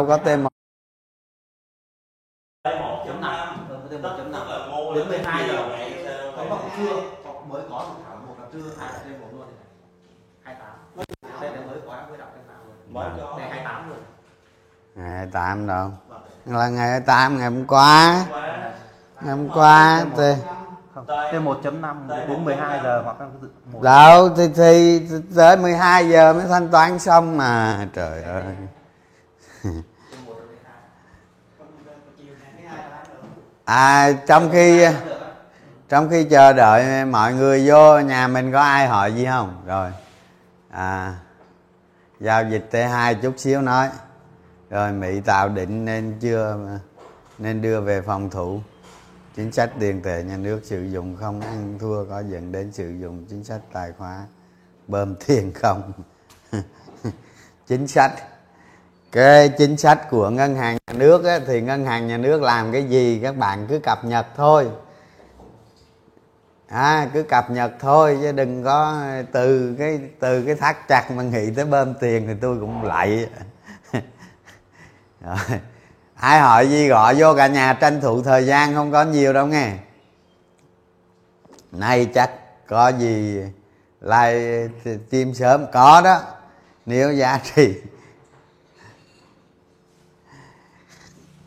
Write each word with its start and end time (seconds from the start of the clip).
đâu 0.00 0.08
có 0.08 0.16
T1 0.24 0.48
T1.5 2.64 3.54
T1.5 3.90 4.94
đến 4.94 5.08
12 5.08 5.48
giờ. 5.48 5.68
có 6.50 6.58
trưa 6.76 7.00
mới 7.48 7.62
có 7.70 7.86
dự 7.88 8.02
thảo 8.06 8.16
một 8.26 8.34
là 8.38 8.46
trưa 8.52 8.60
hai 8.78 8.92
là 8.92 8.98
T1 8.98 9.32
luôn 9.32 9.46
28 10.42 11.04
đây 11.40 11.50
là 11.52 11.60
mới 11.66 11.78
có 11.86 11.96
mới 12.08 12.18
đọc 12.18 12.28
trên 12.34 12.46
mạng 12.48 12.58
luôn. 12.66 12.94
Mới 12.94 13.08
có 13.20 13.36
ngày 13.38 13.50
28 13.50 13.88
luôn. 13.88 13.98
Ngày 14.94 15.10
28 15.10 15.66
đâu? 15.66 15.90
Là 16.46 16.68
ngày 16.68 16.88
28 16.88 17.38
ngày 17.38 17.50
hôm 17.50 17.66
qua. 17.66 18.24
Ngày 19.20 19.36
hôm 19.36 19.48
qua 19.54 20.04
thì 20.16 20.34
không 20.94 21.06
T1.5 21.06 22.08
đến 22.08 22.44
12 22.44 22.80
giờ 22.82 23.02
hoặc 23.04 23.20
là 23.20 23.28
đâu 23.82 24.28
thì, 24.36 24.48
thì 24.56 25.00
tới 25.36 25.56
12 25.56 26.08
giờ 26.08 26.32
mới 26.32 26.46
thanh 26.48 26.68
toán 26.68 26.98
xong 26.98 27.36
mà. 27.36 27.86
Trời 27.94 28.22
ơi 28.22 28.44
à 33.64 34.12
trong 34.26 34.50
khi 34.52 34.86
trong 35.88 36.10
khi 36.10 36.24
chờ 36.24 36.52
đợi 36.52 37.04
mọi 37.04 37.34
người 37.34 37.68
vô 37.68 38.00
nhà 38.00 38.28
mình 38.28 38.52
có 38.52 38.60
ai 38.60 38.86
hỏi 38.86 39.14
gì 39.14 39.26
không? 39.26 39.62
Rồi. 39.66 39.90
À 40.70 41.14
giao 42.20 42.44
dịch 42.44 42.68
T2 42.70 43.14
chút 43.22 43.34
xíu 43.38 43.62
nói. 43.62 43.88
Rồi, 44.70 44.92
Mỹ 44.92 45.20
tạo 45.20 45.48
định 45.48 45.84
nên 45.84 46.18
chưa, 46.20 46.58
nên 47.38 47.62
đưa 47.62 47.80
về 47.80 48.00
phòng 48.00 48.30
thủ. 48.30 48.60
Chính 49.36 49.52
sách 49.52 49.70
tiền 49.80 50.02
tệ 50.02 50.22
nhà 50.22 50.36
nước 50.36 50.60
sử 50.64 50.84
dụng 50.84 51.16
không? 51.16 51.40
Ăn 51.40 51.78
thua 51.80 52.04
có 52.04 52.20
dẫn 52.20 52.52
đến 52.52 52.72
sử 52.72 52.90
dụng 52.90 53.26
chính 53.28 53.44
sách 53.44 53.60
tài 53.72 53.92
khoá, 53.92 54.26
bơm 54.86 55.14
tiền 55.26 55.52
không? 55.54 55.92
Chính 57.66 57.86
sách 57.88 58.12
cái 59.12 59.48
chính 59.48 59.76
sách 59.76 60.10
của 60.10 60.30
ngân 60.30 60.56
hàng 60.56 60.78
nhà 60.86 60.94
nước 60.94 61.24
ấy, 61.24 61.40
thì 61.46 61.60
ngân 61.60 61.84
hàng 61.84 62.08
nhà 62.08 62.16
nước 62.16 62.42
làm 62.42 62.72
cái 62.72 62.84
gì 62.84 63.20
các 63.22 63.36
bạn 63.36 63.66
cứ 63.68 63.78
cập 63.78 64.04
nhật 64.04 64.26
thôi. 64.36 64.68
À, 66.68 67.08
cứ 67.14 67.22
cập 67.22 67.50
nhật 67.50 67.72
thôi 67.80 68.18
chứ 68.22 68.32
đừng 68.32 68.64
có 68.64 69.02
từ 69.32 69.74
cái 69.78 70.00
từ 70.20 70.42
cái 70.42 70.54
thắt 70.54 70.88
chặt 70.88 71.10
mà 71.10 71.22
nghĩ 71.22 71.50
tới 71.56 71.64
bơm 71.64 71.94
tiền 71.94 72.26
thì 72.26 72.34
tôi 72.40 72.56
cũng 72.60 72.84
lạy. 72.84 73.26
Rồi 75.20 75.60
ai 76.14 76.40
hỏi 76.40 76.68
gì 76.68 76.88
gọi 76.88 77.14
vô 77.14 77.34
cả 77.34 77.46
nhà 77.46 77.72
tranh 77.72 78.00
thủ 78.00 78.22
thời 78.22 78.46
gian 78.46 78.74
không 78.74 78.92
có 78.92 79.04
nhiều 79.04 79.32
đâu 79.32 79.46
nghe. 79.46 79.72
Nay 81.72 82.06
chắc 82.14 82.30
có 82.66 82.88
gì 82.88 83.40
like 84.00 84.68
chim 85.10 85.34
sớm 85.34 85.66
có 85.72 86.00
đó. 86.04 86.20
Nếu 86.86 87.12
giá 87.12 87.40
trị 87.54 87.74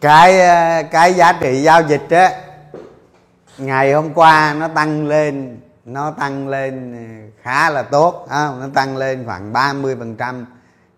cái 0.04 0.40
ờ, 0.40 0.84
cái 0.92 1.14
giá 1.14 1.34
trị 1.34 1.64
giao 1.64 1.82
dịch 1.82 2.10
á, 2.10 2.32
ngày 3.58 3.94
hôm 3.94 4.14
qua 4.14 4.56
nó 4.60 4.68
tăng 4.68 5.08
lên, 5.08 5.60
nó 5.86 6.12
tăng 6.12 6.48
lên 6.48 6.96
khá 7.42 7.70
là 7.70 7.84
tốt 7.84 8.26
không? 8.30 8.60
nó 8.60 8.68
tăng 8.74 8.98
lên 8.98 9.26
khoảng 9.26 9.54
30 9.54 9.96
phần 10.00 10.16
trăm 10.16 10.46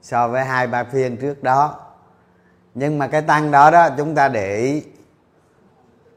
so 0.02 0.28
với 0.28 0.46
hai, 0.46 0.68
ba 0.68 0.84
phiên 0.84 1.18
trước 1.18 1.44
đó. 1.44 1.76
Nhưng 2.74 2.98
mà 2.98 3.08
cái 3.08 3.22
tăng 3.22 3.52
đó 3.52 3.72
đó, 3.72 3.90
chúng 3.98 4.16
ta 4.16 4.28
để 4.28 4.58
ý, 4.58 4.84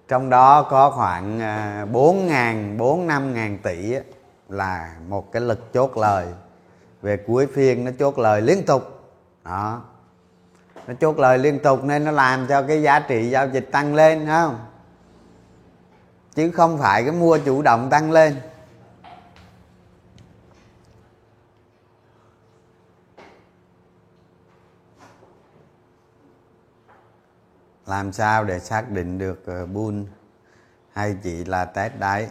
trong 0.08 0.30
đó 0.30 0.62
có 0.62 0.90
khoảng 0.90 1.40
ờ, 1.40 1.86
4 1.86 2.26
ngàn 2.26 2.78
4 2.78 3.06
năm 3.06 3.34
ngàn 3.34 3.58
tỷ 3.62 3.94
là 4.48 4.90
một 5.08 5.32
cái 5.32 5.42
lực 5.42 5.72
chốt 5.72 5.96
lời. 5.96 6.26
Về 7.02 7.16
cuối 7.16 7.46
phiên 7.54 7.84
nó 7.84 7.90
chốt 7.98 8.18
lời 8.18 8.42
liên 8.42 8.66
tục. 8.66 9.00
Đó 9.44 9.80
nó 10.88 10.94
chốt 11.00 11.18
lời 11.18 11.38
liên 11.38 11.58
tục 11.58 11.84
nên 11.84 12.04
nó 12.04 12.10
làm 12.10 12.46
cho 12.46 12.62
cái 12.62 12.82
giá 12.82 13.00
trị 13.00 13.30
giao 13.30 13.48
dịch 13.48 13.68
tăng 13.72 13.94
lên 13.94 14.26
không? 14.26 14.66
Chứ 16.34 16.50
không 16.50 16.78
phải 16.78 17.02
cái 17.02 17.12
mua 17.12 17.38
chủ 17.38 17.62
động 17.62 17.90
tăng 17.90 18.12
lên. 18.12 18.36
Làm 27.86 28.12
sao 28.12 28.44
để 28.44 28.58
xác 28.58 28.90
định 28.90 29.18
được 29.18 29.46
ờ, 29.46 29.66
bull 29.66 30.02
hay 30.92 31.16
chỉ 31.22 31.44
là 31.44 31.64
test 31.64 31.92
đáy? 31.98 32.28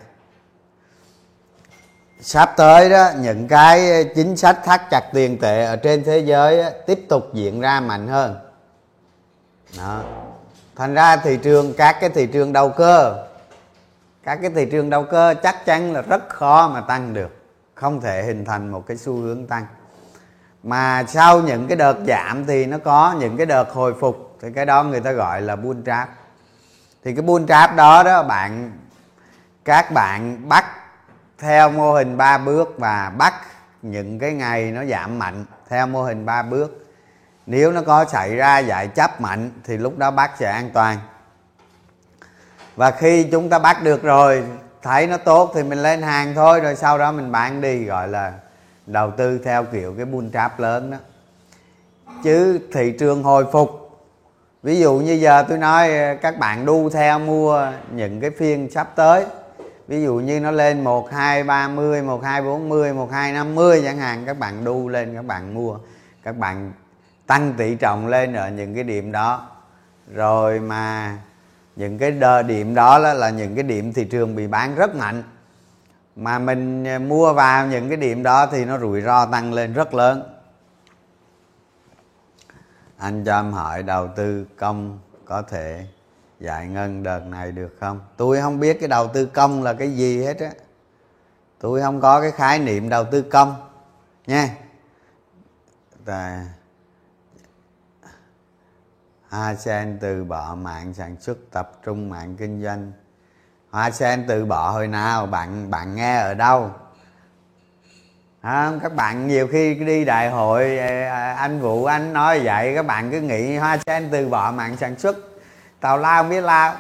Sắp 2.20 2.54
tới 2.58 2.90
đó, 2.90 3.12
những 3.20 3.48
cái 3.48 3.92
ờ, 3.92 4.04
chính 4.16 4.38
sách 4.38 4.60
thắt 4.64 4.82
chặt 4.92 5.10
tiền 5.14 5.38
tệ 5.38 5.66
ở 5.66 5.76
trên 5.76 6.04
thế 6.04 6.20
giới 6.20 6.74
tiếp 6.86 7.06
tục 7.10 7.24
diễn 7.34 7.62
ra 7.62 7.80
mạnh 7.80 8.08
hơn 8.08 8.47
đó. 9.78 10.02
thành 10.76 10.94
ra 10.94 11.18
thị 11.18 11.38
trường, 11.44 11.74
các 11.78 11.98
cái 12.02 12.10
thị 12.10 12.28
trường 12.28 12.54
đầu 12.54 12.70
cơ, 12.70 13.26
các 14.24 14.40
cái 14.42 14.52
thị 14.56 14.68
trường 14.72 14.90
đầu 14.90 15.04
cơ 15.04 15.34
chắc 15.44 15.66
chắn 15.66 15.94
là 15.94 16.02
rất 16.02 16.30
khó 16.30 16.70
mà 16.74 16.82
tăng 16.82 17.14
được, 17.14 17.38
không 17.76 18.02
thể 18.02 18.24
hình 18.24 18.46
thành 18.46 18.72
một 18.72 18.88
cái 18.88 18.98
xu 18.98 19.14
hướng 19.14 19.48
tăng. 19.48 19.66
Mà 20.64 21.04
sau 21.08 21.42
những 21.42 21.68
cái 21.68 21.76
đợt 21.78 21.96
giảm 22.08 22.46
thì 22.46 22.66
nó 22.66 22.78
có 22.78 23.16
những 23.20 23.38
cái 23.38 23.46
đợt 23.46 23.70
hồi 23.74 23.94
phục, 24.00 24.38
thì 24.42 24.48
cái 24.56 24.66
đó 24.66 24.84
người 24.84 25.00
ta 25.00 25.12
gọi 25.12 25.42
là 25.42 25.56
bull 25.56 25.80
trap. 25.86 26.10
Thì 27.04 27.14
cái 27.16 27.22
bull 27.22 27.46
trap 27.48 27.76
đó 27.76 28.04
đó, 28.04 28.24
bạn, 28.24 28.72
các 29.66 29.92
bạn 29.92 30.50
bắt 30.50 30.66
theo 31.40 31.70
mô 31.70 31.94
hình 31.94 32.18
ba 32.18 32.38
bước 32.38 32.76
và 32.78 33.12
bắt 33.18 33.34
những 33.82 34.20
cái 34.20 34.34
ngày 34.34 34.72
nó 34.72 34.86
giảm 34.86 35.20
mạnh 35.20 35.46
theo 35.70 35.88
mô 35.88 36.04
hình 36.04 36.26
ba 36.26 36.42
bước 36.42 36.87
nếu 37.48 37.72
nó 37.72 37.82
có 37.82 38.06
xảy 38.06 38.36
ra 38.36 38.60
giải 38.60 38.88
chấp 38.88 39.22
mạnh, 39.22 39.52
thì 39.64 39.78
lúc 39.78 39.98
đó 39.98 40.12
bắt 40.12 40.32
sẽ 40.40 40.52
an 40.52 40.70
toàn. 40.74 40.98
Và 42.76 42.92
khi 42.92 43.24
chúng 43.24 43.50
ta 43.50 43.60
bắt 43.60 43.84
được 43.84 44.04
rồi, 44.04 44.44
thấy 44.82 45.08
nó 45.08 45.18
tốt 45.18 45.52
thì 45.56 45.64
mình 45.64 45.84
lên 45.84 46.02
hàng 46.02 46.36
thôi, 46.36 46.60
rồi 46.60 46.76
sau 46.76 46.98
đó 46.98 47.12
mình 47.12 47.32
bán 47.32 47.62
đi, 47.62 47.86
gọi 47.86 48.08
là 48.08 48.34
đầu 48.86 49.12
tư 49.12 49.40
theo 49.46 49.64
kiểu 49.64 49.94
cái 49.98 50.06
bull 50.06 50.28
trap 50.34 50.60
lớn 50.60 50.92
đó. 50.92 50.98
Chứ 52.24 52.60
thị 52.74 52.96
trường 53.00 53.24
hồi 53.24 53.46
phục, 53.52 54.00
ví 54.64 54.80
dụ 54.80 54.94
như 54.94 55.14
giờ 55.14 55.44
tôi 55.50 55.58
nói, 55.58 55.90
các 56.22 56.40
bạn 56.40 56.66
đu 56.66 56.90
theo 56.90 57.20
mua 57.20 57.72
những 57.92 58.22
cái 58.22 58.30
phiên 58.38 58.72
sắp 58.72 58.88
tới, 58.96 59.26
ví 59.88 60.04
dụ 60.04 60.16
như 60.16 60.40
nó 60.40 60.52
lên 60.52 60.84
một 60.84 61.12
hai 61.12 61.44
ba 61.44 61.68
mươi, 61.68 62.02
một 62.02 62.24
hai 62.24 62.42
bốn 62.42 62.70
mươi, 62.70 62.94
một 62.94 63.12
hai 63.12 63.32
năm 63.32 63.56
mươi 63.56 63.82
chẳng 63.86 63.98
hạn, 63.98 64.24
các 64.26 64.40
bạn 64.40 64.64
đu 64.64 64.88
lên, 64.88 65.16
các 65.16 65.26
bạn 65.26 65.54
mua, 65.54 65.78
các 66.24 66.38
bạn 66.38 66.72
tăng 67.28 67.54
tỷ 67.58 67.76
trọng 67.76 68.08
lên 68.08 68.34
ở 68.34 68.50
những 68.50 68.76
cái 68.76 68.84
điểm 68.84 69.12
đó. 69.12 69.50
Rồi 70.14 70.60
mà 70.60 71.18
những 71.76 71.98
cái 71.98 72.12
đờ 72.12 72.44
điểm 72.44 72.76
đó 72.76 72.98
là, 72.98 73.14
là 73.14 73.30
những 73.30 73.56
cái 73.56 73.64
điểm 73.64 73.94
thị 73.94 74.06
trường 74.06 74.36
bị 74.36 74.48
bán 74.48 74.76
rất 74.76 74.96
mạnh. 74.96 75.24
Mà 76.16 76.40
mình 76.40 76.88
à, 76.88 77.00
mua 77.00 77.34
vào 77.34 77.68
những 77.68 77.88
cái 77.88 77.98
điểm 77.98 78.24
đó 78.24 78.48
thì 78.52 78.66
nó 78.66 78.78
rủi 78.80 79.02
ro 79.02 79.26
tăng 79.26 79.54
lên 79.54 79.74
rất 79.74 79.94
lớn. 79.94 80.24
Anh 82.98 83.24
cho 83.26 83.40
em 83.40 83.54
hỏi 83.54 83.84
đầu 83.84 84.08
tư 84.16 84.46
công 84.58 85.00
có 85.26 85.42
thể 85.42 85.86
giải 86.40 86.68
ngân 86.68 87.04
đợt 87.04 87.20
này 87.20 87.52
được 87.52 87.76
không? 87.80 88.00
Tôi 88.18 88.42
không 88.42 88.60
biết 88.60 88.78
cái 88.80 88.90
đầu 88.90 89.08
tư 89.08 89.26
công 89.26 89.64
là 89.64 89.74
cái 89.74 89.92
gì 89.92 90.24
hết 90.24 90.40
á. 90.40 90.50
Tôi 91.60 91.82
không 91.82 92.02
có 92.02 92.22
cái 92.22 92.32
khái 92.32 92.60
niệm 92.60 92.90
đầu 92.90 93.04
tư 93.04 93.22
công 93.22 93.56
nha. 94.28 94.50
Và 96.06 96.46
Hoa 99.30 99.56
Sen 99.56 99.98
từ 100.02 100.24
bỏ 100.24 100.56
mạng 100.62 100.94
sản 100.94 101.16
xuất 101.20 101.38
tập 101.52 101.72
trung 101.86 102.10
mạng 102.10 102.36
kinh 102.40 102.64
doanh. 102.64 102.92
Hoa 103.70 103.92
Sen 103.92 104.26
từ 104.28 104.46
bỏ 104.46 104.72
hồi 104.72 104.88
nào? 104.88 105.26
Bạn 105.26 105.72
bạn 105.72 105.96
nghe 105.96 106.18
ở 106.18 106.34
đâu? 106.34 106.72
À, 108.42 108.72
các 108.84 108.96
bạn 108.96 109.28
nhiều 109.28 109.48
khi 109.52 109.76
đi 109.76 110.06
đại 110.06 110.30
hội 110.30 110.78
à, 110.78 111.10
à, 111.12 111.34
anh 111.34 111.62
Vũ 111.62 111.86
anh 111.86 112.14
nói 112.14 112.40
vậy 112.44 112.76
các 112.76 112.86
bạn 112.86 113.12
cứ 113.12 113.22
nghĩ 113.22 113.58
Hoa 113.58 113.78
Sen 113.88 114.10
từ 114.12 114.28
bỏ 114.28 114.52
mạng 114.52 114.78
sản 114.78 115.00
xuất. 115.00 115.18
Tào 115.80 115.98
lao 115.98 116.24
không 116.24 116.30
biết 116.30 116.42
lao. 116.42 116.76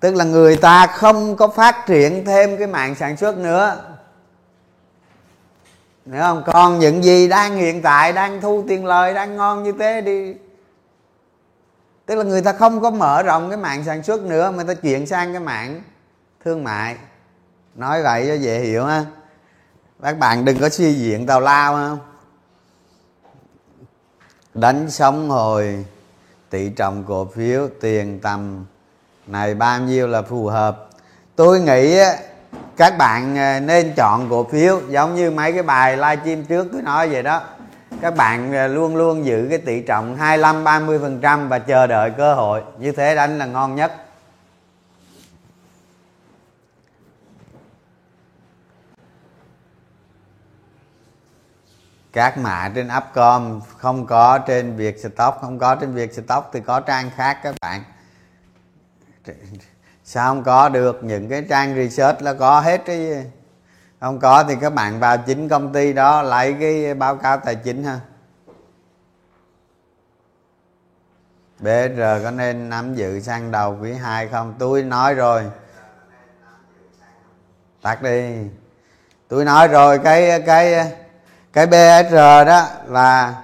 Tức 0.00 0.14
là 0.14 0.24
người 0.24 0.56
ta 0.56 0.86
không 0.86 1.36
có 1.36 1.48
phát 1.48 1.86
triển 1.86 2.24
thêm 2.24 2.56
cái 2.58 2.66
mạng 2.66 2.94
sản 2.94 3.16
xuất 3.16 3.38
nữa. 3.38 3.76
Hiểu 6.06 6.20
không? 6.20 6.42
Còn 6.46 6.78
những 6.78 7.04
gì 7.04 7.28
đang 7.28 7.56
hiện 7.56 7.82
tại 7.82 8.12
đang 8.12 8.40
thu 8.40 8.64
tiền 8.68 8.86
lời 8.86 9.14
đang 9.14 9.36
ngon 9.36 9.62
như 9.62 9.72
thế 9.78 10.00
đi. 10.00 10.34
Tức 12.06 12.14
là 12.14 12.24
người 12.24 12.42
ta 12.42 12.52
không 12.52 12.80
có 12.80 12.90
mở 12.90 13.22
rộng 13.22 13.48
cái 13.48 13.58
mạng 13.58 13.84
sản 13.84 14.02
xuất 14.02 14.22
nữa, 14.22 14.50
Mà 14.50 14.56
người 14.56 14.74
ta 14.74 14.80
chuyển 14.80 15.06
sang 15.06 15.32
cái 15.32 15.40
mạng 15.40 15.82
thương 16.44 16.64
mại. 16.64 16.96
Nói 17.74 18.02
vậy 18.02 18.24
cho 18.28 18.34
dễ 18.34 18.60
hiểu 18.60 18.84
ha. 18.84 19.04
Các 20.02 20.18
bạn 20.18 20.44
đừng 20.44 20.58
có 20.58 20.68
suy 20.68 20.94
diễn 20.94 21.26
tào 21.26 21.40
lao 21.40 21.72
không 21.74 21.98
Đánh 24.54 24.90
sóng 24.90 25.30
hồi, 25.30 25.84
tỷ 26.50 26.68
trọng 26.68 27.04
cổ 27.04 27.24
phiếu, 27.24 27.68
tiền 27.80 28.20
tầm 28.22 28.64
này 29.26 29.54
bao 29.54 29.80
nhiêu 29.80 30.06
là 30.06 30.22
phù 30.22 30.46
hợp. 30.46 30.88
Tôi 31.36 31.60
nghĩ 31.60 31.98
các 32.76 32.98
bạn 32.98 33.38
à, 33.38 33.60
nên 33.60 33.92
chọn 33.96 34.30
cổ 34.30 34.44
phiếu 34.44 34.80
giống 34.88 35.14
như 35.14 35.30
mấy 35.30 35.52
cái 35.52 35.62
bài 35.62 35.96
livestream 35.96 36.44
trước 36.44 36.68
tôi 36.72 36.82
nói 36.82 37.08
vậy 37.08 37.22
đó 37.22 37.42
các 38.00 38.14
bạn 38.16 38.52
à, 38.52 38.66
luôn 38.66 38.96
luôn 38.96 39.24
giữ 39.24 39.46
cái 39.50 39.58
tỷ 39.58 39.82
trọng 39.82 40.16
25 40.16 40.64
30 40.64 40.98
phần 40.98 41.20
trăm 41.20 41.48
và 41.48 41.58
chờ 41.58 41.86
đợi 41.86 42.10
cơ 42.10 42.34
hội. 42.34 42.62
Như 42.78 42.92
thế 42.92 43.14
đánh 43.14 43.38
là 43.38 43.46
ngon 43.46 43.74
nhất. 43.74 43.92
Các 52.12 52.38
mã 52.38 52.72
trên 52.74 52.88
Upcom 52.98 53.60
không 53.78 54.06
có 54.06 54.38
trên 54.38 54.76
việc 54.76 54.98
stock 54.98 55.38
không 55.40 55.58
có 55.58 55.74
trên 55.74 55.94
việc 55.94 56.12
stock 56.12 56.50
thì 56.52 56.60
có 56.60 56.80
trang 56.80 57.10
khác 57.16 57.38
các 57.42 57.54
bạn. 57.60 57.82
Sao 60.04 60.34
không 60.34 60.44
có 60.44 60.68
được? 60.68 61.04
Những 61.04 61.28
cái 61.28 61.44
trang 61.48 61.74
research 61.74 62.22
là 62.22 62.34
có 62.34 62.60
hết 62.60 62.82
cái 62.86 63.24
không 64.06 64.18
có 64.18 64.44
thì 64.44 64.56
các 64.60 64.74
bạn 64.74 65.00
vào 65.00 65.18
chính 65.18 65.48
công 65.48 65.72
ty 65.72 65.92
đó, 65.92 66.22
lấy 66.22 66.56
cái 66.60 66.94
báo 66.94 67.16
cáo 67.16 67.36
tài 67.36 67.54
chính 67.54 67.84
ha. 67.84 68.00
BR 71.58 72.00
có 72.24 72.30
nên 72.30 72.68
nắm 72.68 72.94
giữ 72.94 73.20
sang 73.20 73.50
đầu 73.50 73.76
quý 73.82 73.92
2 73.92 74.28
không? 74.28 74.54
Tôi 74.58 74.82
nói 74.82 75.14
rồi. 75.14 75.44
Tắt 77.82 78.02
đi. 78.02 78.36
Tôi 79.28 79.44
nói 79.44 79.68
rồi, 79.68 79.98
cái 79.98 80.42
cái 80.46 80.92
cái 81.52 81.66
BSR 81.66 82.14
đó 82.46 82.66
là, 82.86 83.42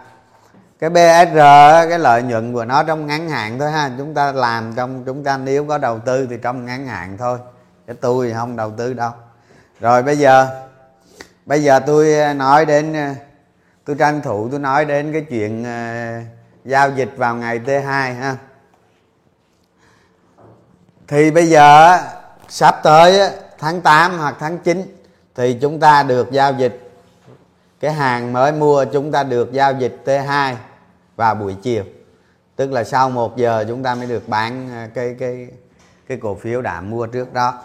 cái 0.79 0.91
BSR 0.91 1.39
cái 1.89 1.99
lợi 1.99 2.23
nhuận 2.23 2.53
của 2.53 2.65
nó 2.65 2.83
trong 2.83 3.07
ngắn 3.07 3.29
hạn 3.29 3.59
thôi 3.59 3.71
ha. 3.71 3.91
Chúng 3.99 4.15
ta 4.15 4.33
làm 4.33 4.73
trong, 4.77 5.05
chúng 5.05 5.25
ta 5.25 5.37
nếu 5.37 5.67
có 5.67 5.79
đầu 5.79 5.99
tư 5.99 6.27
thì 6.31 6.37
trong 6.43 6.65
ngắn 6.67 6.87
hạn 6.87 7.19
thôi. 7.19 7.39
Chứ 7.87 7.93
tôi 7.93 8.33
không 8.33 8.57
đầu 8.57 8.71
tư 8.71 8.95
đâu 8.95 9.13
rồi 9.83 10.03
bây 10.03 10.17
giờ 10.17 10.49
bây 11.47 11.63
giờ 11.63 11.81
tôi 11.87 12.15
ờ, 12.15 12.35
nói 12.35 12.67
đến 12.67 12.93
ờ, 12.93 13.15
tôi 13.85 13.97
tranh 13.99 14.21
thủ 14.23 14.49
tôi 14.51 14.61
nói 14.61 14.85
đến 14.85 15.13
cái 15.13 15.27
chuyện 15.31 15.65
ờ, 15.65 16.21
giao 16.65 16.91
dịch 16.91 17.11
vào 17.17 17.37
ngày 17.37 17.59
T2 17.59 18.15
ha. 18.15 18.37
Thì 21.09 21.31
bây 21.31 21.49
giờ 21.49 21.99
sắp 22.49 22.81
tới 22.83 23.31
tháng 23.59 23.81
8 23.81 24.19
hoặc 24.19 24.37
tháng 24.39 24.59
9 24.59 24.99
thì 25.35 25.59
chúng 25.61 25.81
ta 25.81 26.03
được 26.03 26.33
giao 26.33 26.53
dịch. 26.53 26.91
Cái 27.81 27.93
hàng 27.93 28.33
mới 28.33 28.53
mua 28.53 28.85
chúng 28.85 29.13
ta 29.13 29.23
được 29.23 29.53
giao 29.53 29.73
dịch 29.73 30.03
T2 30.05 30.55
vào 31.17 31.35
buổi 31.35 31.57
chiều. 31.63 31.85
Tức 32.57 32.73
là 32.73 32.85
sau 32.85 33.11
một 33.11 33.37
giờ 33.37 33.65
chúng 33.69 33.83
ta 33.83 33.95
mới 33.95 34.07
được 34.07 34.29
bán 34.29 34.71
cái 34.95 35.17
cái 35.19 35.49
cái 36.09 36.19
cổ 36.23 36.35
phiếu 36.35 36.63
đã 36.63 36.81
mua 36.81 37.07
trước 37.07 37.33
đó 37.33 37.63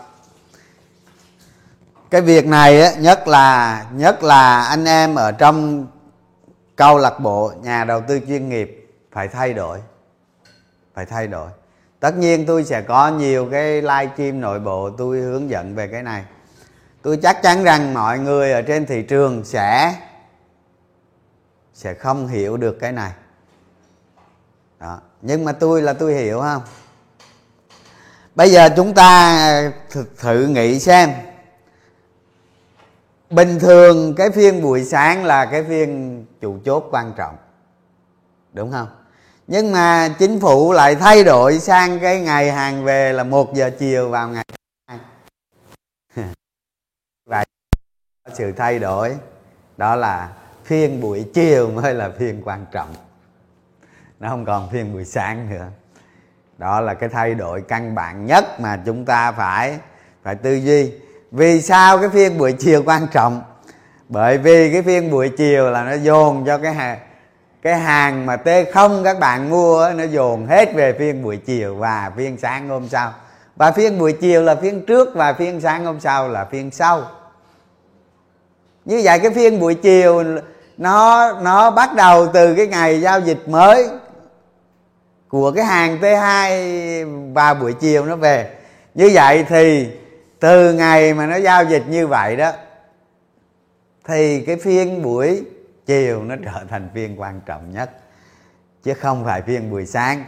cái 2.10 2.22
việc 2.22 2.48
này 2.48 2.82
á, 2.82 2.92
nhất 3.00 3.28
là 3.28 3.86
nhất 3.94 4.24
là 4.24 4.62
anh 4.62 4.86
em 4.86 5.16
ở 5.16 5.32
trong 5.32 5.88
câu 6.76 6.98
lạc 6.98 7.20
bộ 7.20 7.52
nhà 7.62 7.84
đầu 7.84 8.02
tư 8.08 8.20
chuyên 8.28 8.50
nghiệp 8.50 8.90
phải 9.12 9.28
thay 9.28 9.54
đổi 9.54 9.80
phải 10.94 11.06
thay 11.06 11.28
đổi. 11.28 11.50
Tất 12.00 12.18
nhiên 12.18 12.46
tôi 12.46 12.64
sẽ 12.64 12.82
có 12.82 13.08
nhiều 13.08 13.48
cái 13.52 13.82
live 13.82 14.10
stream 14.14 14.42
nội 14.42 14.60
bộ 14.60 14.90
tôi 14.90 15.20
hướng 15.20 15.50
dẫn 15.50 15.76
về 15.76 15.88
cái 15.88 16.04
này. 16.04 16.24
Tôi 17.02 17.20
chắc 17.24 17.42
chắn 17.44 17.64
rằng 17.64 17.94
mọi 17.94 18.20
người 18.20 18.52
ở 18.52 18.62
trên 18.62 18.86
thị 18.86 19.02
trường 19.02 19.46
sẽ 19.46 19.96
sẽ 21.74 21.94
không 21.94 22.28
hiểu 22.28 22.58
được 22.58 22.78
cái 22.80 22.92
này. 22.92 23.12
Đó. 24.80 25.00
nhưng 25.22 25.46
mà 25.46 25.52
tôi 25.52 25.82
là 25.82 25.94
tôi 25.94 26.14
hiểu 26.14 26.42
không? 26.42 26.62
Bây 28.36 28.52
giờ 28.52 28.70
chúng 28.76 28.94
ta 28.94 29.72
thử, 29.90 30.06
thử 30.18 30.48
nghĩ 30.48 30.80
xem 30.80 31.14
bình 33.30 33.60
thường 33.60 34.16
cái 34.16 34.30
phiên 34.30 34.62
buổi 34.62 34.84
sáng 34.84 35.26
là 35.26 35.46
cái 35.46 35.64
phiên 35.64 36.26
chủ 36.42 36.58
chốt 36.66 36.88
quan 36.92 37.14
trọng, 37.18 37.36
đúng 38.54 38.72
không? 38.72 38.88
Nhưng 39.48 39.72
mà 39.72 40.16
chính 40.20 40.40
phủ 40.40 40.74
lại 40.74 40.96
thay 40.96 41.24
đổi 41.24 41.60
sang 41.60 42.00
cái 42.00 42.22
ngày 42.22 42.52
hàng 42.52 42.84
về 42.84 43.14
là 43.14 43.24
một 43.24 43.54
giờ 43.54 43.72
chiều 43.80 44.10
vào 44.10 44.30
ngày 44.30 44.46
và 47.26 47.46
sự 48.34 48.52
thay 48.52 48.80
đổi, 48.80 49.18
đó 49.78 49.96
là 49.96 50.34
phiên 50.64 51.02
buổi 51.02 51.26
chiều 51.34 51.72
mới 51.72 51.94
là 51.94 52.10
phiên 52.20 52.42
quan 52.46 52.66
trọng. 52.72 52.94
Nó 54.20 54.30
không 54.30 54.46
còn 54.46 54.70
phiên 54.70 54.94
buổi 54.94 55.06
sáng 55.06 55.50
nữa. 55.50 55.68
Đó 56.58 56.82
là 56.82 56.94
cái 56.94 57.10
thay 57.10 57.36
đổi 57.36 57.62
căn 57.68 57.96
bản 57.96 58.26
nhất 58.26 58.60
mà 58.60 58.82
chúng 58.86 59.06
ta 59.06 59.32
phải 59.32 59.80
phải 60.24 60.36
tư 60.36 60.56
duy 60.56 60.94
vì 61.32 61.62
sao 61.62 61.98
cái 61.98 62.10
phiên 62.10 62.38
buổi 62.38 62.52
chiều 62.52 62.84
quan 62.86 63.08
trọng? 63.12 63.42
Bởi 64.10 64.38
vì 64.38 64.72
cái 64.74 64.82
phiên 64.82 65.12
buổi 65.12 65.30
chiều 65.30 65.70
là 65.70 65.84
nó 65.84 65.94
dồn 65.94 66.46
cho 66.46 66.58
cái 66.58 66.74
hàng 66.74 67.00
cái 67.62 67.80
hàng 67.80 68.26
mà 68.26 68.36
t 68.36 68.50
không 68.74 69.04
các 69.04 69.20
bạn 69.20 69.50
mua 69.50 69.90
nó 69.96 70.04
dồn 70.04 70.48
hết 70.48 70.74
về 70.74 70.94
phiên 70.94 71.24
buổi 71.24 71.38
chiều 71.38 71.76
và 71.76 72.12
phiên 72.18 72.38
sáng 72.38 72.70
hôm 72.70 72.90
sau. 72.90 73.14
Và 73.56 73.72
phiên 73.72 74.00
buổi 74.00 74.14
chiều 74.14 74.44
là 74.44 74.56
phiên 74.56 74.86
trước 74.86 75.10
và 75.16 75.34
phiên 75.34 75.62
sáng 75.62 75.86
hôm 75.86 76.00
sau 76.00 76.30
là 76.30 76.46
phiên 76.46 76.72
sau. 76.72 77.04
Như 78.86 79.02
vậy 79.04 79.20
cái 79.20 79.32
phiên 79.32 79.60
buổi 79.60 79.76
chiều 79.76 80.24
nó 80.78 81.34
nó 81.42 81.72
bắt 81.72 81.96
đầu 81.96 82.28
từ 82.28 82.54
cái 82.56 82.68
ngày 82.68 83.02
giao 83.02 83.20
dịch 83.20 83.50
mới 83.50 83.90
của 85.30 85.52
cái 85.52 85.66
hàng 85.66 85.98
T2 86.02 87.34
vào 87.34 87.56
buổi 87.56 87.74
chiều 87.74 88.06
nó 88.06 88.16
về. 88.16 88.50
Như 88.96 89.12
vậy 89.14 89.46
thì 89.50 89.90
từ 90.40 90.74
ngày 90.74 91.14
mà 91.14 91.26
nó 91.26 91.36
giao 91.36 91.66
dịch 91.66 91.84
như 91.88 92.08
vậy 92.08 92.36
đó, 92.36 92.52
thì 94.04 94.46
cái 94.46 94.58
phiên 94.58 95.02
buổi 95.02 95.46
chiều 95.86 96.24
nó 96.24 96.36
trở 96.46 96.66
thành 96.70 96.90
phiên 96.94 97.22
quan 97.22 97.42
trọng 97.46 97.72
nhất, 97.72 97.92
chứ 98.84 98.94
không 98.94 99.26
phải 99.26 99.42
phiên 99.42 99.72
buổi 99.72 99.86
sáng. 99.86 100.26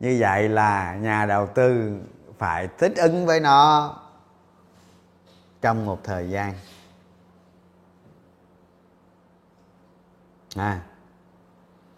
Như 0.00 0.16
vậy 0.20 0.48
là 0.48 0.94
nhà 0.94 1.26
đầu 1.26 1.46
tư 1.46 1.96
phải 2.38 2.68
thích 2.78 2.92
ứng 2.96 3.26
với 3.26 3.40
nó 3.40 3.96
trong 5.60 5.86
một 5.86 6.00
thời 6.04 6.30
gian. 6.30 6.52
À 10.56 10.80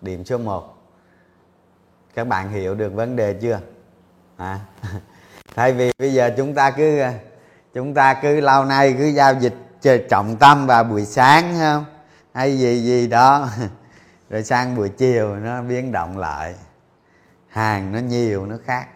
điểm 0.01 0.25
số 0.25 0.39
1 0.39 0.77
các 2.15 2.27
bạn 2.27 2.51
hiểu 2.51 2.75
được 2.75 2.93
vấn 2.95 3.17
đề 3.17 3.39
chưa? 3.43 3.61
À 4.37 4.61
thay 5.55 5.73
vì 5.73 5.91
bây 5.99 6.13
giờ 6.13 6.31
chúng 6.37 6.55
ta 6.55 6.71
cứ 6.71 7.03
chúng 7.77 7.95
ta 7.95 8.15
cứ 8.15 8.41
lâu 8.41 8.65
nay 8.65 8.95
cứ 8.99 9.07
giao 9.07 9.35
dịch 9.35 9.55
trọng 10.09 10.37
tâm 10.37 10.67
vào 10.67 10.85
buổi 10.85 11.05
sáng 11.05 11.55
không? 11.59 11.85
Hay 12.33 12.59
gì 12.59 12.81
gì 12.81 13.07
đó. 13.07 13.49
Rồi 14.31 14.45
sang 14.45 14.77
buổi 14.77 14.89
chiều 14.89 15.37
nó 15.37 15.63
biến 15.63 15.93
động 15.93 16.19
lại. 16.19 16.55
Hàng 17.49 17.93
nó 17.93 17.99
nhiều 17.99 18.47
nó 18.47 18.57
khác. 18.67 18.87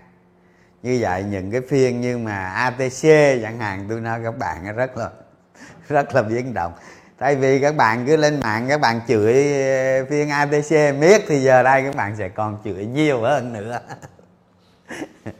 Như 0.82 0.98
vậy 1.00 1.22
những 1.22 1.50
cái 1.50 1.60
phiên 1.68 2.00
như 2.00 2.18
mà 2.18 2.46
atc 2.46 3.02
chẳng 3.42 3.58
hạn 3.58 3.86
tôi 3.88 4.00
nói 4.00 4.20
các 4.24 4.38
bạn 4.38 4.76
rất 4.76 4.96
là 4.96 5.10
rất 5.88 6.14
là 6.14 6.22
biến 6.22 6.54
động. 6.54 6.72
Tại 7.18 7.36
vì 7.36 7.60
các 7.60 7.76
bạn 7.76 8.06
cứ 8.06 8.16
lên 8.16 8.40
mạng 8.40 8.66
các 8.68 8.80
bạn 8.80 9.00
chửi 9.08 9.62
ờ, 9.62 10.04
phiên 10.10 10.28
atc 10.30 10.98
miết 10.98 11.22
thì 11.28 11.42
giờ 11.42 11.62
đây 11.62 11.82
các 11.82 11.96
bạn 11.96 12.16
sẽ 12.16 12.28
còn 12.28 12.58
chửi 12.64 12.86
nhiều 12.86 13.22
hơn 13.22 13.52
nữa. 13.52 13.80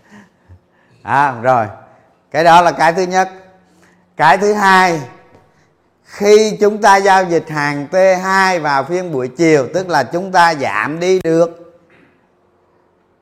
À, 1.03 1.41
rồi 1.43 1.67
cái 2.31 2.45
đó 2.45 2.61
là 2.63 2.73
cái 2.73 2.93
thứ 2.93 3.03
nhất. 3.03 3.31
Cái 4.17 4.39
thứ 4.39 4.53
hai, 4.53 5.01
khi 6.05 6.57
chúng 6.61 6.83
ta 6.83 6.97
giao 6.97 7.25
dịch 7.25 7.49
hàng 7.49 7.87
T2 7.91 8.61
vào 8.61 8.85
phiên 8.85 9.13
buổi 9.13 9.29
chiều, 9.29 9.69
tức 9.75 9.89
là 9.89 10.03
chúng 10.03 10.33
ta 10.33 10.55
giảm 10.55 11.01
đi 11.01 11.21
được 11.25 11.61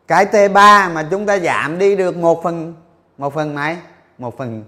cái 0.09 0.27
T3 0.27 0.93
mà 0.93 1.09
chúng 1.11 1.27
ta 1.27 1.38
giảm 1.38 1.79
đi 1.79 1.97
được 1.97 2.17
một 2.17 2.43
phần 2.43 2.75
một 3.19 3.35
phần 3.35 3.55
mấy? 3.55 3.77
Một 4.19 4.38
phần 4.38 4.65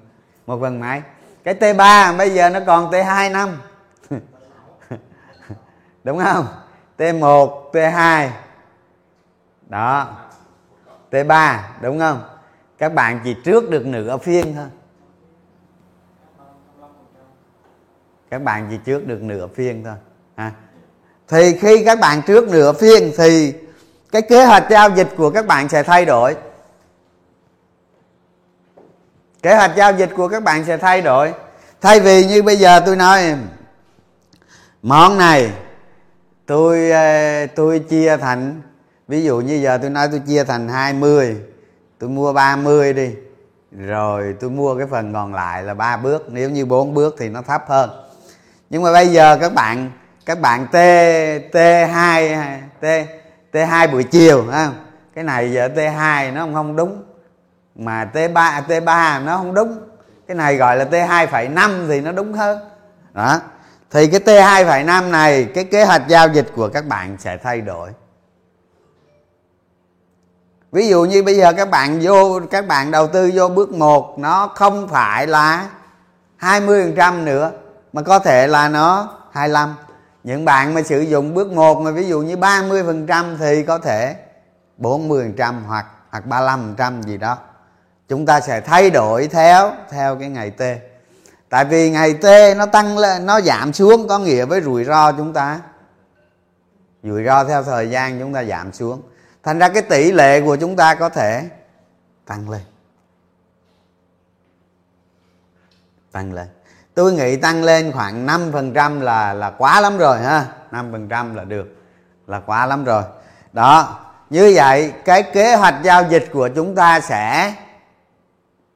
một 0.46 0.58
phần 0.60 0.80
mấy? 0.80 1.02
Cái 1.44 1.54
T3 1.54 2.16
bây 2.16 2.30
giờ 2.30 2.50
nó 2.50 2.60
còn 2.66 2.90
T2 2.90 3.32
năm. 3.32 3.60
Đúng 6.04 6.18
không? 6.24 6.46
T1 6.98 7.70
T2 7.72 8.28
đó. 9.68 10.08
T3 11.10 11.58
đúng 11.80 11.98
không? 11.98 12.22
Các 12.80 12.94
bạn 12.94 13.20
chỉ 13.24 13.34
trước 13.44 13.70
được 13.70 13.86
nửa 13.86 14.16
phiên 14.16 14.54
thôi. 14.54 14.66
Các 18.30 18.42
bạn 18.42 18.66
chỉ 18.70 18.76
trước 18.84 19.06
được 19.06 19.22
nửa 19.22 19.46
phiên 19.46 19.84
thôi 19.84 19.94
à. 20.34 20.52
thì 21.28 21.58
khi 21.58 21.84
các 21.84 22.00
bạn 22.00 22.22
trước 22.26 22.48
nửa 22.48 22.72
phiên 22.72 23.12
thì 23.16 23.54
cái 24.12 24.22
kế 24.22 24.44
hoạch 24.44 24.66
giao 24.70 24.90
dịch 24.90 25.08
của 25.16 25.30
các 25.30 25.46
bạn 25.46 25.68
sẽ 25.68 25.82
thay 25.82 26.04
đổi. 26.04 26.36
Kế 29.42 29.54
hoạch 29.54 29.76
giao 29.76 29.92
dịch 29.92 30.10
của 30.16 30.28
các 30.28 30.42
bạn 30.42 30.64
sẽ 30.64 30.76
thay 30.76 31.02
đổi. 31.02 31.32
Thay 31.80 32.00
vì 32.00 32.26
như 32.26 32.42
bây 32.42 32.56
giờ 32.56 32.80
tôi 32.86 32.96
nói, 32.96 33.36
món 34.82 35.18
này 35.18 35.52
tôi 36.46 36.90
ờ, 36.90 37.46
tôi 37.46 37.78
chia 37.78 38.16
thành, 38.16 38.62
ví 39.08 39.22
dụ 39.22 39.40
như 39.40 39.54
giờ 39.54 39.78
tôi 39.78 39.90
nói 39.90 40.08
tôi 40.10 40.22
chia 40.26 40.44
thành 40.44 40.68
20 40.68 41.36
tôi 42.00 42.10
mua 42.10 42.32
30 42.32 42.92
đi. 42.92 43.14
Rồi 43.72 44.34
tôi 44.40 44.50
mua 44.50 44.76
cái 44.78 44.86
phần 44.86 45.12
còn 45.12 45.34
lại 45.34 45.62
là 45.62 45.74
ba 45.74 45.96
bước. 45.96 46.26
Nếu 46.30 46.50
như 46.50 46.66
bốn 46.66 46.94
bước 46.94 47.16
thì 47.18 47.28
nó 47.28 47.42
thấp 47.42 47.64
hơn. 47.68 47.90
Nhưng 48.70 48.82
mà 48.82 48.92
bây 48.92 49.08
giờ 49.08 49.38
các 49.40 49.54
bạn 49.54 49.90
các 50.26 50.40
bạn 50.40 50.66
t 50.66 50.76
t 51.52 51.56
2 51.92 52.36
t 52.80 52.84
t 53.52 53.56
2 53.68 53.88
buổi 53.88 54.04
chiều 54.04 54.46
ha 54.50 54.70
cái 55.14 55.24
này 55.24 55.52
giờ 55.52 55.68
t 55.68 55.78
2 55.96 56.30
nó 56.30 56.48
không 56.54 56.76
đúng. 56.76 57.02
Mà 57.74 58.04
t 58.04 58.16
3 58.34 58.60
t 58.60 58.84
3 58.84 59.18
nó 59.18 59.36
không 59.36 59.54
đúng. 59.54 59.78
Cái 60.28 60.34
này 60.34 60.56
gọi 60.56 60.76
là 60.76 60.84
t 60.84 60.92
2,5 60.92 61.88
thì 61.88 62.00
nó 62.00 62.12
đúng 62.12 62.32
hơn. 62.32 62.58
Đó. 63.12 63.40
Thì 63.90 64.06
cái 64.06 64.20
t 64.20 64.28
2,5 64.28 65.10
này 65.10 65.44
cái 65.54 65.64
kế 65.64 65.84
hoạch 65.84 66.08
giao 66.08 66.28
dịch 66.28 66.46
của 66.56 66.68
các 66.68 66.86
bạn 66.86 67.16
sẽ 67.18 67.36
thay 67.36 67.60
đổi 67.60 67.90
ví 70.72 70.88
dụ 70.88 71.04
như 71.04 71.22
bây 71.22 71.36
giờ 71.36 71.52
các 71.52 71.70
bạn 71.70 71.98
vô, 72.02 72.40
các 72.50 72.66
bạn 72.66 72.90
đầu 72.90 73.06
tư 73.06 73.30
vô 73.34 73.48
bước 73.48 73.72
1 73.72 74.18
nó 74.18 74.46
không 74.54 74.88
phải 74.88 75.26
là 75.26 75.68
20% 76.40 77.24
nữa, 77.24 77.50
mà 77.92 78.02
có 78.02 78.18
thể 78.18 78.46
là 78.46 78.68
nó 78.68 79.08
25 79.32 79.74
những 80.24 80.44
bạn 80.44 80.74
mà 80.74 80.82
sử 80.82 81.00
dụng 81.00 81.34
bước 81.34 81.52
1 81.52 81.80
mà 81.80 81.90
ví 81.90 82.08
dụ 82.08 82.20
như 82.20 82.36
30% 82.36 83.36
thì 83.38 83.62
có 83.62 83.78
thể 83.78 84.16
40% 84.78 85.54
hoặc 85.66 85.86
hoặc 86.10 86.24
35% 86.26 87.02
gì 87.02 87.16
đó. 87.16 87.38
Chúng 88.08 88.26
ta 88.26 88.40
sẽ 88.40 88.60
thay 88.60 88.90
đổi 88.90 89.28
theo 89.28 89.72
theo 89.90 90.16
cái 90.16 90.28
ngày 90.28 90.50
T. 90.50 90.62
Tại 91.48 91.64
vì 91.64 91.90
ngày 91.90 92.14
T 92.14 92.56
nó 92.56 92.66
tăng 92.66 92.98
lên, 92.98 93.26
nó 93.26 93.40
giảm 93.40 93.72
xuống 93.72 94.08
có 94.08 94.18
nghĩa 94.18 94.44
với 94.44 94.60
rủi 94.60 94.84
ro 94.84 95.12
chúng 95.12 95.32
ta. 95.32 95.60
Rủi 97.02 97.24
ro 97.24 97.44
theo 97.44 97.62
thời 97.62 97.90
gian 97.90 98.20
chúng 98.20 98.32
ta 98.32 98.44
giảm 98.44 98.72
xuống 98.72 99.02
thành 99.42 99.58
ra 99.58 99.68
cái 99.68 99.82
tỷ 99.82 100.12
lệ 100.12 100.40
của 100.40 100.56
chúng 100.56 100.76
ta 100.76 100.94
có 100.94 101.08
thể 101.08 101.48
tăng 102.26 102.50
lên. 102.50 102.60
Tăng 106.12 106.32
lên. 106.32 106.48
Tôi 106.94 107.12
nghĩ 107.12 107.36
tăng 107.36 107.64
lên 107.64 107.92
khoảng 107.92 108.26
5% 108.26 109.00
là 109.00 109.32
là 109.32 109.50
quá 109.50 109.80
lắm 109.80 109.98
rồi 109.98 110.18
ha. 110.18 110.46
5% 110.70 111.34
là 111.34 111.44
được, 111.44 111.76
là 112.26 112.40
quá 112.40 112.66
lắm 112.66 112.84
rồi. 112.84 113.02
Đó, 113.52 114.00
như 114.30 114.52
vậy 114.54 114.92
cái 115.04 115.22
kế 115.22 115.54
hoạch 115.54 115.74
giao 115.82 116.04
dịch 116.08 116.28
của 116.32 116.48
chúng 116.48 116.74
ta 116.74 117.00
sẽ 117.00 117.54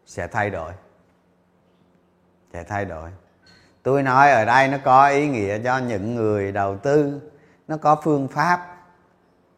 sẽ 0.06 0.26
thay 0.26 0.50
đổi. 0.50 0.72
Sẽ 2.52 2.64
thay 2.64 2.84
đổi. 2.84 3.10
Tôi 3.82 4.02
nói 4.02 4.30
ở 4.30 4.44
đây 4.44 4.68
nó 4.68 4.78
có 4.84 5.08
ý 5.08 5.28
nghĩa 5.28 5.58
cho 5.64 5.78
những 5.78 6.14
người 6.14 6.52
đầu 6.52 6.76
tư, 6.78 7.20
nó 7.68 7.76
có 7.76 7.96
phương 8.02 8.28
pháp 8.28 8.73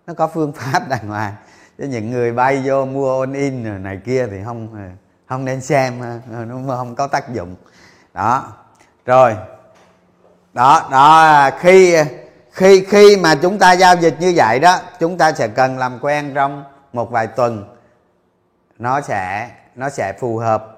nó 0.06 0.14
có 0.14 0.26
phương 0.26 0.52
pháp 0.56 0.88
đàng 0.88 1.08
hoàng. 1.08 1.34
Chứ 1.78 1.84
những 1.84 2.10
người 2.10 2.32
bay 2.32 2.62
vô 2.64 2.84
mua 2.84 3.20
on 3.20 3.32
in 3.32 3.82
này 3.82 4.00
kia 4.04 4.26
thì 4.30 4.36
không 4.44 4.74
ờ, 4.74 4.88
không 5.28 5.44
nên 5.44 5.60
xem 5.60 6.00
ờ, 6.00 6.20
ờ, 6.32 6.44
nó 6.44 6.76
không 6.76 6.94
có 6.94 7.06
tác 7.06 7.34
dụng. 7.34 7.54
Đó. 8.14 8.52
Rồi. 9.04 9.36
Đó 10.52 10.88
đó, 10.90 11.50
khi 11.60 11.96
khi 12.52 12.84
khi 12.84 13.16
mà 13.16 13.34
chúng 13.34 13.58
ta 13.58 13.72
giao 13.72 13.96
dịch 13.96 14.16
như 14.20 14.32
vậy 14.36 14.60
đó, 14.60 14.78
chúng 15.00 15.18
ta 15.18 15.32
sẽ 15.32 15.48
cần 15.48 15.78
làm 15.78 15.98
quen 16.00 16.32
trong 16.34 16.64
một 16.92 17.10
vài 17.10 17.26
tuần. 17.26 17.76
Nó 18.78 19.00
sẽ 19.00 19.50
nó 19.74 19.88
sẽ 19.88 20.12
phù 20.12 20.36
hợp. 20.36 20.72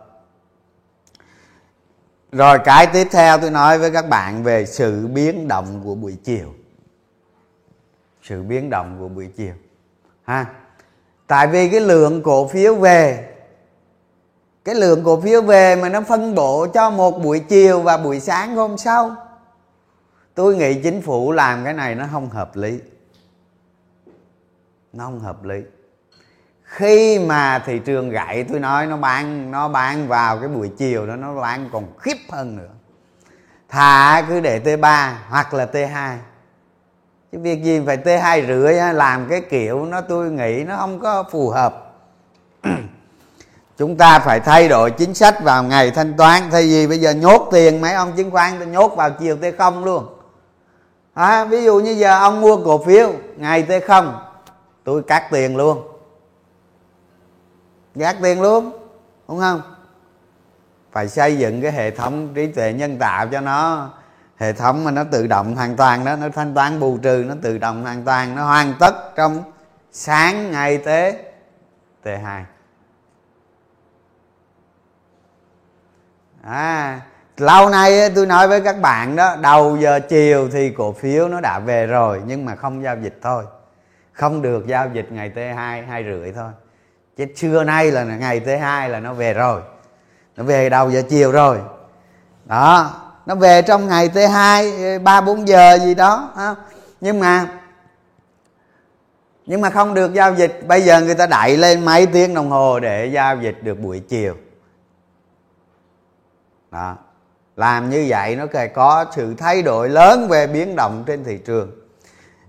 Rồi, 2.33 2.59
cái 2.65 2.87
tiếp 2.87 3.09
theo 3.11 3.39
tôi 3.39 3.51
nói 3.51 3.79
với 3.79 3.91
các 3.91 4.09
bạn 4.09 4.43
về 4.43 4.67
sự 4.67 5.07
biến 5.07 5.49
động 5.49 5.81
của 5.85 5.95
buổi 5.95 6.17
chiều 6.25 6.55
sự 8.29 8.43
biến 8.43 8.71
động 8.71 8.97
của 8.99 9.09
buổi 9.09 9.29
chiều. 9.37 9.55
Ha. 10.25 10.47
Tại 11.27 11.47
vì 11.47 11.69
cái 11.69 11.81
lượng 11.81 12.23
cổ 12.23 12.49
phiếu 12.49 12.75
về, 12.75 13.29
cái 14.65 14.75
lượng 14.75 15.05
cổ 15.05 15.21
phiếu 15.21 15.43
về 15.43 15.77
mà 15.77 15.89
nó 15.89 16.01
phân 16.01 16.35
bổ 16.35 16.67
cho 16.75 16.91
một 16.91 17.23
buổi 17.23 17.41
chiều 17.41 17.81
và 17.81 17.97
buổi 17.97 18.21
sáng 18.21 18.57
hôm 18.57 18.79
sau, 18.79 19.17
tôi 20.35 20.57
nghĩ 20.57 20.83
chính 20.83 21.03
phủ 21.03 21.33
làm 21.33 21.65
cái 21.65 21.73
này 21.75 21.95
nó 21.95 22.07
không 22.13 22.31
hợp 22.31 22.57
lý. 22.57 22.81
Nó 24.93 25.05
không 25.05 25.21
hợp 25.21 25.45
lý. 25.45 25.61
Khi 26.63 27.19
mà 27.19 27.63
thị 27.67 27.79
trường 27.79 28.11
gãy, 28.11 28.45
tôi 28.49 28.61
nói 28.61 28.87
nó 28.87 28.97
bán 28.97 29.51
nó 29.51 29.69
bán 29.69 30.09
vào 30.09 30.39
cái 30.39 30.49
buổi 30.49 30.71
chiều 30.79 31.07
đó, 31.07 31.17
nó 31.17 31.35
bán 31.41 31.69
còn 31.73 31.99
khiếp 31.99 32.17
hơn 32.31 32.57
nữa. 32.57 32.71
Thả 33.69 34.25
cứ 34.29 34.41
để 34.41 34.59
t 34.59 34.81
3 34.81 35.25
hoặc 35.29 35.55
là 35.55 35.67
t 35.67 35.75
2 35.93 36.19
chứ 37.33 37.39
việc 37.39 37.63
gì 37.63 37.81
phải 37.87 37.97
t 37.97 38.07
hai 38.23 38.47
rưỡi 38.47 38.75
làm 38.75 39.27
cái 39.31 39.41
kiểu 39.41 39.85
nó 39.85 40.01
tôi 40.01 40.31
nghĩ 40.31 40.65
nó 40.65 40.77
không 40.77 41.01
có 41.01 41.25
phù 41.31 41.51
hợp. 41.51 41.85
Chúng 43.79 43.97
ta 43.97 44.19
phải 44.19 44.41
thay 44.41 44.69
đổi 44.69 44.91
chính 44.91 45.15
sách 45.15 45.43
vào 45.43 45.63
ngày 45.63 45.91
thanh 45.91 46.17
toán. 46.17 46.43
Thay 46.51 46.63
vì 46.63 46.87
bây 46.87 46.99
giờ 46.99 47.11
nhốt 47.11 47.49
tiền 47.53 47.81
mấy 47.81 47.93
ông 47.93 48.13
chứng 48.17 48.31
khoán 48.31 48.53
tôi 48.59 48.67
nhốt 48.67 48.97
vào 48.97 49.11
chiều 49.11 49.37
t 49.37 49.45
không 49.59 49.85
luôn. 49.85 50.07
À, 51.15 51.45
ví 51.45 51.65
dụ 51.65 51.81
như 51.81 51.91
giờ 51.91 52.19
ông 52.19 52.41
mua 52.41 52.57
cổ 52.65 52.85
phiếu 52.85 53.13
ngày 53.37 53.63
t 53.63 53.87
không 53.87 54.19
tôi 54.85 55.03
cắt 55.03 55.29
tiền 55.31 55.57
luôn. 55.57 55.83
Gác 57.95 58.17
tiền 58.23 58.43
luôn 58.43 58.71
đúng 59.29 59.39
không? 59.39 59.63
Phải 60.93 61.09
xây 61.09 61.39
dựng 61.39 61.63
cái 61.63 61.73
hệ 61.73 61.91
thống 61.91 62.35
trí 62.35 62.47
tuệ 62.47 62.73
nhân 62.73 62.99
tạo 62.99 63.27
cho 63.29 63.41
nó 63.41 63.91
hệ 64.39 64.53
thống 64.53 64.85
mà 64.85 64.91
nó 64.91 65.05
tự 65.05 65.27
động 65.27 65.55
hoàn 65.55 65.77
toàn 65.77 66.05
đó, 66.05 66.17
nó 66.17 66.29
thanh 66.29 66.55
toán 66.55 66.81
bù 66.81 66.99
trừ, 67.03 67.25
nó 67.29 67.35
tự 67.43 67.59
động 67.59 67.83
hoàn 67.83 68.05
toàn, 68.05 68.35
nó 68.35 68.45
hoàn 68.45 68.75
tất 68.81 69.17
trong 69.17 69.43
sáng 69.93 70.51
ngày 70.51 70.79
tế 70.79 71.25
T2 72.05 72.43
à 76.43 77.01
lâu 77.41 77.69
nay 77.69 78.11
tôi 78.15 78.27
nói 78.27 78.49
với 78.49 78.61
các 78.61 78.81
bạn 78.81 79.17
đó, 79.17 79.37
đầu 79.41 79.77
giờ 79.77 80.01
chiều 80.09 80.49
thì 80.53 80.71
cổ 80.71 80.93
phiếu 80.93 81.29
nó 81.29 81.41
đã 81.41 81.59
về 81.59 81.87
rồi, 81.87 82.23
nhưng 82.27 82.45
mà 82.45 82.55
không 82.55 82.83
giao 82.83 82.97
dịch 82.97 83.19
thôi. 83.23 83.45
Không 84.13 84.43
được 84.43 84.67
giao 84.67 84.89
dịch 84.93 85.13
ngày 85.13 85.33
T2 85.35 85.87
hai 85.87 86.05
rưỡi 86.05 86.33
thôi. 86.33 86.51
Chứ 87.17 87.27
trưa 87.37 87.65
nay 87.65 87.91
là 87.91 88.05
ngày 88.05 88.41
T2 88.41 88.89
là 88.89 89.01
nó 89.01 89.13
về 89.13 89.35
rồi. 89.35 89.63
Nó 90.37 90.45
về 90.45 90.69
đầu 90.69 90.91
giờ 90.91 91.03
chiều 91.09 91.33
rồi. 91.33 91.59
Đó 92.45 92.91
nó 93.29 93.35
về 93.35 93.63
trong 93.63 93.89
ngày 93.89 94.09
T2 94.09 95.03
ba 95.03 95.21
bốn 95.21 95.49
giờ 95.49 95.79
gì 95.79 95.95
đó 95.95 96.31
nhưng 97.01 97.21
mà 97.21 97.47
nhưng 99.47 99.61
mà 99.61 99.71
không 99.71 99.95
được 99.95 100.15
giao 100.15 100.35
dịch. 100.35 100.61
Bây 100.67 100.83
giờ 100.83 101.01
người 101.01 101.15
ta 101.15 101.27
đẩy 101.27 101.57
lên 101.57 101.85
mấy 101.85 102.07
tiếng 102.07 102.35
đồng 102.35 102.51
hồ 102.51 102.81
để 102.81 103.07
giao 103.07 103.37
dịch 103.37 103.63
được 103.63 103.81
buổi 103.81 104.01
chiều. 104.09 104.37
Đó. 106.71 106.97
Làm 107.57 107.91
như 107.91 108.07
vậy 108.09 108.37
nó 108.37 108.47
có 108.75 109.05
sự 109.17 109.35
thay 109.39 109.63
đổi 109.63 109.89
lớn 109.89 110.29
về 110.29 110.47
biến 110.47 110.77
động 110.77 111.05
trên 111.07 111.25
thị 111.25 111.39
trường. 111.47 111.71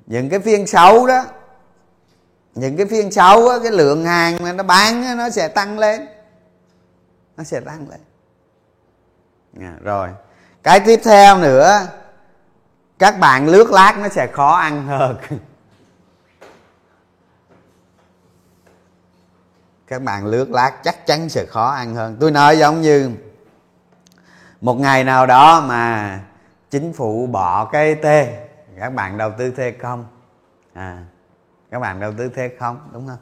Những 0.05 0.29
cái 0.29 0.39
phiên 0.39 0.67
xấu 0.67 1.07
đó 1.07 1.25
những 2.55 2.77
cái 2.77 2.85
phiên 2.85 3.11
xấu 3.11 3.49
á, 3.49 3.57
cái 3.63 3.71
lượng 3.71 4.05
hàng 4.05 4.43
mà 4.43 4.53
nó 4.53 4.63
bán 4.63 5.17
nó 5.17 5.29
sẽ 5.29 5.47
tăng 5.47 5.79
lên. 5.79 6.07
Nó 7.37 7.43
sẽ 7.43 7.59
tăng 7.59 7.87
lên. 7.89 7.99
À, 9.59 9.73
rồi 9.81 10.09
cái 10.69 10.79
tiếp 10.79 10.99
theo 11.03 11.37
nữa, 11.37 11.87
các 12.99 13.19
bạn 13.19 13.47
lướt 13.47 13.71
lát 13.71 13.97
nó 13.97 14.09
sẽ 14.09 14.27
khó 14.27 14.55
ăn 14.55 14.87
hơn. 14.87 15.17
Các 19.87 20.01
bạn 20.01 20.25
lướt 20.25 20.49
lát 20.49 20.71
chắc 20.83 21.05
chắn 21.05 21.29
sẽ 21.29 21.45
khó 21.45 21.69
ăn 21.69 21.95
hơn. 21.95 22.17
Tôi 22.19 22.31
nói 22.31 22.57
giống 22.57 22.81
như 22.81 23.11
một 24.61 24.73
ngày 24.73 25.03
nào 25.03 25.25
đó 25.25 25.61
mà 25.61 26.19
chính 26.69 26.93
phủ 26.93 27.27
bỏ 27.27 27.65
cái 27.65 27.95
t, 27.95 28.05
các 28.79 28.89
bạn 28.89 29.17
đầu 29.17 29.31
tư 29.37 29.51
t 29.51 29.59
không? 29.81 30.05
À 30.73 30.97
các 31.71 31.79
bạn 31.79 31.99
đầu 31.99 32.13
tư 32.17 32.29
t 32.29 32.39
không, 32.59 32.89
đúng 32.91 33.07
không? 33.07 33.17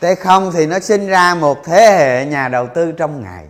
T 0.00 0.18
không 0.20 0.50
thì 0.52 0.66
nó 0.66 0.78
sinh 0.78 1.06
ra 1.06 1.34
một 1.34 1.58
thế 1.64 1.96
hệ 1.98 2.24
nhà 2.24 2.48
đầu 2.48 2.68
tư 2.74 2.92
trong 2.92 3.22
ngày 3.22 3.48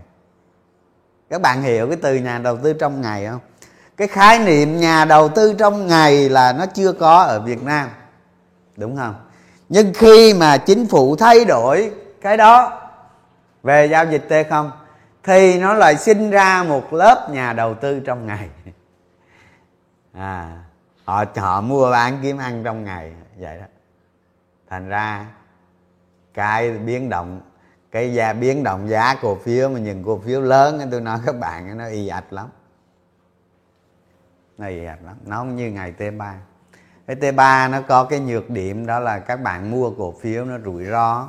các 1.30 1.40
bạn 1.40 1.62
hiểu 1.62 1.86
cái 1.86 1.96
từ 2.02 2.14
nhà 2.14 2.38
đầu 2.38 2.56
tư 2.56 2.72
trong 2.72 3.00
ngày 3.00 3.26
không? 3.26 3.40
Cái 3.96 4.08
khái 4.08 4.38
niệm 4.38 4.76
nhà 4.76 5.04
đầu 5.04 5.28
tư 5.28 5.54
trong 5.58 5.86
ngày 5.86 6.28
là 6.28 6.52
nó 6.52 6.66
chưa 6.66 6.92
có 6.92 7.22
ở 7.22 7.40
việt 7.40 7.62
nam, 7.62 7.88
đúng 8.76 8.96
không? 8.96 9.14
Nhưng 9.68 9.92
khi 9.94 10.34
mà 10.34 10.58
chính 10.58 10.86
phủ 10.86 11.16
thay 11.16 11.44
đổi 11.44 11.92
cái 12.20 12.36
đó, 12.36 12.80
về 13.62 13.86
giao 13.86 14.06
dịch 14.06 14.28
t 14.28 14.32
không, 14.50 14.70
thì 15.22 15.58
nó 15.60 15.74
lại 15.74 15.96
sinh 15.96 16.30
ra 16.30 16.62
một 16.62 16.92
lớp 16.92 17.28
nhà 17.30 17.52
đầu 17.52 17.74
tư 17.74 18.00
trong 18.00 18.26
ngày. 18.26 18.48
À 20.12 20.56
họ 21.08 21.24
họ 21.36 21.60
mua 21.60 21.90
bán 21.90 22.18
kiếm 22.22 22.38
ăn 22.38 22.64
trong 22.64 22.84
ngày, 22.84 23.12
vậy 23.38 23.58
đó. 23.58 23.66
Thành 24.70 24.88
ra 24.88 25.26
cái 26.34 26.70
biến 26.70 27.08
động 27.08 27.40
cái 27.90 28.14
giá 28.14 28.32
biến 28.32 28.62
động 28.62 28.88
giá 28.88 29.14
cổ 29.22 29.34
phiếu, 29.34 29.68
mà 29.68 29.78
những 29.78 30.04
cổ 30.04 30.18
phiếu 30.18 30.40
lớn 30.40 30.88
tôi 30.90 31.00
nói 31.00 31.18
các 31.26 31.38
bạn 31.38 31.78
nó 31.78 31.86
y 31.86 32.08
ạch 32.08 32.32
lắm. 32.32 32.48
Nó 34.58 34.66
y 34.66 34.84
ạch 34.84 35.04
lắm. 35.04 35.16
Nó 35.24 35.36
không 35.36 35.56
như 35.56 35.70
ngày 35.70 35.92
t 35.92 36.02
3 36.18 36.34
cái 37.06 37.16
t 37.16 37.36
3 37.36 37.68
nó 37.68 37.80
có 37.88 38.04
cái 38.04 38.20
nhược 38.20 38.50
điểm 38.50 38.86
đó 38.86 39.00
là 39.00 39.18
các 39.18 39.36
bạn 39.36 39.70
mua 39.70 39.90
cổ 39.90 40.14
phiếu 40.20 40.44
nó 40.44 40.58
rủi 40.58 40.84
ro. 40.84 41.28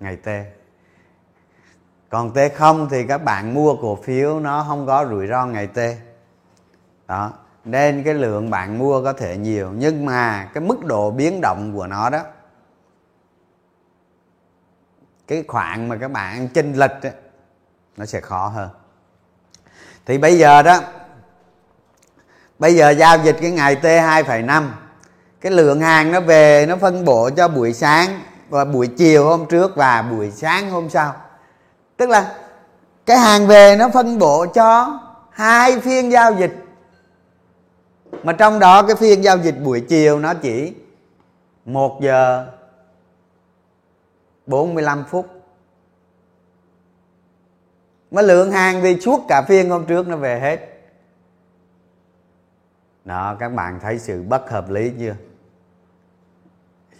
Ngày 0.00 0.16
t. 0.16 0.28
Còn 2.08 2.34
t 2.34 2.38
không 2.54 2.88
thì 2.90 3.06
các 3.06 3.18
bạn 3.18 3.54
mua 3.54 3.76
cổ 3.76 3.98
phiếu 4.04 4.40
nó 4.40 4.64
không 4.68 4.86
có 4.86 5.06
rủi 5.10 5.26
ro 5.26 5.46
ngày 5.46 5.66
t. 5.66 5.78
Đó. 7.06 7.32
Nên 7.64 8.02
cái 8.04 8.14
lượng 8.14 8.50
bạn 8.50 8.78
mua 8.78 9.04
có 9.04 9.12
thể 9.12 9.36
nhiều. 9.36 9.72
Nhưng 9.76 10.06
mà 10.06 10.50
cái 10.54 10.64
mức 10.64 10.84
độ 10.84 11.10
biến 11.10 11.40
động 11.40 11.72
của 11.74 11.86
nó 11.86 12.10
đó 12.10 12.22
cái 15.28 15.44
khoản 15.48 15.88
mà 15.88 15.96
các 15.96 16.10
bạn 16.10 16.48
chênh 16.48 16.72
lệch 16.72 17.02
ấy, 17.02 17.12
nó 17.96 18.06
sẽ 18.06 18.20
khó 18.20 18.48
hơn. 18.48 18.68
Thì 20.06 20.18
bây 20.18 20.38
giờ 20.38 20.62
đó 20.62 20.80
bây 22.58 22.74
giờ 22.76 22.90
giao 22.90 23.18
dịch 23.18 23.36
cái 23.40 23.50
ngày 23.50 23.76
t 23.76 23.84
2,5 23.84 24.68
cái 25.40 25.52
lượng 25.52 25.80
hàng 25.80 26.12
nó 26.12 26.20
về 26.20 26.66
nó 26.68 26.76
phân 26.76 27.04
bổ 27.04 27.30
cho 27.30 27.48
buổi 27.48 27.72
sáng 27.72 28.20
và 28.48 28.64
buổi 28.64 28.86
chiều 28.86 29.24
hôm 29.28 29.46
trước 29.46 29.76
và 29.76 30.02
buổi 30.02 30.30
sáng 30.30 30.70
hôm 30.70 30.90
sau. 30.90 31.14
Tức 31.96 32.08
là 32.08 32.34
cái 33.06 33.18
hàng 33.18 33.46
về 33.46 33.76
nó 33.76 33.88
phân 33.94 34.18
bổ 34.18 34.46
cho 34.54 35.00
hai 35.30 35.80
phiên 35.80 36.12
giao 36.12 36.32
dịch. 36.32 36.64
Mà 38.22 38.32
trong 38.32 38.58
đó 38.58 38.82
cái 38.82 38.96
phiên 38.96 39.24
giao 39.24 39.38
dịch 39.38 39.54
buổi 39.64 39.80
chiều 39.80 40.18
nó 40.18 40.34
chỉ 40.34 40.74
1 41.64 41.98
giờ 42.02 42.46
45 44.46 45.04
phút. 45.08 45.36
Mà 48.10 48.22
lượng 48.22 48.52
hàng 48.52 48.82
đi 48.82 49.00
suốt 49.00 49.24
cả 49.28 49.42
phiên 49.48 49.70
hôm 49.70 49.86
trước 49.86 50.08
nó 50.08 50.16
về 50.16 50.40
hết. 50.40 50.76
Đó 53.04 53.36
các 53.40 53.48
bạn 53.48 53.80
thấy 53.80 53.98
sự 53.98 54.22
bất 54.22 54.50
hợp 54.50 54.70
lý 54.70 54.92
chưa? 54.98 55.14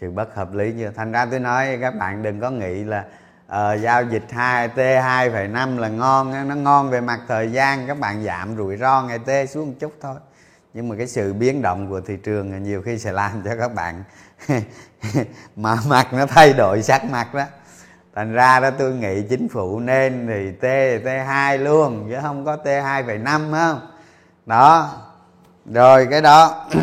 Sự 0.01 0.11
bất 0.11 0.35
hợp 0.35 0.55
lý 0.55 0.73
chưa? 0.79 0.91
Thành 0.97 1.13
ra 1.13 1.27
tôi 1.27 1.41
nói 1.41 1.79
các 1.81 1.91
bạn 1.91 2.23
đừng 2.23 2.41
có 2.41 2.51
nghĩ 2.51 2.85
là 2.85 3.05
uh, 3.47 3.81
giao 3.81 4.05
dịch 4.05 4.25
2 4.31 4.69
t 4.69 4.77
2,5 4.77 5.79
là 5.79 5.89
ngon 5.89 6.49
nó 6.49 6.55
ngon 6.55 6.91
về 6.91 7.01
mặt 7.01 7.21
thời 7.29 7.53
gian 7.53 7.87
các 7.87 7.99
bạn 7.99 8.25
giảm 8.25 8.57
rủi 8.57 8.77
ro 8.77 9.03
ngày 9.03 9.19
t 9.19 9.51
xuống 9.51 9.69
một 9.69 9.75
chút 9.79 9.93
thôi. 10.01 10.17
Nhưng 10.75 10.89
mà 10.89 10.97
cái 10.97 11.07
sự 11.07 11.33
biến 11.33 11.63
động 11.63 11.91
của 11.91 12.01
thị 12.01 12.17
trường 12.17 12.63
nhiều 12.63 12.83
khi 12.83 12.99
sẽ 12.99 13.13
làm 13.13 13.43
cho 13.45 13.57
các 13.59 13.75
bạn 13.75 14.05
mà 15.57 15.77
mặt 15.87 16.13
nó 16.13 16.27
thay 16.27 16.53
đổi 16.53 16.83
sắc 16.83 17.05
mặt 17.05 17.35
đó. 17.35 17.45
Thành 18.15 18.33
ra 18.33 18.61
đó 18.61 18.71
tôi 18.71 18.93
nghĩ 18.93 19.23
chính 19.31 19.49
phủ 19.49 19.81
nên 19.81 20.27
thì 20.29 20.51
t 20.53 20.65
t 21.05 21.07
2 21.27 21.59
luôn 21.59 22.07
chứ 22.11 22.17
không 22.23 22.45
có 22.45 22.57
t 22.57 22.67
2,5 22.67 23.53
không? 23.53 23.81
Đó. 24.47 24.93
Rồi 25.67 26.09
cái 26.11 26.21
đó. 26.21 26.67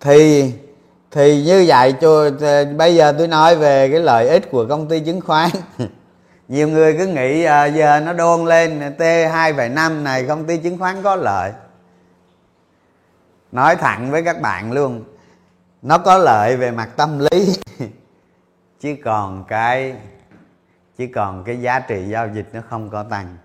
Thì 0.00 0.52
thì 1.10 1.44
như 1.44 1.64
vậy 1.66 1.94
cho 2.00 2.30
bây 2.76 2.94
giờ 2.94 3.14
tôi 3.18 3.28
nói 3.28 3.56
về 3.56 3.88
cái 3.90 4.00
lợi 4.00 4.28
ích 4.28 4.50
của 4.50 4.66
công 4.68 4.88
ty 4.88 5.00
chứng 5.00 5.20
khoán. 5.20 5.50
Nhiều 6.48 6.68
người 6.68 6.96
cứ 6.98 7.06
nghĩ 7.06 7.44
à, 7.44 7.64
giờ 7.64 8.00
nó 8.00 8.12
đôn 8.12 8.44
lên 8.44 8.94
t 8.98 9.00
2,5 9.00 10.02
này 10.02 10.24
công 10.24 10.44
ty 10.44 10.56
chứng 10.56 10.78
khoán 10.78 11.02
có 11.02 11.16
lợi. 11.16 11.52
Nói 13.52 13.76
thẳng 13.76 14.10
với 14.10 14.22
các 14.22 14.40
bạn 14.40 14.72
luôn 14.72 15.04
nó 15.82 15.98
có 15.98 16.18
lợi 16.18 16.56
về 16.56 16.70
mặt 16.70 16.90
tâm 16.96 17.18
lý. 17.18 17.56
Chứ 18.80 18.96
còn 19.04 19.44
cái 19.48 19.96
chỉ 20.96 21.06
còn 21.06 21.44
cái 21.44 21.60
giá 21.60 21.80
trị 21.80 22.04
giao 22.08 22.28
dịch 22.28 22.48
nó 22.52 22.60
không 22.68 22.90
có 22.90 23.02
tăng. 23.02 23.36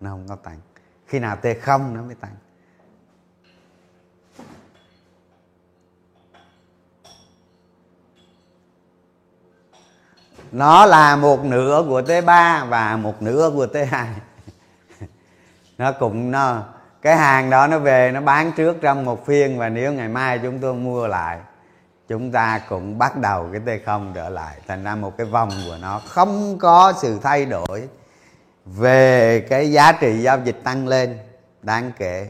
Nó 0.00 0.10
không 0.10 0.26
có 0.28 0.36
tăng. 0.36 0.58
Khi 1.06 1.18
nào 1.18 1.36
t 1.36 1.46
không 1.62 1.94
nó 1.94 2.02
mới 2.02 2.14
tăng. 2.14 2.36
Nó 10.52 10.86
là 10.86 11.16
một 11.16 11.44
nửa 11.44 11.84
của 11.88 12.00
T3 12.00 12.66
và 12.66 12.96
một 12.96 13.22
nửa 13.22 13.50
của 13.54 13.66
T2 13.66 14.06
nó 15.78 15.92
cũng, 15.92 16.30
nó 16.30 16.62
cái 17.04 17.16
hàng 17.16 17.50
đó 17.50 17.66
nó 17.66 17.78
về 17.78 18.10
nó 18.14 18.20
bán 18.20 18.52
trước 18.52 18.76
trong 18.80 19.04
một 19.04 19.26
phiên 19.26 19.58
và 19.58 19.68
nếu 19.68 19.92
ngày 19.92 20.08
mai 20.08 20.38
chúng 20.38 20.58
tôi 20.58 20.74
mua 20.74 21.06
lại 21.06 21.38
chúng 22.08 22.32
ta 22.32 22.60
cũng 22.68 22.98
bắt 22.98 23.16
đầu 23.16 23.48
cái 23.52 23.78
t 23.78 23.86
không 23.86 24.12
trở 24.14 24.28
lại. 24.28 24.54
Thành 24.68 24.84
ra 24.84 24.94
một 24.94 25.16
cái 25.18 25.26
vòng 25.26 25.50
của 25.66 25.76
nó 25.80 26.00
không 26.08 26.58
có 26.58 26.92
sự 27.02 27.18
thay 27.22 27.44
đổi 27.44 27.88
về 28.64 29.40
cái 29.50 29.72
giá 29.72 29.92
trị 29.92 30.22
giao 30.22 30.38
dịch 30.44 30.60
tăng 30.64 30.88
lên. 30.88 31.18
Đáng 31.62 31.92
kể 31.98 32.28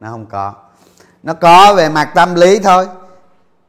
nó 0.00 0.10
không 0.10 0.26
có. 0.26 0.54
Nó 1.22 1.34
có 1.34 1.74
về 1.74 1.88
mặt 1.88 2.10
tâm 2.14 2.34
lý 2.34 2.58
thôi. 2.58 2.86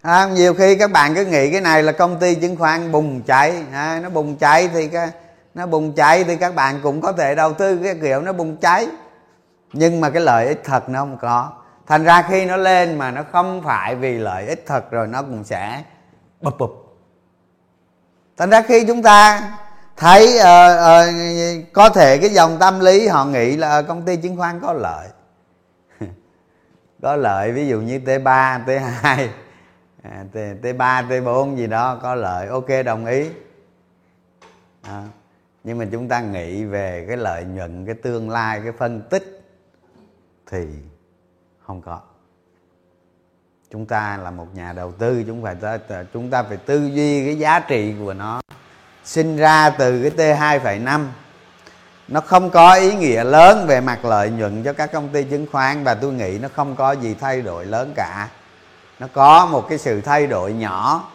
À, 0.01 0.25
nhiều 0.25 0.53
khi 0.53 0.75
các 0.75 0.91
bạn 0.91 1.15
cứ 1.15 1.25
nghĩ 1.25 1.51
cái 1.51 1.61
này 1.61 1.83
là 1.83 1.91
công 1.91 2.19
ty 2.19 2.35
chứng 2.35 2.55
khoán 2.55 2.91
bùng 2.91 3.21
cháy. 3.21 3.63
À, 3.73 3.99
nó 4.03 4.09
bùng 4.09 4.37
cháy 4.37 4.69
thì 4.73 4.87
cái 4.87 5.09
nó 5.53 5.65
bùng 5.65 5.93
cháy 5.93 6.23
thì 6.23 6.35
các 6.35 6.55
bạn 6.55 6.79
cũng 6.83 7.01
có 7.01 7.11
thể 7.11 7.35
đầu 7.35 7.53
tư 7.53 7.79
cái 7.83 7.95
kiểu 8.01 8.21
nó 8.21 8.33
bùng 8.33 8.57
cháy 8.57 8.87
nhưng 9.73 10.01
mà 10.01 10.09
cái 10.09 10.21
lợi 10.21 10.47
ích 10.47 10.61
thật 10.63 10.89
nó 10.89 10.99
không 10.99 11.17
có. 11.21 11.51
Thành 11.87 12.03
ra 12.03 12.21
khi 12.21 12.45
nó 12.45 12.57
lên 12.57 12.97
mà 12.97 13.11
nó 13.11 13.23
không 13.31 13.61
phải 13.63 13.95
vì 13.95 14.17
lợi 14.17 14.47
ích 14.47 14.63
thật 14.67 14.91
rồi 14.91 15.07
nó 15.07 15.21
cũng 15.21 15.43
sẽ 15.43 15.83
bụp 16.41 16.57
bụp 16.59 16.81
thành 18.37 18.49
ra 18.49 18.61
khi 18.61 18.85
chúng 18.87 19.03
ta 19.03 19.51
thấy 19.97 20.37
uh, 20.39 20.45
uh, 20.79 21.73
có 21.73 21.89
thể 21.89 22.17
cái 22.17 22.29
dòng 22.29 22.57
tâm 22.59 22.79
lý 22.79 23.07
họ 23.07 23.25
nghĩ 23.25 23.57
là 23.57 23.69
ờ, 23.69 23.83
công 23.83 24.05
ty 24.05 24.15
chứng 24.15 24.37
khoán 24.37 24.59
có 24.59 24.73
lợi. 24.73 25.07
Có 27.01 27.15
lợi 27.15 27.51
ví 27.51 27.67
dụ 27.67 27.81
như 27.81 27.99
T3, 27.99 28.65
T2 28.65 29.27
T, 30.33 30.35
T3, 30.35 31.07
T4 31.07 31.53
à, 31.53 31.57
gì 31.57 31.67
đó 31.67 31.99
có 32.01 32.15
lợi 32.15 32.47
ok 32.47 32.67
đồng 32.85 33.05
ý. 33.05 33.29
À, 34.81 35.03
nhưng 35.63 35.77
mà 35.77 35.85
chúng 35.91 36.07
ta 36.07 36.21
nghĩ 36.21 36.65
về 36.65 37.05
cái 37.07 37.17
lợi 37.17 37.43
nhuận 37.43 37.85
cái 37.85 37.95
tương 37.95 38.29
lai 38.29 38.61
cái 38.63 38.71
phân 38.71 39.01
tích 39.09 39.40
thì 40.51 40.67
không 41.67 41.81
có. 41.81 41.99
Chúng 43.71 43.85
ta 43.85 44.17
là 44.23 44.31
một 44.31 44.47
nhà 44.53 44.73
đầu 44.73 44.91
tư 44.91 45.23
chúng 45.27 45.43
phải 45.43 45.55
chúng 46.13 46.29
ta 46.29 46.43
phải 46.43 46.57
tư 46.57 46.89
duy 46.93 47.25
cái 47.25 47.37
giá 47.37 47.59
trị 47.59 47.93
của 48.05 48.13
nó 48.13 48.41
sinh 49.03 49.37
ra 49.37 49.69
từ 49.69 50.01
cái 50.01 50.37
T2,5 50.37 51.05
nó 52.07 52.21
không 52.21 52.49
có 52.49 52.73
ý 52.73 52.93
nghĩa 52.95 53.23
lớn 53.23 53.65
về 53.67 53.81
mặt 53.81 54.05
lợi 54.05 54.29
nhuận 54.29 54.63
cho 54.63 54.73
các 54.73 54.91
công 54.91 55.09
ty 55.09 55.23
chứng 55.23 55.45
khoán 55.51 55.83
và 55.83 55.93
tôi 55.93 56.13
nghĩ 56.13 56.39
nó 56.41 56.47
không 56.55 56.75
có 56.75 56.91
gì 56.91 57.15
thay 57.19 57.41
đổi 57.41 57.65
lớn 57.65 57.93
cả. 57.95 58.29
Nó 58.99 59.07
có 59.13 59.45
một 59.45 59.69
cái 59.69 59.77
sự 59.77 60.01
thay 60.01 60.27
đổi 60.27 60.53
nhỏ. 60.53 61.09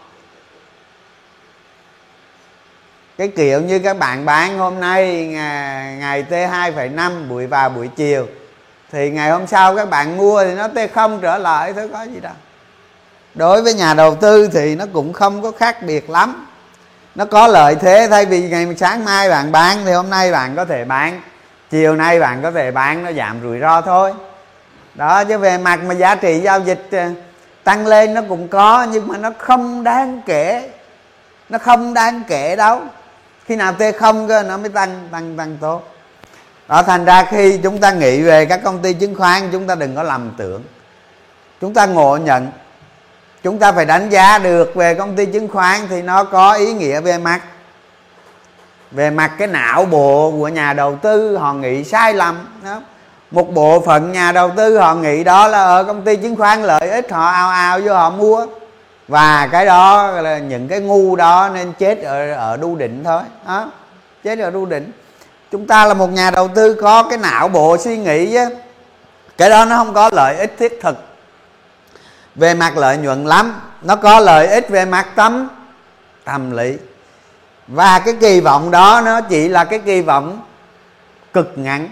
Cái 3.16 3.28
kiểu 3.28 3.60
như 3.60 3.78
các 3.78 3.98
bạn 3.98 4.24
bán 4.24 4.58
hôm 4.58 4.80
nay 4.80 5.26
ngày, 5.26 5.96
ngày 5.96 6.22
T2,5 6.30 7.28
buổi 7.28 7.46
vào 7.46 7.70
buổi 7.70 7.88
chiều 7.88 8.26
thì 8.92 9.10
ngày 9.10 9.30
hôm 9.30 9.46
sau 9.46 9.76
các 9.76 9.90
bạn 9.90 10.16
mua 10.16 10.44
thì 10.44 10.54
nó 10.54 10.68
T0 10.68 11.20
trở 11.20 11.38
lại, 11.38 11.72
thôi 11.72 11.88
có 11.92 12.02
gì 12.02 12.20
đâu. 12.20 12.32
Đối 13.34 13.62
với 13.62 13.74
nhà 13.74 13.94
đầu 13.94 14.14
tư 14.14 14.48
thì 14.52 14.74
nó 14.74 14.84
cũng 14.92 15.12
không 15.12 15.42
có 15.42 15.50
khác 15.50 15.82
biệt 15.82 16.10
lắm. 16.10 16.46
Nó 17.14 17.24
có 17.24 17.46
lợi 17.46 17.74
thế, 17.74 18.06
thay 18.10 18.26
vì 18.26 18.48
ngày 18.48 18.76
sáng 18.76 19.04
mai 19.04 19.30
bạn 19.30 19.52
bán 19.52 19.78
thì 19.84 19.92
hôm 19.92 20.10
nay 20.10 20.32
bạn 20.32 20.56
có 20.56 20.64
thể 20.64 20.84
bán, 20.84 21.20
chiều 21.70 21.94
nay 21.94 22.20
bạn 22.20 22.42
có 22.42 22.50
thể 22.50 22.70
bán, 22.70 23.04
nó 23.04 23.12
giảm 23.12 23.40
rủi 23.42 23.60
ro 23.60 23.80
thôi. 23.80 24.12
Đó, 24.94 25.24
chứ 25.24 25.38
về 25.38 25.58
mặt 25.58 25.80
mà 25.86 25.94
giá 25.94 26.14
trị 26.14 26.40
giao 26.40 26.60
dịch 26.60 26.88
ờ, 26.92 27.08
tăng 27.64 27.86
lên 27.86 28.14
nó 28.14 28.20
cũng 28.28 28.48
có, 28.48 28.86
nhưng 28.92 29.08
mà 29.08 29.18
nó 29.18 29.30
không 29.38 29.84
đáng 29.84 30.22
kể. 30.26 30.70
Nó 31.48 31.58
không 31.58 31.94
đáng 31.94 32.22
kể 32.28 32.56
đâu. 32.56 32.80
Khi 33.44 33.56
nào 33.56 33.72
t 33.72 33.82
không 33.98 34.28
cơ, 34.28 34.42
nó 34.42 34.56
mới 34.56 34.68
tăng 34.68 35.08
tăng 35.12 35.36
tăng 35.36 35.56
tốt 35.60 35.95
đó 36.68 36.82
thành 36.82 37.04
ra 37.04 37.24
khi 37.24 37.58
chúng 37.62 37.78
ta 37.78 37.92
nghĩ 37.92 38.22
về 38.22 38.44
các 38.44 38.60
công 38.64 38.82
ty 38.82 38.92
chứng 38.92 39.14
khoán, 39.14 39.48
chúng 39.52 39.66
ta 39.66 39.74
đừng 39.74 39.96
có 39.96 40.02
lầm 40.02 40.30
tưởng. 40.36 40.62
Chúng 41.60 41.74
ta 41.74 41.86
ngộ 41.86 42.16
nhận. 42.16 42.48
Chúng 43.42 43.58
ta 43.58 43.72
phải 43.72 43.84
đánh 43.84 44.10
giá 44.10 44.38
được 44.38 44.74
về 44.74 44.94
công 44.94 45.16
ty 45.16 45.26
chứng 45.26 45.48
khoán 45.48 45.80
thì 45.88 46.02
nó 46.02 46.24
có 46.24 46.52
ý 46.52 46.72
nghĩa 46.72 47.00
về 47.00 47.18
mặt 47.18 47.40
về 48.90 49.10
mặt 49.10 49.32
cái 49.38 49.48
não 49.48 49.84
bộ 49.84 50.30
của 50.30 50.48
nhà 50.48 50.72
đầu 50.72 50.96
tư, 51.02 51.36
họ 51.36 51.52
nghĩ 51.52 51.84
sai 51.84 52.14
lầm 52.14 52.48
đó. 52.64 52.80
một 53.30 53.54
bộ 53.54 53.80
phận 53.80 54.12
nhà 54.12 54.32
đầu 54.32 54.50
tư 54.56 54.78
họ 54.78 54.94
nghĩ 54.94 55.24
đó 55.24 55.48
là 55.48 55.64
ở 55.64 55.84
công 55.84 56.02
ty 56.02 56.16
chứng 56.16 56.36
khoán 56.36 56.62
lợi 56.62 56.90
ích, 56.90 57.12
họ 57.12 57.26
ao 57.26 57.50
ao 57.50 57.80
vô 57.80 57.94
họ 57.94 58.10
mua. 58.10 58.46
Và 59.08 59.48
cái 59.52 59.66
đó 59.66 60.10
là 60.10 60.38
những 60.38 60.68
cái 60.68 60.80
ngu 60.80 61.16
đó 61.16 61.50
nên 61.54 61.72
chết 61.72 62.02
ở 62.02 62.32
ở 62.32 62.56
đu 62.56 62.76
Đỉnh 62.76 63.04
thôi 63.04 63.22
đó 63.46 63.70
chết 64.24 64.38
ở 64.38 64.50
đu 64.50 64.66
Đỉnh 64.66 64.92
chúng 65.50 65.66
ta 65.66 65.86
là 65.86 65.94
một 65.94 66.12
nhà 66.12 66.30
đầu 66.30 66.48
tư 66.48 66.74
có 66.74 67.02
cái 67.02 67.18
não 67.18 67.48
bộ 67.48 67.76
suy 67.78 67.98
nghĩ 67.98 68.32
chứ 68.32 68.56
cái 69.36 69.50
đó 69.50 69.64
nó 69.64 69.76
không 69.76 69.94
có 69.94 70.10
lợi 70.12 70.36
ích 70.36 70.54
thiết 70.58 70.78
thực 70.82 70.96
về 72.34 72.54
mặt 72.54 72.76
lợi 72.76 72.96
nhuận 72.96 73.24
lắm. 73.24 73.60
Nó 73.82 73.96
có 73.96 74.20
lợi 74.20 74.46
ích 74.46 74.68
về 74.68 74.84
mặt 74.84 75.06
tâm 75.14 75.48
tâm 76.24 76.56
lý. 76.56 76.76
Và 77.66 77.98
cái 77.98 78.14
kỳ 78.20 78.40
vọng 78.40 78.70
đó 78.70 79.02
nó 79.04 79.20
chỉ 79.20 79.48
là 79.48 79.64
cái 79.64 79.78
kỳ 79.78 80.02
vọng 80.02 80.40
cực 81.32 81.52
ngắn. 81.56 81.88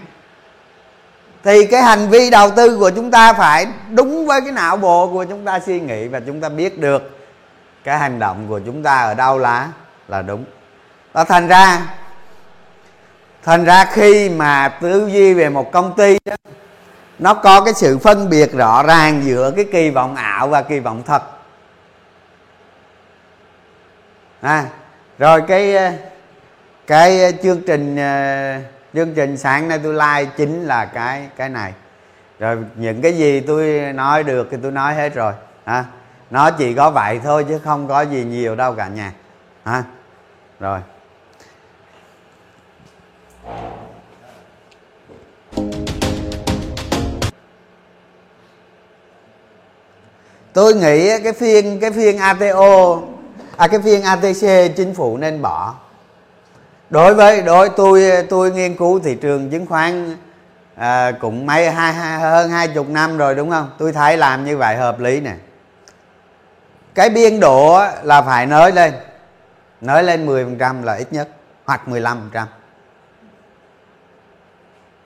Thì 1.43 1.65
cái 1.65 1.81
hành 1.81 2.09
vi 2.09 2.29
đầu 2.29 2.51
tư 2.51 2.77
của 2.77 2.89
chúng 2.89 3.11
ta 3.11 3.33
phải 3.33 3.67
đúng 3.89 4.25
với 4.25 4.41
cái 4.41 4.51
não 4.51 4.77
bộ 4.77 5.07
của 5.07 5.25
chúng 5.25 5.45
ta 5.45 5.59
suy 5.59 5.79
nghĩ 5.79 6.07
và 6.07 6.19
chúng 6.19 6.41
ta 6.41 6.49
biết 6.49 6.79
được 6.79 7.17
cái 7.83 7.97
hành 7.97 8.19
động 8.19 8.45
của 8.49 8.59
chúng 8.65 8.83
ta 8.83 9.01
ở 9.01 9.13
đâu 9.13 9.37
là 9.37 9.67
là 10.07 10.21
đúng. 10.21 10.45
Đó, 11.13 11.23
thành 11.23 11.47
ra 11.47 11.81
thành 13.45 13.65
ra 13.65 13.85
khi 13.85 14.29
mà 14.29 14.69
tư 14.81 15.07
duy 15.07 15.33
về 15.33 15.49
một 15.49 15.71
công 15.71 15.95
ty 15.95 16.17
đó 16.25 16.35
nó 17.19 17.33
có 17.33 17.61
cái 17.61 17.73
sự 17.73 17.97
phân 17.97 18.29
biệt 18.29 18.53
rõ 18.53 18.83
ràng 18.83 19.21
giữa 19.23 19.51
cái 19.51 19.65
kỳ 19.71 19.89
vọng 19.89 20.15
ảo 20.15 20.47
và 20.47 20.61
kỳ 20.61 20.79
vọng 20.79 21.03
thật. 21.05 21.23
À, 24.41 24.65
rồi 25.19 25.41
cái 25.47 25.75
cái 26.87 27.33
chương 27.43 27.61
trình 27.67 27.97
ờ, 27.97 28.55
chương 28.93 29.13
trình 29.15 29.37
sáng 29.37 29.67
nay 29.67 29.79
tôi 29.83 29.93
like 29.93 30.31
chính 30.37 30.63
là 30.63 30.85
cái 30.85 31.29
cái 31.37 31.49
này. 31.49 31.73
Rồi 32.39 32.57
những 32.75 33.01
cái 33.01 33.17
gì 33.17 33.39
tôi 33.39 33.93
nói 33.93 34.23
được 34.23 34.47
thì 34.51 34.57
tôi 34.63 34.71
nói 34.71 34.95
hết 34.95 35.13
rồi 35.13 35.33
à, 35.63 35.85
nó 36.29 36.51
chỉ 36.51 36.73
có 36.73 36.91
vậy 36.91 37.19
thôi 37.23 37.45
chứ 37.49 37.59
không 37.63 37.87
có 37.87 38.01
gì 38.01 38.23
nhiều 38.23 38.55
đâu 38.55 38.73
cả 38.73 38.87
nhà 38.87 39.11
ha 39.65 39.83
rồi. 40.59 40.79
Tôi 50.55 50.73
nghĩ 50.73 51.19
cái 51.23 51.33
phiên 51.33 51.79
cái 51.79 51.91
phiên 51.91 52.17
ATO 52.17 52.99
à 53.57 53.67
cái 53.67 53.79
phiên 53.81 54.03
ATC 54.03 54.75
chính 54.75 54.93
phủ 54.95 55.17
nên 55.17 55.41
bỏ. 55.41 55.73
Đối 56.89 57.13
với 57.13 57.41
đối 57.41 57.69
tôi 57.69 58.11
tôi 58.29 58.51
nghiên 58.51 58.77
cứu 58.77 58.99
thị 58.99 59.15
trường 59.15 59.49
chứng 59.49 59.65
khoán 59.65 60.17
à, 60.75 61.11
cũng 61.11 61.45
mấy 61.45 61.71
hai, 61.71 61.93
hai 61.93 62.19
hơn 62.19 62.49
hai 62.49 62.67
chục 62.67 62.89
năm 62.89 63.17
rồi 63.17 63.35
đúng 63.35 63.49
không? 63.49 63.71
Tôi 63.77 63.91
thấy 63.93 64.17
làm 64.17 64.45
như 64.45 64.57
vậy 64.57 64.75
hợp 64.75 64.99
lý 64.99 65.19
nè. 65.19 65.33
Cái 66.93 67.09
biên 67.09 67.39
độ 67.39 67.81
là 68.03 68.21
phải 68.21 68.45
nới 68.45 68.71
lên. 68.71 68.93
Nới 69.81 70.03
lên 70.03 70.27
10% 70.27 70.83
là 70.83 70.93
ít 70.93 71.13
nhất 71.13 71.27
hoặc 71.65 71.81
15% 71.87 72.15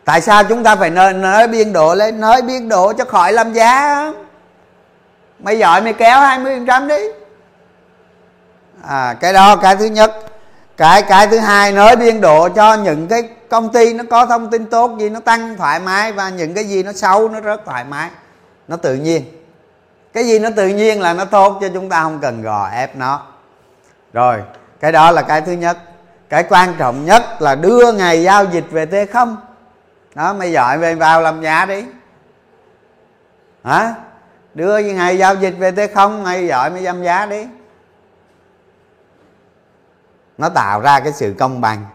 tại 0.05 0.21
sao 0.21 0.43
chúng 0.43 0.63
ta 0.63 0.75
phải 0.75 0.89
nới, 0.89 1.13
nới 1.13 1.47
biên 1.47 1.73
độ 1.73 1.95
lên? 1.95 2.19
Nới 2.19 2.41
biên 2.41 2.69
độ 2.69 2.93
cho 2.93 3.05
khỏi 3.05 3.33
làm 3.33 3.53
giá 3.53 4.05
mày 5.39 5.59
giỏi, 5.59 5.81
mày 5.81 5.93
kéo 5.93 6.19
20% 6.19 6.87
đi. 6.87 7.03
À 8.87 9.15
cái 9.19 9.33
đó, 9.33 9.55
cái 9.55 9.75
thứ 9.75 9.85
nhất. 9.85 10.11
Cái 10.77 11.01
cái 11.01 11.27
thứ 11.27 11.37
hai 11.37 11.71
nới 11.71 11.95
biên 11.95 12.21
độ 12.21 12.49
cho 12.49 12.73
những 12.73 13.07
cái 13.07 13.29
công 13.49 13.71
ty 13.71 13.93
nó 13.93 14.03
có 14.09 14.25
thông 14.25 14.49
tin 14.49 14.65
tốt 14.65 14.91
gì, 14.99 15.09
nó 15.09 15.19
tăng 15.19 15.57
thoải 15.57 15.79
mái 15.79 16.11
và 16.11 16.29
những 16.29 16.53
cái 16.53 16.63
gì 16.63 16.83
nó 16.83 16.93
xấu, 16.93 17.29
nó 17.29 17.39
rất 17.39 17.65
thoải 17.65 17.83
mái. 17.83 18.09
Nó 18.67 18.77
tự 18.77 18.95
nhiên. 18.95 19.23
Cái 20.13 20.23
gì 20.23 20.39
nó 20.39 20.49
tự 20.55 20.67
nhiên 20.67 21.01
là 21.01 21.13
nó 21.13 21.25
tốt 21.25 21.57
cho 21.61 21.67
chúng 21.73 21.89
ta 21.89 22.01
không 22.01 22.19
cần 22.21 22.41
gò 22.41 22.69
ép 22.73 22.95
nó. 22.95 23.21
Rồi, 24.13 24.43
cái 24.79 24.91
đó 24.91 25.11
là 25.11 25.21
cái 25.21 25.41
thứ 25.41 25.51
nhất. 25.51 25.77
Cái 26.29 26.43
quan 26.49 26.73
trọng 26.77 27.05
nhất 27.05 27.41
là 27.41 27.55
đưa 27.55 27.91
ngày 27.91 28.23
giao 28.23 28.45
dịch 28.45 28.65
về 28.71 28.85
t 28.85 29.11
không. 29.13 29.37
Đó, 30.15 30.33
mày 30.33 30.51
giỏi 30.51 30.77
về 30.77 30.95
vào 30.95 31.21
làm 31.21 31.41
giá 31.41 31.65
đi. 31.65 31.85
Hả? 33.63 33.93
Đưa 34.53 34.77
ngày 34.77 35.17
giao 35.17 35.35
dịch 35.35 35.53
về 35.57 35.71
t 35.71 35.79
không, 35.95 36.23
ngày 36.23 36.47
giỏi 36.47 36.69
mới 36.69 36.83
giảm 36.83 37.03
giá 37.03 37.25
đi. 37.25 37.47
Nó 40.37 40.49
tạo 40.49 40.81
ra 40.81 40.99
cái 40.99 41.13
sự 41.13 41.35
công 41.39 41.61
bằng. 41.61 41.85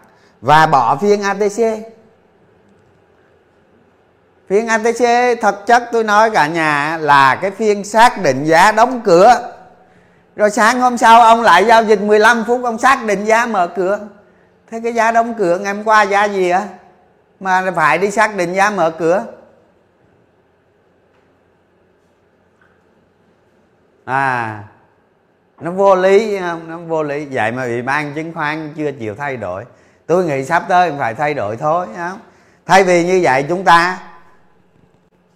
Và 0.40 0.66
bỏ 0.66 0.96
phiên 0.96 1.22
ATC 1.22 1.94
phiên 4.48 4.68
ATC 4.68 5.40
thực 5.42 5.66
chất 5.66 5.82
tôi 5.92 6.04
nói 6.04 6.30
cả 6.30 6.46
nhà 6.46 6.98
là 7.00 7.34
cái 7.34 7.50
phiên 7.50 7.84
xác 7.84 8.22
định 8.22 8.44
giá 8.44 8.72
đóng 8.72 9.00
cửa. 9.04 9.52
Rồi 10.36 10.50
sáng 10.50 10.80
hôm 10.80 10.98
sau 10.98 11.20
ông 11.20 11.42
lại 11.42 11.64
giao 11.64 11.84
dịch 11.84 12.00
15 12.00 12.44
phút, 12.46 12.60
ông 12.64 12.78
xác 12.78 13.04
định 13.06 13.24
giá 13.24 13.46
mở 13.46 13.66
cửa. 13.66 13.98
Thế 14.70 14.80
cái 14.84 14.94
giá 14.94 15.10
đóng 15.10 15.34
cửa 15.34 15.58
ngày 15.58 15.74
hôm 15.74 15.84
qua 15.84 16.02
giá 16.02 16.24
gì 16.24 16.50
á? 16.50 16.62
Mà 17.40 17.70
phải 17.76 17.98
đi 17.98 18.10
xác 18.10 18.36
định 18.36 18.54
giá 18.54 18.70
mở 18.70 18.90
cửa. 18.90 19.24
À 24.04 24.64
nó 25.60 25.70
vô 25.70 25.94
lý 25.94 26.38
không 26.38 26.68
nó 26.68 26.78
vô 26.78 27.02
lý. 27.02 27.26
Vậy 27.30 27.52
mà 27.52 27.62
ủy 27.64 27.82
ban 27.82 28.14
chứng 28.14 28.32
khoán 28.34 28.72
chưa 28.76 28.92
chịu 28.92 29.14
thay 29.14 29.36
đổi. 29.36 29.64
Tôi 30.06 30.24
nghĩ 30.24 30.44
sắp 30.44 30.64
tới 30.68 30.92
phải 30.98 31.14
thay 31.14 31.34
đổi 31.34 31.56
thôi 31.56 31.86
không? 31.96 32.18
Thay 32.66 32.84
vì 32.84 33.04
như 33.04 33.20
vậy 33.22 33.44
chúng 33.48 33.64
ta 33.64 33.98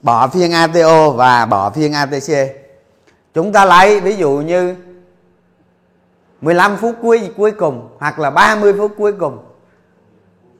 bỏ 0.02 0.28
phiên 0.28 0.52
ATO 0.52 1.10
và 1.10 1.46
bỏ 1.46 1.70
phiên 1.70 1.92
ATC 1.92 2.56
chúng 3.34 3.52
ta 3.52 3.64
lấy 3.64 4.00
ví 4.00 4.16
dụ 4.16 4.30
như 4.30 4.74
15 6.40 6.76
phút 6.76 6.96
cuối 7.02 7.30
cuối 7.36 7.52
cùng 7.52 7.96
hoặc 7.98 8.18
là 8.18 8.30
30 8.30 8.74
phút 8.78 8.92
cuối 8.98 9.12
cùng. 9.12 9.44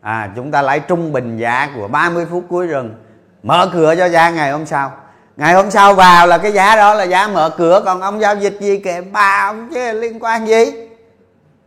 À 0.01 0.31
chúng 0.37 0.51
ta 0.51 0.63
lấy 0.63 0.81
trung 0.81 1.13
bình 1.13 1.37
giá 1.37 1.71
của 1.77 1.89
30 1.89 2.27
phút 2.31 2.45
cuối 2.49 2.67
rừng. 2.67 2.95
Mở 3.43 3.71
cửa 3.73 3.95
cho 3.95 4.09
giá 4.09 4.31
ngày 4.31 4.51
hôm 4.51 4.67
sau 4.67 4.93
ngày 5.39 5.55
hôm 5.55 5.71
sau 5.71 5.95
vào 5.95 6.27
là 6.27 6.39
cái 6.39 6.53
giá 6.53 6.77
đó 6.77 6.95
là 6.95 7.05
giá 7.05 7.29
mở 7.29 7.51
cửa, 7.59 7.83
còn 7.85 8.01
ông 8.01 8.21
giao 8.21 8.37
dịch 8.37 8.57
gì 8.61 8.79
kệ 8.79 9.01
bà 9.01 9.45
ông 9.47 9.71
chứ 9.75 9.93
liên 9.93 10.19
quan 10.21 10.49
gì? 10.49 10.73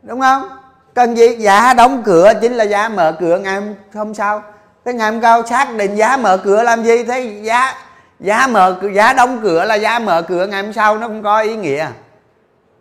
Đúng 0.02 0.22
không? 0.22 0.50
Cần 0.94 1.18
gì? 1.18 1.36
Giá 1.36 1.74
đóng 1.74 2.04
cửa 2.06 2.34
chính 2.42 2.54
là 2.54 2.64
giá 2.64 2.90
mở 2.90 3.18
cửa 3.20 3.40
ngày 3.40 3.62
hôm 3.94 4.14
sau. 4.14 4.44
Cái 4.86 4.94
ngày 4.94 5.12
hôm 5.12 5.22
sau 5.22 5.46
xác 5.46 5.76
định 5.76 5.96
giá 5.96 6.18
mở 6.18 6.38
cửa 6.38 6.64
làm 6.64 6.84
gì? 6.84 7.04
Thế 7.04 7.40
giá 7.42 7.74
giá 8.20 8.48
mở 8.48 8.80
giá 8.94 9.14
đóng 9.14 9.40
cửa 9.44 9.66
là 9.66 9.76
giá 9.76 10.00
mở 10.00 10.22
cửa 10.22 10.48
ngày 10.48 10.64
hôm 10.64 10.74
sau, 10.74 10.98
nó 10.98 11.08
không 11.08 11.24
có 11.24 11.40
ý 11.40 11.56
nghĩa. 11.56 11.88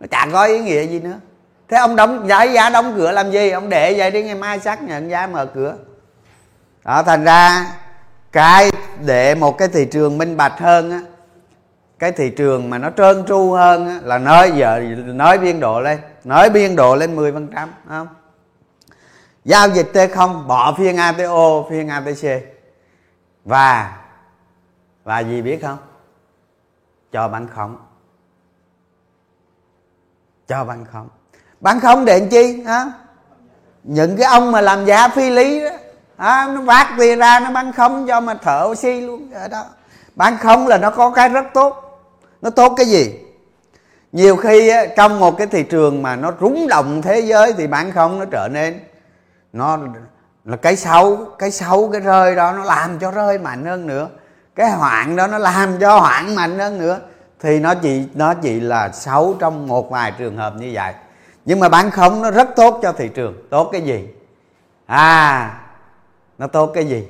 Nó 0.00 0.06
chẳng 0.10 0.32
có 0.32 0.44
ý 0.44 0.58
nghĩa 0.58 0.82
gì 0.82 1.00
nữa. 1.00 1.16
Thế 1.68 1.76
ông 1.76 1.96
đóng, 1.96 2.28
giá 2.28 2.42
giá 2.42 2.70
đóng 2.70 2.94
cửa 2.96 3.12
làm 3.12 3.30
gì? 3.30 3.50
Ông 3.50 3.68
để 3.68 3.94
vậy 3.98 4.10
đi, 4.10 4.22
ngày 4.22 4.34
mai 4.34 4.60
xác 4.60 4.82
nhận 4.82 5.10
giá 5.10 5.26
mở 5.26 5.46
cửa. 5.46 5.74
Đó, 6.84 7.02
thành 7.02 7.24
ra 7.24 7.66
cái 8.32 8.70
để 9.06 9.34
một 9.34 9.58
cái 9.58 9.68
thị 9.68 9.84
trường 9.84 10.18
minh 10.18 10.36
bạch 10.36 10.58
hơn 10.58 10.90
á 10.90 11.02
cái 12.00 12.12
thị 12.12 12.30
trường 12.30 12.70
mà 12.70 12.78
nó 12.78 12.90
trơn 12.90 13.24
tru 13.26 13.52
hơn 13.52 13.88
á, 13.88 14.00
là 14.02 14.18
nói 14.18 14.52
giờ 14.56 14.80
nói 15.06 15.38
biên 15.38 15.60
độ 15.60 15.80
lên 15.80 15.98
nói 16.24 16.50
biên 16.50 16.76
độ 16.76 16.96
lên 16.96 17.16
10 17.16 17.32
phần 17.32 17.48
trăm 17.54 17.72
không? 17.88 18.08
Giao 19.44 19.68
dịch 19.68 19.92
t 19.92 19.98
không 20.14 20.46
bỏ 20.46 20.74
phiên 20.78 20.96
ato 20.96 21.62
phiên 21.70 21.88
atc 21.88 22.26
và 23.44 23.98
và 25.04 25.18
gì 25.18 25.42
biết 25.42 25.58
không? 25.62 25.78
Cho 27.12 27.28
bán 27.28 27.48
khống. 27.54 27.76
Cho 30.48 30.64
bán 30.64 30.84
khống. 30.92 31.08
Bán 31.60 31.80
khống 31.80 32.04
để 32.04 32.18
làm 32.18 32.28
chi 32.28 32.62
hả? 32.62 32.92
Những 33.84 34.16
cái 34.16 34.26
ông 34.26 34.52
mà 34.52 34.60
làm 34.60 34.84
giá 34.84 35.08
phi 35.08 35.30
lý 35.30 35.60
đó 35.60 35.70
à, 36.20 36.48
nó 36.54 36.60
vác 36.60 36.88
tiền 36.98 37.18
ra 37.18 37.40
nó 37.40 37.50
bán 37.50 37.72
không 37.72 38.06
cho 38.06 38.20
mà 38.20 38.34
thở 38.34 38.66
oxy 38.70 39.00
luôn. 39.00 39.30
Ở 39.34 39.48
đó. 39.48 39.64
Bán 40.16 40.36
không 40.38 40.66
là 40.66 40.78
nó 40.78 40.90
có 40.90 41.10
cái 41.10 41.28
rất 41.28 41.44
tốt. 41.54 42.00
Nó 42.42 42.50
tốt 42.50 42.74
cái 42.76 42.86
gì? 42.86 43.14
Nhiều 44.12 44.36
khi 44.36 44.72
trong 44.96 45.20
một 45.20 45.38
cái 45.38 45.46
thị 45.46 45.62
trường 45.62 46.02
mà 46.02 46.16
nó 46.16 46.32
rúng 46.40 46.66
động 46.68 47.02
thế 47.02 47.20
giới 47.20 47.52
thì 47.52 47.66
bán 47.66 47.92
không 47.92 48.18
nó 48.18 48.24
trở 48.30 48.48
nên 48.52 48.80
nó 49.52 49.78
là 50.44 50.56
cái 50.56 50.76
xấu 50.76 51.16
cái 51.38 51.50
xấu 51.50 51.88
cái 51.92 52.00
rơi 52.00 52.34
đó 52.34 52.52
nó 52.52 52.64
làm 52.64 52.98
cho 52.98 53.10
rơi 53.10 53.38
mạnh 53.38 53.64
hơn 53.64 53.86
nữa. 53.86 54.08
Cái 54.54 54.70
hoạn 54.70 55.16
đó 55.16 55.26
nó 55.26 55.38
làm 55.38 55.78
cho 55.80 55.98
hoạn 55.98 56.34
mạnh 56.34 56.58
hơn 56.58 56.78
nữa. 56.78 56.98
Thì 57.40 57.58
nó 57.58 57.74
chỉ 57.74 58.04
nó 58.14 58.34
chỉ 58.34 58.60
là 58.60 58.88
xấu 58.92 59.36
trong 59.38 59.66
một 59.66 59.90
vài 59.90 60.12
trường 60.18 60.36
hợp 60.36 60.54
như 60.56 60.70
vậy. 60.72 60.92
Nhưng 61.44 61.60
mà 61.60 61.68
bán 61.68 61.90
không 61.90 62.22
nó 62.22 62.30
rất 62.30 62.48
tốt 62.56 62.80
cho 62.82 62.92
thị 62.92 63.08
trường. 63.08 63.34
Tốt 63.50 63.68
cái 63.72 63.80
gì? 63.80 64.08
À 64.86 65.59
nó 66.40 66.46
tốt 66.46 66.70
cái 66.74 66.88
gì? 66.88 67.08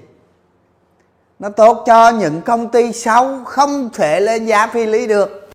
Nó 1.38 1.48
tốt 1.48 1.84
cho 1.86 2.10
những 2.10 2.42
công 2.42 2.70
ty 2.70 2.92
xấu 2.92 3.44
không 3.44 3.90
thể 3.92 4.20
lên 4.20 4.46
giá 4.46 4.66
phi 4.66 4.86
lý 4.86 5.06
được. 5.06 5.50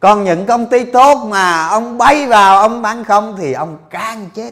Còn 0.00 0.24
những 0.24 0.46
công 0.46 0.66
ty 0.66 0.84
tốt 0.84 1.24
mà 1.24 1.66
ông 1.66 1.98
bay 1.98 2.26
vào, 2.26 2.58
ông 2.58 2.82
bán 2.82 3.04
không 3.04 3.36
thì 3.38 3.52
ông 3.52 3.78
càng 3.90 4.28
chết. 4.34 4.50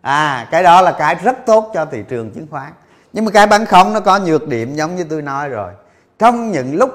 À 0.00 0.48
cái 0.50 0.62
đó 0.62 0.80
là 0.80 0.92
cái 0.92 1.14
rất 1.14 1.36
tốt 1.46 1.70
cho 1.74 1.84
thị 1.84 2.04
trường 2.08 2.30
chứng 2.30 2.46
khoán. 2.50 2.72
Nhưng 3.12 3.24
mà 3.24 3.30
cái 3.30 3.46
bán 3.46 3.66
không 3.66 3.92
nó 3.92 4.00
có 4.00 4.18
nhược 4.18 4.48
điểm 4.48 4.74
giống 4.74 4.96
như 4.96 5.04
tôi 5.04 5.22
nói 5.22 5.48
rồi. 5.48 5.72
Trong 6.18 6.50
những 6.50 6.76
lúc 6.76 6.90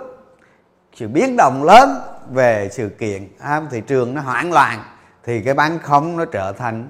sự 0.95 1.07
biến 1.07 1.35
động 1.37 1.63
lớn 1.63 2.01
về 2.31 2.69
sự 2.71 2.89
kiện 2.89 3.27
à, 3.39 3.61
thị 3.71 3.81
trường 3.87 4.13
nó 4.13 4.21
hoảng 4.21 4.51
loạn, 4.51 4.83
thì 5.23 5.41
cái 5.41 5.53
bán 5.53 5.79
không 5.79 6.17
nó 6.17 6.25
trở 6.25 6.51
thành 6.51 6.89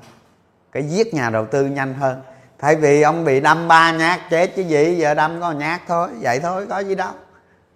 cái 0.72 0.84
giết 0.84 1.14
nhà 1.14 1.30
đầu 1.30 1.46
tư 1.46 1.66
nhanh 1.66 1.94
hơn. 1.94 2.22
Thay 2.60 2.76
vì 2.76 3.02
ông 3.02 3.26
bị 3.26 3.40
đâm 3.40 3.68
ba 3.68 3.92
nhát 3.92 4.20
chết 4.30 4.56
chứ 4.56 4.62
gì 4.62 4.98
giờ 4.98 5.14
đâm 5.14 5.42
có 5.42 5.52
nhát 5.52 5.82
thôi 5.88 6.10
vậy 6.22 6.40
thôi 6.40 6.68
có 6.70 6.80
gì 6.80 6.96
đâu. 6.96 7.12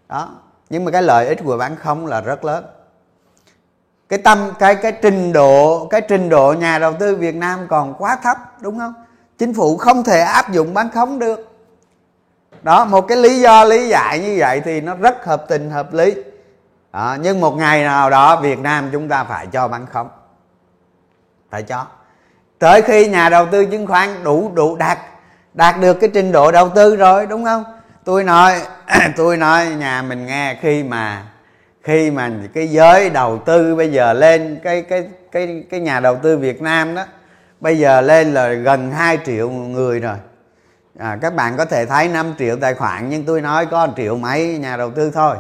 Đó. 0.10 0.30
Nhưng 0.70 0.86
mà 0.86 0.92
cái 0.92 1.02
lợi 1.04 1.28
ích 1.28 1.40
của 1.44 1.58
bán 1.58 1.76
không 1.76 2.06
là 2.06 2.22
rất 2.22 2.46
lớn. 2.46 2.66
Cái 4.10 4.20
tâm 4.20 4.52
cái 4.60 4.76
cái 4.76 4.92
trình 4.92 5.34
độ 5.34 5.88
cái 5.90 6.02
trình 6.02 6.30
độ 6.30 6.54
nhà 6.54 6.80
đầu 6.80 6.94
tư 6.94 7.16
Việt 7.16 7.36
Nam 7.36 7.68
còn 7.70 7.94
quá 7.94 8.18
thấp 8.24 8.38
đúng 8.62 8.80
không? 8.80 8.94
Chính 9.38 9.54
phủ 9.54 9.78
không 9.78 10.04
thể 10.04 10.20
áp 10.20 10.52
dụng 10.52 10.74
bán 10.74 10.90
không 10.94 11.20
được. 11.20 11.50
Đó 12.64 12.86
một 12.86 13.02
cái 13.02 13.18
lý 13.18 13.42
do 13.42 13.64
lý 13.64 13.88
giải 13.88 14.20
như 14.20 14.36
vậy 14.40 14.62
thì 14.66 14.82
nó 14.82 14.96
rất 14.96 15.26
hợp 15.26 15.46
tình 15.48 15.70
hợp 15.70 15.94
lý. 15.94 16.16
Đó, 16.94 17.18
nhưng 17.22 17.42
một 17.42 17.58
ngày 17.58 17.84
nào 17.84 18.10
đó 18.10 18.42
Việt 18.42 18.60
Nam 18.60 18.90
chúng 18.92 19.10
ta 19.10 19.24
phải 19.24 19.48
cho 19.48 19.68
bán 19.68 19.86
không. 19.86 20.10
Phải 21.50 21.64
cho 21.64 21.86
tới 22.64 22.82
khi 22.82 23.08
nhà 23.08 23.30
đầu 23.30 23.46
tư 23.52 23.66
chứng 23.66 23.88
khoán 23.88 24.10
đủ 24.24 24.52
đủ 24.54 24.76
đạt 24.76 24.98
đạt 25.54 25.80
được 25.80 25.94
cái 25.94 26.10
trình 26.14 26.32
độ 26.32 26.52
đầu 26.52 26.70
tư 26.70 26.96
rồi 26.96 27.26
đúng 27.26 27.46
không? 27.46 27.64
Tôi 28.06 28.24
nói 28.24 28.62
tôi 29.18 29.38
nói 29.38 29.66
nhà 29.66 30.02
mình 30.02 30.26
nghe 30.26 30.58
khi 30.62 30.84
mà 30.84 31.24
khi 31.84 32.12
mà 32.12 32.32
cái 32.54 32.68
giới 32.68 33.10
đầu 33.10 33.38
tư 33.46 33.76
bây 33.76 33.92
giờ 33.92 34.14
lên 34.14 34.60
cái 34.64 34.82
cái 34.82 35.08
cái 35.32 35.64
cái 35.70 35.80
nhà 35.80 36.00
đầu 36.00 36.16
tư 36.16 36.38
Việt 36.38 36.62
Nam 36.62 36.96
đó 36.96 37.06
bây 37.60 37.80
giờ 37.80 38.02
lên 38.02 38.34
là 38.34 38.48
gần 38.54 38.92
2 38.92 39.20
triệu 39.26 39.50
người 39.50 40.00
rồi. 40.00 40.18
À, 41.00 41.18
các 41.22 41.36
bạn 41.36 41.58
có 41.58 41.66
thể 41.66 41.86
thấy 41.86 42.08
5 42.08 42.34
triệu 42.40 42.56
tài 42.56 42.74
khoản 42.74 43.10
nhưng 43.10 43.24
tôi 43.24 43.42
nói 43.42 43.66
có 43.66 43.86
1 43.88 43.94
triệu 43.98 44.18
mấy 44.18 44.58
nhà 44.58 44.78
đầu 44.78 44.92
tư 44.92 45.12
thôi 45.14 45.36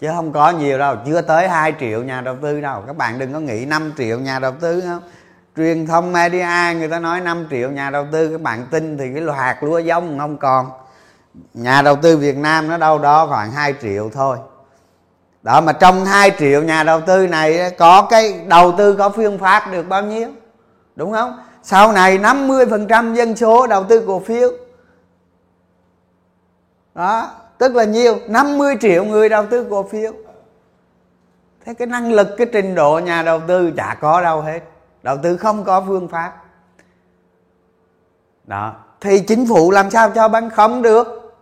chứ 0.00 0.08
không 0.14 0.32
có 0.32 0.50
nhiều 0.50 0.78
đâu 0.78 0.96
chưa 1.06 1.20
tới 1.20 1.48
2 1.48 1.74
triệu 1.80 2.02
nhà 2.02 2.20
đầu 2.20 2.36
tư 2.42 2.60
đâu. 2.60 2.82
Các 2.86 2.96
bạn 2.96 3.18
đừng 3.18 3.32
có 3.32 3.40
nghĩ 3.40 3.64
5 3.64 3.92
triệu 3.98 4.18
nhà 4.18 4.38
đầu 4.38 4.52
tư 4.60 4.80
không? 4.80 5.02
Truyền 5.56 5.86
thông 5.86 6.12
media, 6.12 6.78
người 6.78 6.88
ta 6.88 6.98
nói 6.98 7.20
5 7.20 7.46
triệu, 7.50 7.70
nhà 7.70 7.90
đầu 7.90 8.06
tư 8.12 8.28
các 8.32 8.40
bạn 8.40 8.66
tin 8.70 8.98
thì 8.98 9.04
cái 9.12 9.22
loạt 9.22 9.56
lúa 9.60 9.78
giống 9.78 10.18
không 10.18 10.36
còn. 10.36 10.70
Nhà 11.54 11.82
đầu 11.82 11.96
tư 11.96 12.16
Việt 12.16 12.36
Nam 12.36 12.68
nó 12.68 12.76
đâu 12.76 12.98
đó 12.98 13.26
khoảng 13.26 13.52
2 13.52 13.74
triệu 13.82 14.10
thôi. 14.10 14.38
Đó, 15.42 15.60
mà 15.60 15.72
trong 15.72 16.04
2 16.04 16.32
triệu 16.38 16.62
nhà 16.62 16.82
đầu 16.82 17.00
tư 17.00 17.26
này 17.26 17.70
có 17.78 18.02
cái 18.02 18.40
đầu 18.46 18.74
tư 18.78 18.94
có 18.94 19.08
phương 19.08 19.38
pháp 19.38 19.72
được 19.72 19.88
bao 19.88 20.02
nhiêu? 20.02 20.28
Đúng 20.96 21.12
không? 21.12 21.38
Sau 21.62 21.92
này 21.92 22.18
50% 22.18 23.14
dân 23.14 23.36
số 23.36 23.66
đầu 23.66 23.84
tư 23.84 24.04
cổ 24.06 24.20
phiếu. 24.20 24.50
Đó, 26.94 27.30
tức 27.58 27.74
là 27.74 27.84
nhiều 27.84 28.18
50 28.28 28.76
triệu 28.80 29.04
người 29.04 29.28
đầu 29.28 29.46
tư 29.46 29.66
cổ 29.70 29.82
phiếu. 29.82 30.12
Thế 31.64 31.74
cái 31.74 31.86
năng 31.86 32.12
lực, 32.12 32.28
cái 32.38 32.46
trình 32.52 32.74
độ 32.74 32.98
nhà 32.98 33.22
đầu 33.22 33.40
tư 33.48 33.72
chả 33.76 33.96
có 34.00 34.22
đâu 34.22 34.40
hết 34.40 34.60
đầu 35.02 35.16
tư 35.22 35.36
không 35.36 35.64
có 35.64 35.84
phương 35.86 36.08
pháp. 36.08 36.32
Đó. 38.44 38.74
Thì 39.00 39.20
chính 39.20 39.46
phủ 39.48 39.70
làm 39.70 39.90
sao 39.90 40.10
cho 40.10 40.28
bán 40.28 40.50
không 40.50 40.82
được? 40.82 41.34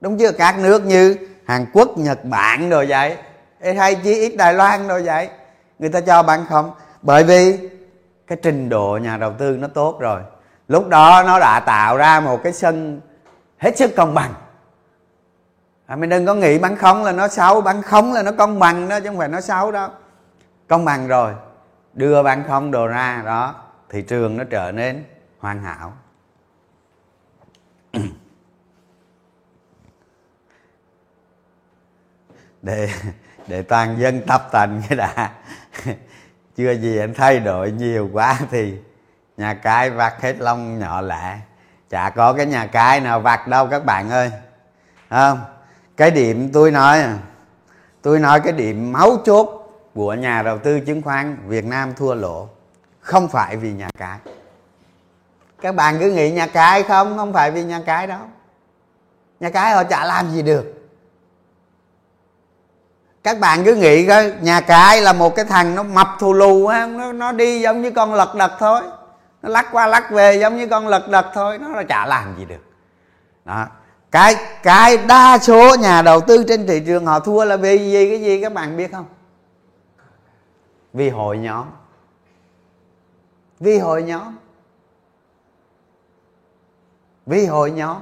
Đúng 0.00 0.18
chưa? 0.18 0.32
Các 0.32 0.58
nước 0.58 0.86
như 0.86 1.16
hàn 1.46 1.66
quốc 1.72 1.98
nhật 1.98 2.24
bản 2.24 2.70
rồi 2.70 2.86
vậy. 2.88 3.16
Hay 3.76 3.94
chỉ 3.94 4.14
ít 4.14 4.36
đài 4.36 4.54
loan 4.54 4.88
rồi 4.88 5.02
vậy. 5.02 5.28
Người 5.78 5.90
ta 5.90 6.00
cho 6.00 6.22
bán 6.22 6.46
không. 6.48 6.72
Bởi 7.02 7.24
vì 7.24 7.68
cái 8.26 8.38
trình 8.42 8.68
độ 8.68 8.98
nhà 9.02 9.16
đầu 9.16 9.32
tư 9.38 9.56
nó 9.56 9.68
tốt 9.68 9.96
rồi. 10.00 10.20
Lúc 10.68 10.88
đó 10.88 11.22
nó 11.26 11.38
đã 11.40 11.60
tạo 11.60 11.96
ra 11.96 12.20
một 12.20 12.40
cái 12.42 12.52
sân 12.52 13.00
hết 13.58 13.78
sức 13.78 13.96
công 13.96 14.14
bằng. 14.14 14.34
À, 15.86 15.96
mình 15.96 16.10
đừng 16.10 16.26
có 16.26 16.34
nghĩ 16.34 16.58
bán 16.58 16.76
không 16.76 17.04
là 17.04 17.12
nó 17.12 17.28
xấu 17.28 17.60
bán 17.60 17.82
không 17.82 18.12
là 18.12 18.22
nó 18.22 18.32
công 18.32 18.58
bằng 18.58 18.88
đó 18.88 19.00
chứ 19.00 19.06
không 19.06 19.18
phải 19.18 19.28
nó 19.28 19.40
xấu 19.40 19.72
đâu. 19.72 19.88
Công 20.68 20.84
bằng 20.84 21.08
rồi 21.08 21.32
đưa 21.94 22.22
bán 22.22 22.44
không 22.48 22.70
đồ 22.70 22.86
ra, 22.86 23.22
đó 23.24 23.54
thị 23.88 24.02
trường 24.02 24.36
nó 24.36 24.44
trở 24.44 24.72
nên 24.72 25.04
hoàn 25.38 25.62
hảo. 25.62 25.92
Để 32.62 32.88
để 33.46 33.62
toàn 33.62 33.98
dân 33.98 34.20
tập 34.26 34.48
thành 34.52 34.82
cái 34.88 34.96
đã. 34.96 35.30
Chưa 36.56 36.72
gì 36.72 36.98
anh 36.98 37.14
thay 37.14 37.40
đổi 37.40 37.70
nhiều 37.70 38.10
quá 38.12 38.38
thì 38.50 38.74
nhà 39.36 39.54
cái 39.54 39.90
vặt 39.90 40.22
hết 40.22 40.36
lông 40.38 40.78
nhỏ 40.78 41.00
lẻ. 41.00 41.38
Chả 41.90 42.10
có 42.10 42.32
cái 42.32 42.46
nhà 42.46 42.66
cái 42.66 43.00
nào 43.00 43.20
vặt 43.20 43.48
đâu 43.48 43.66
các 43.66 43.84
bạn 43.84 44.10
ơi. 44.10 44.30
Không? 45.10 45.40
Cái 45.96 46.10
điểm 46.10 46.50
tôi 46.52 46.70
nói 46.70 47.00
à, 47.00 47.18
tôi 48.02 48.20
nói 48.20 48.40
cái 48.40 48.52
điểm 48.52 48.92
máu 48.92 49.16
chốt 49.24 49.53
của 49.94 50.14
nhà 50.14 50.42
đầu 50.42 50.58
tư 50.58 50.80
chứng 50.80 51.02
khoán 51.02 51.36
Việt 51.46 51.64
Nam 51.64 51.94
thua 51.94 52.14
lỗ. 52.14 52.48
Không 53.00 53.28
phải 53.28 53.56
vì 53.56 53.72
nhà 53.72 53.88
cái. 53.98 54.18
Các 55.60 55.74
bạn 55.74 55.96
cứ 56.00 56.10
nghĩ 56.10 56.30
nhà 56.30 56.46
cái 56.46 56.82
không 56.82 57.16
không 57.16 57.32
phải 57.32 57.50
vì 57.50 57.64
nhà 57.64 57.80
cái 57.86 58.06
đâu. 58.06 58.20
Nhà 59.40 59.50
cái 59.50 59.72
họ 59.72 59.84
chả 59.84 60.04
làm 60.04 60.30
gì 60.30 60.42
được. 60.42 60.64
Các 63.22 63.38
bạn 63.38 63.64
cứ 63.64 63.74
nghĩ 63.74 64.06
coi 64.06 64.32
nhà 64.40 64.60
cái 64.60 65.00
là 65.00 65.12
một 65.12 65.36
cái 65.36 65.44
thằng 65.44 65.74
nó 65.74 65.82
mập 65.82 66.08
thù 66.18 66.32
lù 66.32 66.66
á 66.66 66.86
nó, 66.86 67.12
nó 67.12 67.32
đi 67.32 67.60
giống 67.60 67.82
như 67.82 67.90
con 67.90 68.14
lật 68.14 68.34
đật 68.34 68.52
thôi. 68.58 68.80
Nó 69.42 69.48
lắc 69.48 69.66
qua 69.72 69.86
lắc 69.86 70.10
về 70.10 70.38
giống 70.40 70.56
như 70.56 70.66
con 70.66 70.88
lật 70.88 71.08
đật 71.08 71.26
thôi 71.34 71.58
nó 71.58 71.82
chả 71.88 72.06
làm 72.06 72.34
gì 72.38 72.44
được. 72.44 72.64
Đó. 73.44 73.66
Cái 74.10 74.36
cái 74.62 74.96
đa 74.96 75.38
số 75.38 75.76
nhà 75.76 76.02
đầu 76.02 76.20
tư 76.20 76.44
trên 76.48 76.66
thị 76.66 76.82
trường 76.86 77.06
họ 77.06 77.20
thua 77.20 77.44
là 77.44 77.56
vì 77.56 77.78
gì 77.78 78.08
cái 78.10 78.20
gì 78.20 78.40
các 78.42 78.52
bạn 78.52 78.76
biết 78.76 78.92
không? 78.92 79.06
Vì 80.94 81.10
hội 81.10 81.38
nhóm. 81.38 81.66
Vì 83.60 83.78
hội 83.78 84.02
nhóm. 84.02 84.36
Vì 87.26 87.46
hội 87.46 87.70
nhóm. 87.70 87.96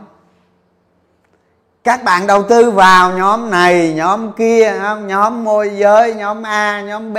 Các 1.85 2.05
bạn 2.05 2.27
đầu 2.27 2.43
tư 2.49 2.71
vào 2.71 3.13
nhóm 3.19 3.51
này, 3.51 3.95
nhóm 3.95 4.33
kia 4.33 4.79
không? 4.81 5.07
nhóm 5.07 5.45
môi 5.45 5.71
giới, 5.77 6.15
nhóm 6.15 6.43
a, 6.43 6.83
nhóm 6.83 7.15
b, 7.15 7.19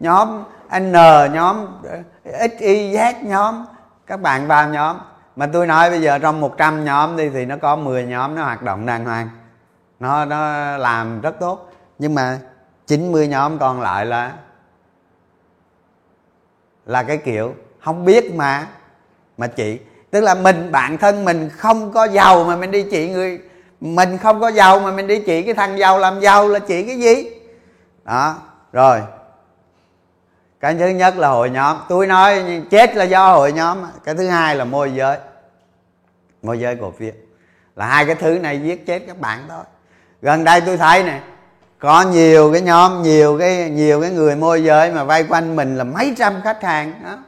nhóm 0.00 0.44
n, 0.80 0.92
nhóm 1.32 1.66
x, 2.24 2.58
y, 2.58 2.92
z, 2.92 3.14
nhóm. 3.22 3.64
Các 4.06 4.20
bạn 4.20 4.46
vào 4.46 4.68
nhóm. 4.68 4.96
Mà 5.36 5.46
tôi 5.52 5.66
nói 5.66 5.90
bây 5.90 6.02
giờ 6.02 6.18
trong 6.18 6.40
100 6.40 6.84
nhóm 6.84 7.16
đi 7.16 7.28
thì 7.28 7.46
nó 7.46 7.56
có 7.62 7.76
10 7.76 8.04
nhóm 8.04 8.34
nó 8.34 8.42
hoạt 8.42 8.62
động 8.62 8.86
đàng 8.86 9.04
hoàng. 9.04 9.28
Nó 10.00 10.24
nó 10.24 10.36
làm 10.76 11.20
rất 11.20 11.40
tốt. 11.40 11.72
Nhưng 11.98 12.14
mà 12.14 12.38
90 12.86 13.28
nhóm 13.28 13.58
còn 13.58 13.80
lại 13.80 14.06
là 14.06 14.32
là 16.92 17.02
cái 17.02 17.16
kiểu 17.16 17.54
không 17.80 18.04
biết 18.04 18.34
mà 18.34 18.66
mà 19.36 19.46
chị 19.46 19.78
tức 20.10 20.20
là 20.20 20.34
mình, 20.34 20.72
bản 20.72 20.98
thân 20.98 21.24
mình 21.24 21.50
không 21.50 21.92
có 21.92 22.04
giàu 22.04 22.44
mà 22.44 22.56
mình 22.56 22.70
đi 22.70 22.82
chị 22.82 23.08
người, 23.08 23.40
mình 23.80 24.18
không 24.18 24.40
có 24.40 24.48
giàu 24.48 24.80
mà 24.80 24.90
mình 24.90 25.06
đi 25.06 25.18
chỉ 25.26 25.42
cái 25.42 25.54
thằng 25.54 25.78
giàu 25.78 25.98
làm 25.98 26.20
giàu 26.20 26.48
là 26.48 26.58
chỉ 26.58 26.82
cái 26.82 26.96
gì? 26.96 27.30
Đó, 28.04 28.34
rồi. 28.72 29.00
Cái 30.60 30.74
thứ 30.74 30.88
nhất 30.88 31.16
là 31.16 31.28
hội 31.28 31.50
nhóm. 31.50 31.76
Tôi 31.88 32.06
nói 32.06 32.62
chết 32.70 32.96
là 32.96 33.04
do 33.04 33.32
hội 33.32 33.52
nhóm. 33.52 33.78
Cái 34.04 34.14
thứ 34.14 34.28
hai 34.28 34.56
là 34.56 34.64
môi 34.64 34.94
giới. 34.94 35.18
Môi 36.42 36.60
giới 36.60 36.76
cổ 36.76 36.92
phiếu. 36.98 37.12
Là 37.76 37.86
hai 37.86 38.06
cái 38.06 38.14
thứ 38.14 38.38
này 38.38 38.62
giết 38.62 38.86
chết 38.86 39.02
các 39.06 39.20
bạn 39.20 39.44
thôi. 39.48 39.64
Gần 40.22 40.44
đây 40.44 40.60
tôi 40.60 40.76
thấy 40.76 41.02
này 41.02 41.20
có 41.82 42.02
nhiều 42.02 42.52
cái 42.52 42.60
nhóm, 42.60 43.02
nhiều 43.02 43.38
cái 43.38 43.70
nhiều 43.70 44.00
cái 44.00 44.10
người 44.10 44.36
môi 44.36 44.64
giới 44.64 44.90
mà 44.90 45.04
vay 45.04 45.24
quanh 45.24 45.56
mình 45.56 45.76
là 45.76 45.84
mấy 45.84 46.14
trăm 46.18 46.40
khách 46.44 46.62
hàng, 46.62 47.00
đó. 47.04 47.18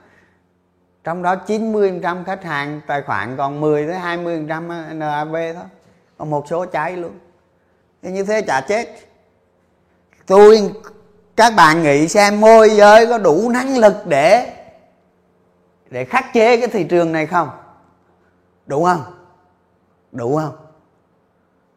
Trong 1.04 1.22
đó 1.22 1.36
90% 1.46 2.24
khách 2.24 2.44
hàng 2.44 2.80
tài 2.86 3.02
khoản, 3.02 3.36
còn 3.36 3.60
10 3.60 3.86
tới 3.86 3.98
20% 3.98 4.94
NAV 4.98 5.32
thôi. 5.32 5.64
Còn 6.18 6.30
một 6.30 6.44
số 6.48 6.66
cháy 6.66 6.96
luôn. 6.96 7.18
Thì 8.02 8.10
như 8.10 8.24
thế 8.24 8.42
chả 8.42 8.60
chết. 8.60 8.88
Tôi, 10.26 10.72
các 11.36 11.52
bạn 11.56 11.82
nghĩ 11.82 12.08
xem, 12.08 12.40
môi 12.40 12.70
giới 12.70 13.06
có 13.06 13.18
đủ 13.18 13.50
năng 13.50 13.78
lực 13.78 14.06
để 14.06 14.52
để 15.90 16.04
khắc 16.04 16.32
chế 16.32 16.56
cái 16.56 16.68
thị 16.68 16.84
trường 16.84 17.12
này 17.12 17.26
không? 17.26 17.50
Đủ 18.66 18.84
không? 18.84 19.02
Đủ 20.12 20.36
không? 20.36 20.56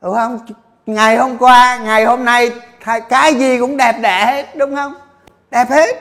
Đủ 0.02 0.13
không? 0.13 0.40
Ngày 0.88 1.17
hôm 1.17 1.38
qua 1.38 1.80
ngày 1.84 2.06
hôm 2.06 2.26
nay 2.26 2.52
cái 3.10 3.36
gì 3.36 3.60
cũng 3.60 3.78
đẹp 3.78 4.00
đẽ 4.02 4.26
hết 4.26 4.56
đúng 4.56 4.76
không? 4.76 4.93
Đẹp 5.52 5.69
hết. 5.69 5.95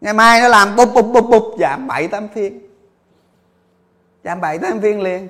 Ngày 0.00 0.14
mai 0.14 0.40
nó 0.40 0.48
làm 0.48 0.76
bụp 0.76 0.88
bụp 0.94 1.06
bụp 1.12 1.24
bụp 1.30 1.56
giảm 1.58 1.86
bảy 1.86 2.08
tám 2.08 2.28
phiên. 2.28 2.60
Giảm 4.24 4.40
bảy 4.40 4.58
tám 4.58 4.80
phiên 4.80 5.00
liền. 5.00 5.28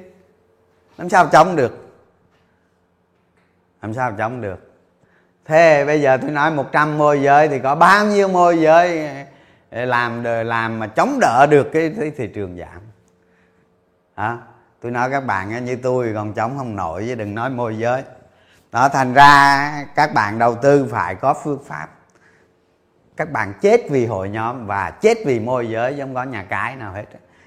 Làm 0.99 1.09
sao 1.09 1.27
chống 1.27 1.57
được? 1.57 1.93
Làm 3.83 3.95
sao 3.95 4.13
chống 4.19 4.41
được? 4.41 4.73
Thế 5.45 5.85
bây 5.85 6.01
giờ 6.01 6.17
tôi 6.23 6.31
nói 6.31 6.51
100 6.51 6.99
môi 6.99 7.23
giới 7.23 7.49
thì 7.49 7.59
có 7.59 7.75
bao 7.75 8.07
nhiêu 8.07 8.29
môi 8.29 8.59
giới 8.61 9.09
ờ, 9.71 9.85
làm 9.85 10.25
làm 10.25 10.79
mà 10.79 10.87
chống 10.87 11.19
đỡ 11.21 11.47
được 11.51 11.69
cái, 11.73 11.95
cái 12.01 12.13
thị 12.17 12.27
trường 12.35 12.59
giảm? 12.59 12.81
Hả? 14.17 14.39
Tôi 14.81 14.93
nói 14.93 15.11
các 15.11 15.21
bạn 15.21 15.65
như 15.65 15.77
tôi 15.77 16.13
còn 16.15 16.35
chống 16.35 16.59
không 16.59 16.77
nổi 16.77 17.05
chứ 17.09 17.15
đừng 17.15 17.35
nói 17.35 17.51
môi 17.51 17.79
giới 17.79 18.03
đó, 18.75 18.89
thành 18.89 19.15
ra 19.15 19.71
các 19.95 20.15
bạn 20.15 20.39
đầu 20.39 20.55
tư 20.55 20.89
phải 20.91 21.15
có 21.15 21.35
phương 21.35 21.65
pháp. 21.67 21.87
Các 23.17 23.31
bạn 23.33 23.53
chết 23.61 23.81
vì 23.91 24.07
hội 24.07 24.29
nhóm 24.29 24.67
và 24.67 24.91
chết 24.91 25.19
vì 25.27 25.41
môi 25.41 25.71
giới 25.71 25.97
không 26.01 26.15
có 26.15 26.23
nhà 26.23 26.45
cái 26.49 26.77
nào 26.77 26.93
hết 26.93 27.05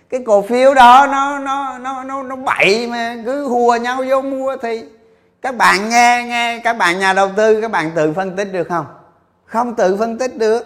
cái 0.09 0.23
cổ 0.25 0.41
phiếu 0.41 0.73
đó, 0.73 1.07
nó 1.11 1.39
nó 1.39 1.77
nó 1.77 2.03
nó 2.03 2.23
nó 2.23 2.35
bậy 2.35 2.87
mà, 2.91 3.15
cứ 3.25 3.47
hùa 3.47 3.75
nhau 3.75 4.03
vô 4.09 4.21
mua 4.21 4.57
thì. 4.61 4.83
Các 5.41 5.55
bạn 5.57 5.89
nghe 5.89 6.23
nghe, 6.27 6.59
các 6.63 6.77
bạn 6.77 6.99
nhà 6.99 7.13
đầu 7.13 7.29
tư, 7.35 7.61
các 7.61 7.71
bạn 7.71 7.91
tự 7.95 8.13
phân 8.13 8.35
tích 8.35 8.53
được 8.53 8.67
không? 8.69 8.85
Không 9.45 9.75
tự 9.75 9.97
phân 9.97 10.17
tích 10.17 10.37
được. 10.37 10.63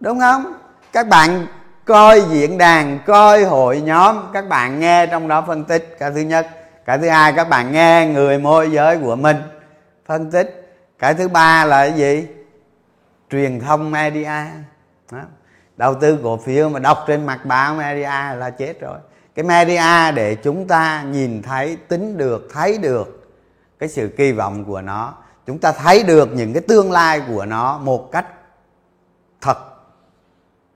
Đúng 0.00 0.20
không? 0.20 0.54
Các 0.92 1.08
bạn 1.08 1.46
coi 1.84 2.22
diễn 2.30 2.58
đàn, 2.58 2.98
coi 3.06 3.44
hội 3.44 3.80
nhóm, 3.80 4.30
các 4.32 4.48
bạn 4.48 4.80
nghe 4.80 5.06
trong 5.06 5.28
đó 5.28 5.44
phân 5.46 5.64
tích. 5.64 5.96
Cái 5.98 6.10
thứ 6.14 6.20
nhất. 6.20 6.48
Cái 6.86 6.98
thứ 6.98 7.08
hai, 7.08 7.32
các 7.32 7.48
bạn 7.48 7.72
nghe 7.72 8.06
người 8.06 8.38
môi 8.38 8.70
giới 8.70 8.98
của 8.98 9.16
mình 9.16 9.36
phân 10.06 10.30
tích. 10.30 10.76
Cái 10.98 11.14
thứ 11.14 11.28
ba 11.28 11.64
là 11.64 11.88
cái 11.88 11.98
gì? 11.98 12.28
Truyền 13.30 13.60
thông 13.60 13.90
media. 13.90 14.44
Đó. 15.12 15.20
đầu 15.76 15.94
tư 15.94 16.18
cổ 16.22 16.36
phiếu 16.36 16.68
mà 16.68 16.78
đọc 16.78 17.04
trên 17.06 17.26
mặt 17.26 17.40
báo 17.44 17.74
media 17.74 18.34
là 18.36 18.50
chết 18.58 18.80
rồi. 18.80 18.98
Cái 19.34 19.44
media 19.44 20.12
để 20.14 20.34
chúng 20.34 20.68
ta 20.68 21.02
nhìn 21.02 21.42
thấy 21.42 21.76
tính 21.88 22.18
được 22.18 22.48
thấy 22.52 22.78
được 22.78 23.32
cái 23.78 23.88
sự 23.88 24.08
kỳ 24.16 24.32
vọng 24.32 24.64
của 24.64 24.80
nó. 24.80 25.14
Chúng 25.46 25.58
ta 25.58 25.72
thấy 25.72 26.02
được 26.02 26.28
những 26.32 26.52
cái 26.52 26.62
tương 26.68 26.92
lai 26.92 27.22
của 27.28 27.44
nó 27.44 27.78
một 27.78 28.12
cách 28.12 28.26
thật. 29.40 29.58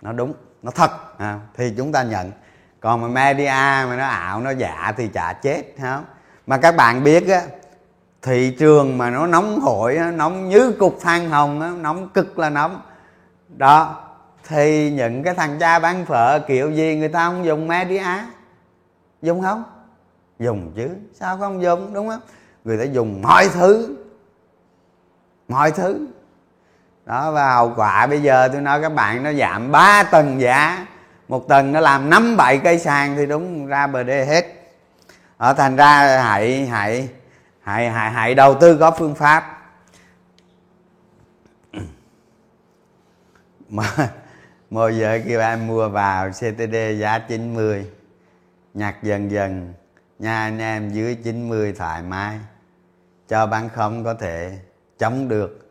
Nó 0.02 0.12
đúng 0.12 0.34
nó 0.62 0.70
thật. 0.70 1.18
À, 1.18 1.40
thì 1.54 1.74
chúng 1.76 1.92
ta 1.92 2.02
nhận. 2.02 2.32
Còn 2.80 3.00
mà 3.00 3.08
media 3.08 3.86
mà 3.88 3.96
nó 3.96 4.04
ảo 4.06 4.40
nó 4.40 4.50
giả 4.50 4.94
thì 4.96 5.08
chả 5.08 5.32
chết 5.32 5.62
không? 5.80 6.04
Mà 6.46 6.56
các 6.56 6.76
bạn 6.76 7.04
biết 7.04 7.28
á 7.28 7.42
thị 8.26 8.56
trường 8.58 8.98
mà 8.98 9.10
nó 9.10 9.26
nóng 9.26 9.60
hổi 9.60 9.98
nóng 10.14 10.48
như 10.48 10.72
cục 10.72 10.98
than 11.00 11.30
hồng 11.30 11.82
nóng 11.82 12.08
cực 12.08 12.38
là 12.38 12.50
nóng. 12.50 12.80
Đó, 13.48 14.04
thì 14.48 14.90
những 14.90 15.22
cái 15.22 15.34
thằng 15.34 15.58
cha 15.60 15.78
bán 15.78 16.04
phở 16.04 16.38
kiểu 16.38 16.70
gì 16.70 16.96
người 16.96 17.08
ta 17.08 17.26
không 17.26 17.44
dùng 17.44 17.68
media 17.68 18.04
dùng 19.22 19.42
không? 19.42 19.64
Dùng 20.38 20.72
chứ. 20.76 20.88
Sao 21.14 21.38
không 21.38 21.62
dùng, 21.62 21.94
đúng 21.94 22.08
không? 22.08 22.20
Người 22.64 22.78
ta 22.78 22.84
dùng 22.84 23.22
mọi 23.22 23.48
thứ. 23.48 23.96
Mọi 25.48 25.70
thứ. 25.70 26.06
Đó, 27.04 27.32
và 27.32 27.54
hậu 27.54 27.72
quả 27.76 28.06
bây 28.06 28.22
giờ 28.22 28.48
tôi 28.52 28.60
nói 28.60 28.82
các 28.82 28.94
bạn 28.94 29.22
nó 29.22 29.32
giảm 29.32 29.72
3 29.72 30.02
tầng 30.02 30.40
giá. 30.40 30.86
Một 31.28 31.48
tầng 31.48 31.72
nó 31.72 31.80
làm 31.80 32.10
năm 32.10 32.36
bảy 32.36 32.58
cây 32.58 32.78
sàn 32.78 33.16
thì 33.16 33.26
đúng 33.26 33.66
ra 33.66 33.86
bờ 33.86 34.02
đê 34.02 34.24
hết. 34.24 34.46
Ở 35.36 35.52
thành 35.52 35.76
ra 35.76 36.22
hãy 36.22 36.66
hãy 36.66 37.08
hãy 37.66 37.90
hãy 37.90 38.10
hãy 38.10 38.34
đầu 38.34 38.56
tư 38.60 38.76
có 38.80 38.90
phương 38.90 39.14
pháp. 39.14 39.72
Mà 43.68 44.12
môi 44.70 44.98
giới 44.98 45.24
kêu 45.28 45.40
em 45.40 45.66
mua 45.66 45.88
vào 45.88 46.30
CTD 46.30 46.76
giá 46.98 47.18
90 47.18 47.90
nhặt 48.74 48.96
dần 49.02 49.30
dần. 49.30 49.74
Nha 50.18 50.38
anh 50.38 50.58
em 50.58 50.90
dưới 50.90 51.14
90 51.14 51.72
thoải 51.72 52.02
mái. 52.02 52.38
Cho 53.28 53.46
bán 53.46 53.68
không 53.68 54.04
có 54.04 54.14
thể 54.14 54.58
chống 54.98 55.28
được. 55.28 55.70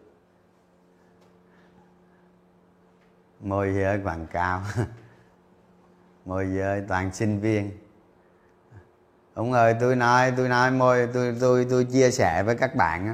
Môi 3.40 3.74
giới 3.74 4.00
quảng 4.04 4.28
cáo. 4.28 4.62
Môi 6.26 6.48
giới 6.56 6.82
toàn 6.88 7.14
sinh 7.14 7.40
viên 7.40 7.85
ông 9.36 9.54
ơi, 9.54 9.76
tôi 9.80 9.96
nói 9.96 10.34
tôi 10.38 10.50
nói 10.50 10.72
môi, 10.72 11.08
tôi 11.14 11.36
tôi 11.42 11.68
tôi 11.70 11.84
chia 11.84 12.12
sẻ 12.12 12.44
với 12.44 12.56
các 12.56 12.76
bạn 12.76 13.08
á. 13.08 13.14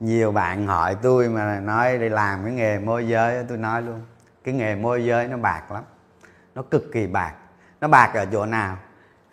Nhiều 0.00 0.32
bạn 0.32 0.66
hỏi 0.66 0.96
tôi 1.02 1.28
mà 1.28 1.60
nói 1.60 1.98
đi 1.98 2.08
làm 2.08 2.44
cái 2.44 2.52
nghề 2.52 2.78
môi 2.78 3.08
giới 3.08 3.44
tôi 3.48 3.58
nói 3.58 3.82
luôn, 3.82 4.00
cái 4.44 4.54
nghề 4.54 4.74
môi 4.74 5.04
giới 5.04 5.28
nó 5.28 5.36
bạc 5.36 5.72
lắm, 5.72 5.84
nó 6.54 6.62
cực 6.62 6.92
kỳ 6.92 7.06
bạc. 7.06 7.32
Nó 7.80 7.88
bạc 7.88 8.10
ở 8.14 8.26
chỗ 8.32 8.46
nào? 8.46 8.76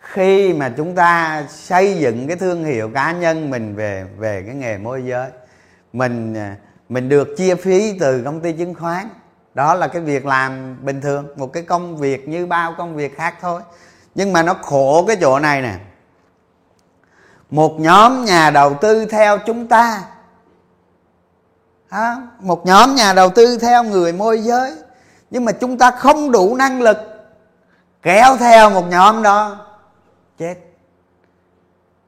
Khi 0.00 0.52
mà 0.52 0.72
chúng 0.76 0.94
ta 0.94 1.42
xây 1.48 1.98
dựng 1.98 2.28
cái 2.28 2.36
thương 2.36 2.64
hiệu 2.64 2.90
cá 2.94 3.12
nhân 3.12 3.50
mình 3.50 3.74
về 3.76 4.04
về 4.18 4.42
cái 4.46 4.54
nghề 4.54 4.78
môi 4.78 5.04
giới, 5.04 5.30
mình 5.92 6.34
à, 6.34 6.56
mình 6.88 7.08
được 7.08 7.28
chia 7.36 7.54
phí 7.54 7.98
từ 8.00 8.22
công 8.24 8.40
ty 8.40 8.52
chứng 8.52 8.74
khoán. 8.74 9.08
Đó 9.54 9.74
là 9.74 9.88
cái 9.88 10.02
việc 10.02 10.26
làm 10.26 10.76
bình 10.84 11.00
thường, 11.00 11.28
một 11.36 11.52
cái 11.52 11.62
công 11.62 11.96
việc 11.96 12.28
như 12.28 12.46
bao 12.46 12.74
công 12.78 12.96
việc 12.96 13.16
khác 13.16 13.34
thôi. 13.40 13.62
Nhưng 14.14 14.32
mà 14.32 14.42
nó 14.42 14.54
khổ 14.54 15.04
cái 15.06 15.16
chỗ 15.20 15.38
này 15.38 15.62
nè 15.62 15.78
một 17.50 17.80
nhóm 17.80 18.24
nhà 18.24 18.50
đầu 18.50 18.74
tư 18.74 19.06
theo 19.06 19.38
chúng 19.38 19.66
ta. 19.66 20.02
À, 21.88 22.16
một 22.40 22.66
nhóm 22.66 22.94
nhà 22.94 23.12
đầu 23.12 23.30
tư 23.30 23.58
theo 23.58 23.84
người 23.84 24.12
môi 24.12 24.40
giới. 24.40 24.72
Nhưng 25.30 25.44
mà 25.44 25.52
chúng 25.52 25.78
ta 25.78 25.90
không 25.90 26.32
đủ 26.32 26.56
năng 26.56 26.82
lực 26.82 26.96
kéo 28.02 28.36
theo 28.36 28.70
một 28.70 28.84
nhóm 28.88 29.22
đó. 29.22 29.66
Chết. 30.38 30.54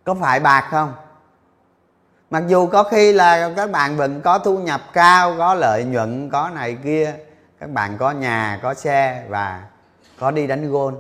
Có 0.05 0.15
phải 0.15 0.41
bạc 0.41 0.69
không? 0.71 0.93
Mặc 2.31 2.43
dù 2.47 2.67
có 2.67 2.83
khi 2.83 3.13
là 3.13 3.51
các 3.57 3.71
bạn 3.71 3.97
vẫn 3.97 4.21
có 4.21 4.39
thu 4.39 4.59
nhập 4.59 4.81
cao 4.93 5.35
có 5.39 5.55
lợi 5.55 5.85
nhuận 5.85 6.31
có 6.31 6.51
này 6.55 6.77
kia. 6.85 7.15
Các 7.61 7.71
bạn 7.71 7.99
có 7.99 8.11
nhà 8.11 8.61
có 8.63 8.75
xe 8.75 9.25
và 9.29 9.63
có 10.19 10.31
đi 10.31 10.47
đánh 10.47 10.71
gôn 10.71 10.97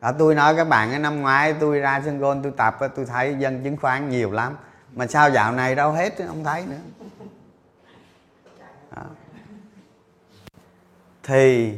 à, 0.00 0.12
tôi 0.12 0.34
nói 0.34 0.56
các 0.56 0.68
bạn 0.68 0.90
cái 0.90 0.98
năm 0.98 1.20
ngoái 1.20 1.54
tôi 1.60 1.78
ra 1.78 2.02
sân 2.04 2.18
gôn 2.18 2.42
tôi 2.42 2.52
tập 2.56 2.76
tôi 2.96 3.06
thấy 3.06 3.36
dân 3.38 3.64
chứng 3.64 3.76
khoán 3.76 4.08
nhiều 4.08 4.32
lắm. 4.32 4.56
Mà 4.94 5.06
sao 5.06 5.30
dạo 5.30 5.52
này 5.52 5.74
đâu 5.74 5.92
hết 5.92 6.14
không 6.28 6.44
thấy 6.44 6.64
nữa. 6.66 6.76
À. 8.90 9.02
thì 11.22 11.74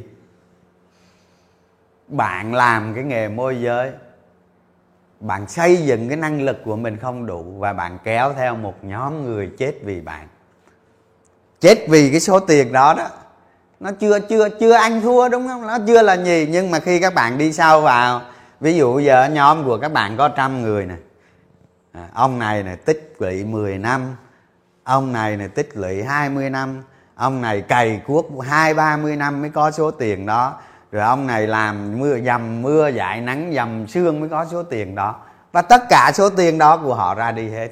bạn 2.07 2.53
làm 2.53 2.93
cái 2.95 3.03
nghề 3.03 3.27
môi 3.29 3.61
giới. 3.61 3.91
Bạn 5.19 5.47
xây 5.47 5.77
dựng 5.77 6.09
cái 6.09 6.17
năng 6.17 6.41
lực 6.41 6.57
của 6.65 6.75
mình 6.75 6.97
không 6.97 7.25
đủ 7.25 7.55
và 7.57 7.73
bạn 7.73 7.97
kéo 8.03 8.33
theo 8.33 8.55
một 8.55 8.83
nhóm 8.83 9.25
người 9.25 9.51
chết 9.57 9.73
vì 9.83 10.01
bạn. 10.01 10.27
Chết 11.59 11.85
vì 11.89 12.11
cái 12.11 12.19
số 12.19 12.39
tiền 12.39 12.71
đó 12.71 12.93
đó 12.97 13.09
nó 13.83 13.91
chưa 13.99 14.19
chưa 14.19 14.49
chưa 14.49 14.71
ăn 14.73 15.01
thua 15.01 15.29
đúng 15.29 15.47
không? 15.47 15.67
Nó 15.67 15.77
chưa 15.87 16.01
là 16.01 16.13
gì. 16.13 16.47
Nhưng 16.51 16.71
mà 16.71 16.79
khi 16.79 16.99
các 16.99 17.13
bạn 17.13 17.37
đi 17.37 17.53
sâu 17.53 17.81
vào 17.81 18.21
ví 18.59 18.75
dụ 18.75 18.99
giờ 18.99 19.29
nhóm 19.31 19.63
của 19.63 19.77
các 19.77 19.93
bạn 19.93 20.17
có 20.17 20.29
trăm 20.29 20.61
người 20.61 20.85
nè. 20.85 20.95
À, 21.93 22.07
ông 22.13 22.39
này 22.39 22.63
này 22.63 22.75
tích 22.75 23.15
lũy 23.19 23.43
10 23.43 23.77
năm 23.77 24.15
ông 24.83 25.13
này 25.13 25.37
này 25.37 25.47
tích 25.47 25.69
lũy 25.73 26.03
20 26.03 26.49
năm 26.49 26.83
ông 27.15 27.41
này 27.41 27.61
cày 27.61 28.01
cuốc 28.07 28.29
hai 28.49 28.73
ba 28.73 28.97
mươi 28.97 29.15
năm 29.15 29.41
mới 29.41 29.49
có 29.49 29.71
số 29.71 29.91
tiền 29.91 30.25
đó. 30.25 30.57
Rồi 30.91 31.03
ông 31.03 31.27
này 31.27 31.47
làm 31.47 31.99
mưa 31.99 32.19
dầm 32.19 32.61
mưa 32.61 32.87
dại 32.87 33.21
nắng 33.21 33.51
dầm 33.55 33.87
sương 33.87 34.19
mới 34.19 34.29
có 34.29 34.45
số 34.51 34.63
tiền 34.63 34.95
đó. 34.95 35.15
Và 35.51 35.61
tất 35.61 35.81
cả 35.89 36.11
số 36.13 36.29
tiền 36.29 36.57
đó 36.57 36.77
của 36.77 36.95
họ 36.95 37.15
ra 37.15 37.31
đi 37.31 37.49
hết. 37.49 37.69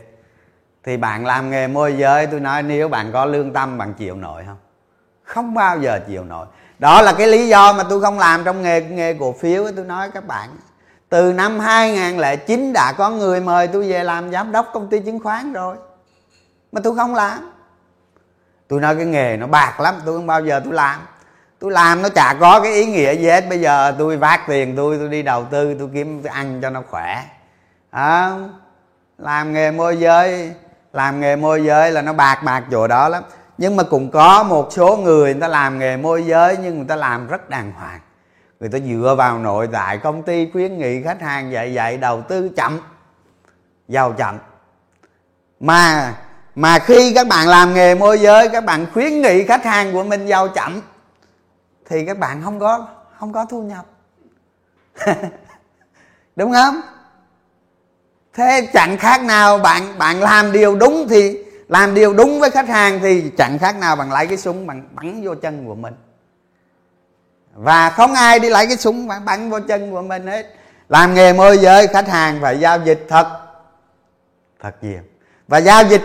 Thì 0.83 0.97
bạn 0.97 1.25
làm 1.25 1.49
nghề 1.49 1.67
môi 1.67 1.97
giới 1.97 2.27
tôi 2.27 2.39
nói 2.39 2.63
nếu 2.63 2.87
bạn 2.89 3.11
có 3.13 3.25
lương 3.25 3.53
tâm 3.53 3.77
bạn 3.77 3.93
chịu 3.93 4.15
nổi 4.15 4.43
không? 4.47 4.57
Không 5.33 5.53
bao 5.53 5.79
giờ 5.79 5.99
chịu 6.07 6.23
nổi. 6.23 6.45
Đó 6.79 7.01
là 7.01 7.13
cái 7.13 7.27
lý 7.27 7.47
do 7.47 7.73
mà 7.73 7.83
tôi 7.83 8.01
không 8.01 8.19
làm 8.19 8.43
trong 8.43 8.61
nghề 8.61 8.81
nghề 8.81 9.13
cổ 9.13 9.35
phiếu. 9.39 9.65
Tôi 9.75 9.85
nói 9.85 10.11
các 10.13 10.27
bạn 10.27 10.49
từ 11.09 11.33
năm 11.33 11.59
2009 11.59 12.73
đã 12.73 12.93
có 12.97 13.09
người 13.09 13.41
mời 13.41 13.67
tôi 13.67 13.91
về 13.91 14.03
làm 14.03 14.31
giám 14.31 14.51
đốc 14.51 14.69
công 14.73 14.89
ty 14.89 14.99
chứng 14.99 15.19
khoán 15.19 15.53
rồi 15.53 15.75
mà 16.71 16.81
tôi 16.83 16.95
không 16.95 17.15
làm. 17.15 17.51
Tôi 18.67 18.79
nói 18.79 18.95
cái 18.95 19.05
nghề 19.05 19.37
nó 19.37 19.47
bạc 19.47 19.79
lắm 19.79 19.95
tôi 20.05 20.17
không 20.17 20.27
bao 20.27 20.45
giờ 20.45 20.61
tôi 20.63 20.73
làm. 20.73 20.99
Tôi 21.59 21.71
làm 21.71 22.01
nó 22.01 22.09
chả 22.09 22.35
có 22.39 22.59
cái 22.63 22.73
ý 22.73 22.85
nghĩa 22.85 23.15
gì 23.15 23.29
hết. 23.29 23.49
Bây 23.49 23.59
giờ 23.59 23.95
tôi 23.99 24.17
vác 24.17 24.47
tiền 24.47 24.75
tôi 24.75 24.97
tôi 24.99 25.09
đi 25.09 25.23
đầu 25.23 25.45
tư 25.51 25.75
tôi 25.79 25.89
kiếm 25.93 26.23
tôi 26.23 26.31
ăn 26.31 26.59
cho 26.61 26.69
nó 26.69 26.81
khỏe. 26.89 27.23
À, 27.91 28.31
làm 29.17 29.53
nghề 29.53 29.71
môi 29.71 29.97
giới 29.97 30.53
làm 30.93 31.19
nghề 31.19 31.35
môi 31.35 31.63
giới 31.63 31.91
là 31.91 32.01
nó 32.01 32.13
bạc 32.13 32.43
bạc 32.43 32.63
chỗ 32.71 32.87
đó 32.87 33.09
lắm 33.09 33.23
nhưng 33.61 33.75
mà 33.75 33.83
cũng 33.83 34.11
có 34.11 34.43
một 34.43 34.67
số 34.71 34.97
người 34.97 35.33
người 35.33 35.41
ta 35.41 35.47
làm 35.47 35.79
nghề 35.79 35.97
môi 35.97 36.23
giới 36.25 36.57
nhưng 36.61 36.77
người 36.77 36.87
ta 36.87 36.95
làm 36.95 37.27
rất 37.27 37.49
đàng 37.49 37.71
hoàng. 37.71 37.99
Người 38.59 38.69
ta 38.69 38.79
dựa 38.79 39.15
vào 39.17 39.39
nội 39.39 39.69
tại 39.71 39.97
công 39.97 40.23
ty 40.23 40.51
khuyến 40.51 40.77
nghị 40.77 41.03
khách 41.03 41.21
hàng 41.21 41.51
dạy 41.51 41.73
dạy, 41.73 41.97
đầu 41.97 42.21
tư 42.21 42.49
chậm, 42.55 42.79
giàu 43.87 44.13
chậm. 44.13 44.37
Mà 45.59 46.13
mà 46.55 46.79
khi 46.79 47.13
các 47.13 47.27
bạn 47.27 47.47
làm 47.47 47.73
nghề 47.73 47.95
môi 47.95 48.19
giới, 48.19 48.49
các 48.49 48.65
bạn 48.65 48.85
khuyến 48.93 49.21
nghị 49.21 49.45
khách 49.45 49.65
hàng 49.65 49.93
của 49.93 50.03
mình 50.03 50.25
giàu 50.25 50.47
chậm, 50.47 50.81
thì 51.89 52.05
các 52.05 52.17
bạn 52.17 52.41
không 52.43 52.59
có 52.59 52.87
không 53.19 53.33
có 53.33 53.45
thu 53.45 53.61
nhập. 53.61 53.85
Đúng 56.35 56.51
không? 56.51 56.81
Thế 58.33 58.69
chẳng 58.73 58.97
khác 58.97 59.23
nào 59.23 59.57
bạn 59.57 59.97
bạn 59.97 60.21
làm 60.21 60.51
điều 60.51 60.75
đúng 60.75 61.07
thì 61.09 61.50
làm 61.71 61.93
điều 61.93 62.13
đúng 62.13 62.39
với 62.39 62.49
khách 62.49 62.67
hàng 62.67 62.99
thì 63.01 63.31
chẳng 63.37 63.59
khác 63.59 63.75
nào 63.75 63.95
bằng 63.95 64.11
lấy 64.11 64.27
cái 64.27 64.37
súng 64.37 64.67
bằng 64.67 64.83
bắn 64.91 65.23
vô 65.23 65.35
chân 65.35 65.65
của 65.65 65.75
mình. 65.75 65.93
Và 67.53 67.89
không 67.89 68.13
ai 68.13 68.39
đi 68.39 68.49
lấy 68.49 68.67
cái 68.67 68.77
súng 68.77 69.07
bắn, 69.07 69.25
bắn 69.25 69.49
vô 69.49 69.59
chân 69.67 69.91
của 69.91 70.01
mình 70.01 70.27
hết. 70.27 70.55
Làm 70.89 71.13
nghề 71.13 71.33
môi 71.33 71.57
giới 71.57 71.87
khách 71.87 72.07
hàng 72.07 72.39
phải 72.41 72.59
giao 72.59 72.79
dịch 72.79 73.05
thật 73.09 73.27
thật 74.59 74.75
nhiều. 74.81 74.99
Và 75.47 75.57
giao 75.57 75.83
dịch 75.83 76.01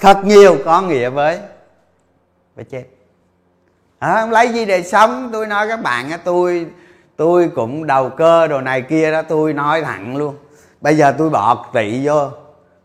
thật 0.00 0.24
nhiều 0.24 0.58
có 0.64 0.82
nghĩa 0.82 1.08
với 1.08 1.38
với 2.54 2.64
chết. 2.64 2.84
À, 3.98 4.26
lấy 4.26 4.48
gì 4.48 4.64
để 4.64 4.82
sống. 4.82 5.30
Tôi 5.32 5.46
nói 5.46 5.68
các 5.68 5.82
bạn 5.82 6.10
tôi 6.24 6.66
tôi 7.16 7.50
cũng 7.54 7.86
đầu 7.86 8.10
cơ 8.10 8.46
đồ 8.46 8.60
này 8.60 8.82
kia 8.82 9.12
đó 9.12 9.22
tôi 9.22 9.52
nói 9.52 9.82
thẳng 9.82 10.16
luôn. 10.16 10.36
Bây 10.80 10.96
giờ 10.96 11.14
tôi 11.18 11.30
bỏ 11.30 11.66
tỷ 11.72 12.06
vô 12.06 12.30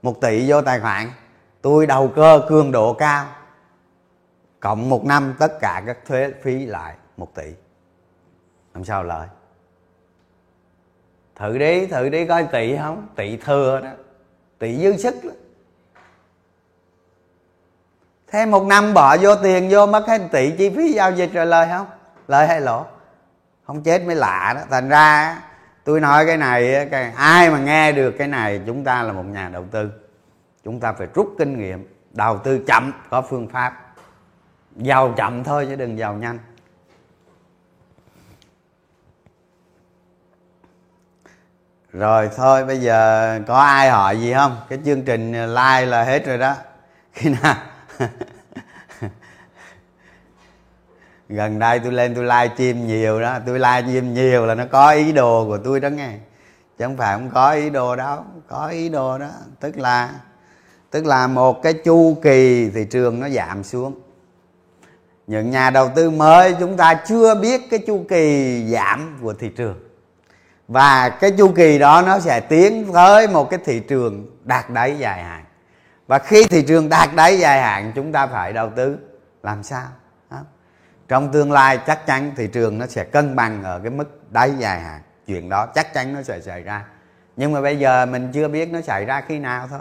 một 0.02 0.22
tỷ 0.22 0.52
vô 0.52 0.62
tài 0.62 0.80
khoản 0.80 1.12
tôi 1.68 1.86
đầu 1.86 2.08
cơ 2.16 2.42
cường 2.50 2.72
độ 2.72 2.94
cao. 2.94 3.26
Cộng 4.60 4.90
một 4.90 5.06
năm 5.06 5.36
tất 5.40 5.60
cả 5.60 5.84
các 5.86 5.98
thuế 6.06 6.32
phí 6.44 6.66
lại 6.66 6.96
một 7.18 7.36
tỷ. 7.36 7.54
Làm 8.74 8.86
sao 8.86 9.04
lợi? 9.04 9.28
Thử 11.36 11.58
đi 11.58 11.88
thử 11.88 12.10
đi 12.10 12.26
coi 12.26 12.44
tỷ 12.44 12.78
không? 12.78 13.08
Tỷ 13.16 13.38
thừa 13.38 13.82
đó. 13.84 13.90
Tỷ 14.60 14.78
dư 14.78 14.98
sức 14.98 15.16
đó. 15.24 15.32
thêm 18.28 18.52
một 18.52 18.64
năm 18.64 18.94
bỏ 18.94 19.18
vô 19.18 19.36
tiền 19.36 19.68
vô 19.72 19.86
mất 19.86 20.08
hết 20.08 20.22
tỷ 20.32 20.52
chi 20.52 20.70
phí 20.76 20.94
giao 20.94 21.12
dịch 21.12 21.34
rồi 21.34 21.46
lời 21.46 21.68
không? 21.72 21.88
Lời 22.28 22.48
hay 22.48 22.62
lỗ? 22.62 22.86
Không 23.64 23.84
chết 23.84 24.06
mới 24.06 24.16
lạ 24.16 24.54
đó. 24.56 24.62
Thành 24.70 24.90
ra 24.90 25.42
tôi 25.84 26.00
nói 26.00 26.26
cái 26.26 26.38
này 26.38 26.88
cái, 26.92 27.12
ai 27.16 27.50
mà 27.50 27.60
nghe 27.60 27.92
được 27.92 28.12
cái 28.12 28.28
này 28.28 28.62
chúng 28.66 28.84
ta 28.84 29.04
là 29.04 29.14
một 29.14 29.26
nhà 29.26 29.50
đầu 29.50 29.66
tư 29.72 29.92
chúng 30.68 30.80
ta 30.80 30.94
phải 30.94 31.08
rút 31.14 31.36
kinh 31.38 31.60
nghiệm, 31.60 31.88
đầu 32.12 32.38
tư 32.38 32.60
chậm, 32.68 32.94
có 33.10 33.22
phương 33.22 33.48
pháp. 33.50 33.94
Giàu 34.76 35.14
chậm 35.18 35.44
thôi 35.44 35.66
chứ 35.70 35.76
đừng 35.76 35.98
giàu 35.98 36.14
nhanh. 36.14 36.40
Rồi 41.94 42.30
thôi, 42.36 42.66
bây 42.66 42.78
giờ 42.78 43.40
có 43.48 43.58
ai 43.58 43.90
hỏi 43.90 44.20
gì 44.20 44.34
không? 44.34 44.58
Cái 44.70 44.80
chương 44.86 45.04
trình 45.04 45.32
like 45.32 45.86
là 45.86 46.04
hết 46.04 46.26
rồi 46.26 46.38
đó. 46.38 46.56
Khi 47.14 47.30
nào? 47.42 47.56
Gần 51.30 51.60
đây 51.60 51.80
tôi 51.80 51.92
lên 51.92 52.16
tôi 52.16 52.24
live 52.24 52.50
stream 52.56 52.88
nhiều 52.88 53.22
đó. 53.22 53.40
Tôi 53.46 53.60
live 53.60 53.82
stream 53.82 54.14
nhiều 54.14 54.46
là 54.46 54.56
nó 54.56 54.66
có 54.72 54.92
ý 54.92 55.12
đồ 55.12 55.46
của 55.46 55.58
tôi 55.58 55.80
đó 55.80 55.90
nghe. 55.90 56.12
Chứ 56.78 56.86
không 56.86 56.98
phải 56.98 57.18
không 57.18 57.30
có 57.34 57.52
ý 57.52 57.70
đồ 57.70 57.96
đâu, 57.96 58.26
có 58.48 58.68
ý 58.68 58.90
đồ 58.90 59.18
đó. 59.18 59.30
Tức 59.60 59.78
là 59.78 60.14
tức 60.92 61.06
là 61.06 61.28
một 61.28 61.64
cái 61.64 61.74
chu 61.74 62.18
kỳ 62.22 62.70
thị 62.70 62.86
trường 62.86 63.20
nó 63.20 63.30
giảm 63.30 63.64
xuống. 63.64 64.02
Những 65.28 65.52
nhà 65.52 65.70
đầu 65.70 65.90
tư 65.96 66.10
mới 66.10 66.56
chúng 66.60 66.78
ta 66.78 66.94
chưa 67.08 67.36
biết 67.36 67.62
cái 67.70 67.80
chu 67.80 68.06
kỳ 68.10 68.64
giảm 68.68 69.18
của 69.22 69.34
thị 69.34 69.50
trường. 69.50 69.80
Và 70.68 71.10
cái 71.10 71.32
chu 71.32 71.52
kỳ 71.56 71.80
đó 71.80 72.04
nó 72.06 72.20
sẽ 72.20 72.40
tiến 72.40 72.92
tới 72.94 73.28
một 73.28 73.50
cái 73.50 73.60
thị 73.66 73.80
trường 73.80 74.38
đạt 74.44 74.70
đáy 74.70 74.98
dài 74.98 75.24
hạn. 75.24 75.44
Và 76.08 76.20
khi 76.20 76.44
thị 76.44 76.62
trường 76.62 76.90
đạt 76.90 77.10
đáy 77.16 77.40
dài 77.40 77.62
hạn, 77.62 77.92
chúng 77.96 78.12
ta 78.12 78.28
phải 78.28 78.54
đầu 78.54 78.70
tư. 78.76 78.98
Làm 79.44 79.64
sao? 79.64 79.88
Trong 81.08 81.32
tương 81.32 81.52
lai 81.52 81.80
chắc 81.88 82.06
chắn 82.06 82.32
thị 82.36 82.48
trường 82.48 82.78
nó 82.78 82.86
sẽ 82.86 83.04
cân 83.04 83.36
bằng 83.36 83.64
ở 83.64 83.80
cái 83.80 83.92
mức 83.92 84.32
đáy 84.32 84.52
dài 84.58 84.80
hạn. 84.80 85.02
Chuyện 85.28 85.50
đó 85.50 85.66
chắc 85.76 85.94
chắn 85.94 86.14
nó 86.14 86.22
sẽ 86.22 86.42
xảy 86.42 86.64
ra. 86.64 86.86
Nhưng 87.36 87.52
mà 87.52 87.62
bây 87.62 87.80
giờ 87.80 88.06
mình 88.06 88.32
chưa 88.34 88.48
biết 88.48 88.70
nó 88.72 88.82
xảy 88.82 89.06
ra 89.06 89.22
khi 89.28 89.40
nào 89.40 89.68
thôi 89.68 89.80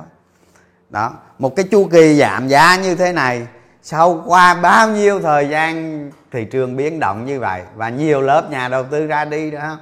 đó, 0.91 1.12
một 1.39 1.57
cái 1.57 1.66
chu 1.70 1.89
kỳ 1.93 2.18
giảm 2.18 2.49
giá 2.49 2.76
như 2.76 2.95
thế 2.95 3.12
này, 3.12 3.47
sau 3.82 4.22
qua 4.26 4.55
bao 4.55 4.89
nhiêu 4.89 5.20
thời 5.20 5.49
gian 5.49 6.11
thị 6.32 6.45
trường 6.45 6.76
biến 6.76 7.01
động 7.01 7.24
như 7.24 7.41
vậy 7.41 7.62
và 7.74 7.89
nhiều 7.89 8.20
lớp 8.20 8.51
nhà 8.51 8.68
đầu 8.68 8.84
tư 8.84 9.07
ra 9.07 9.24
đi 9.24 9.51
đó 9.51 9.78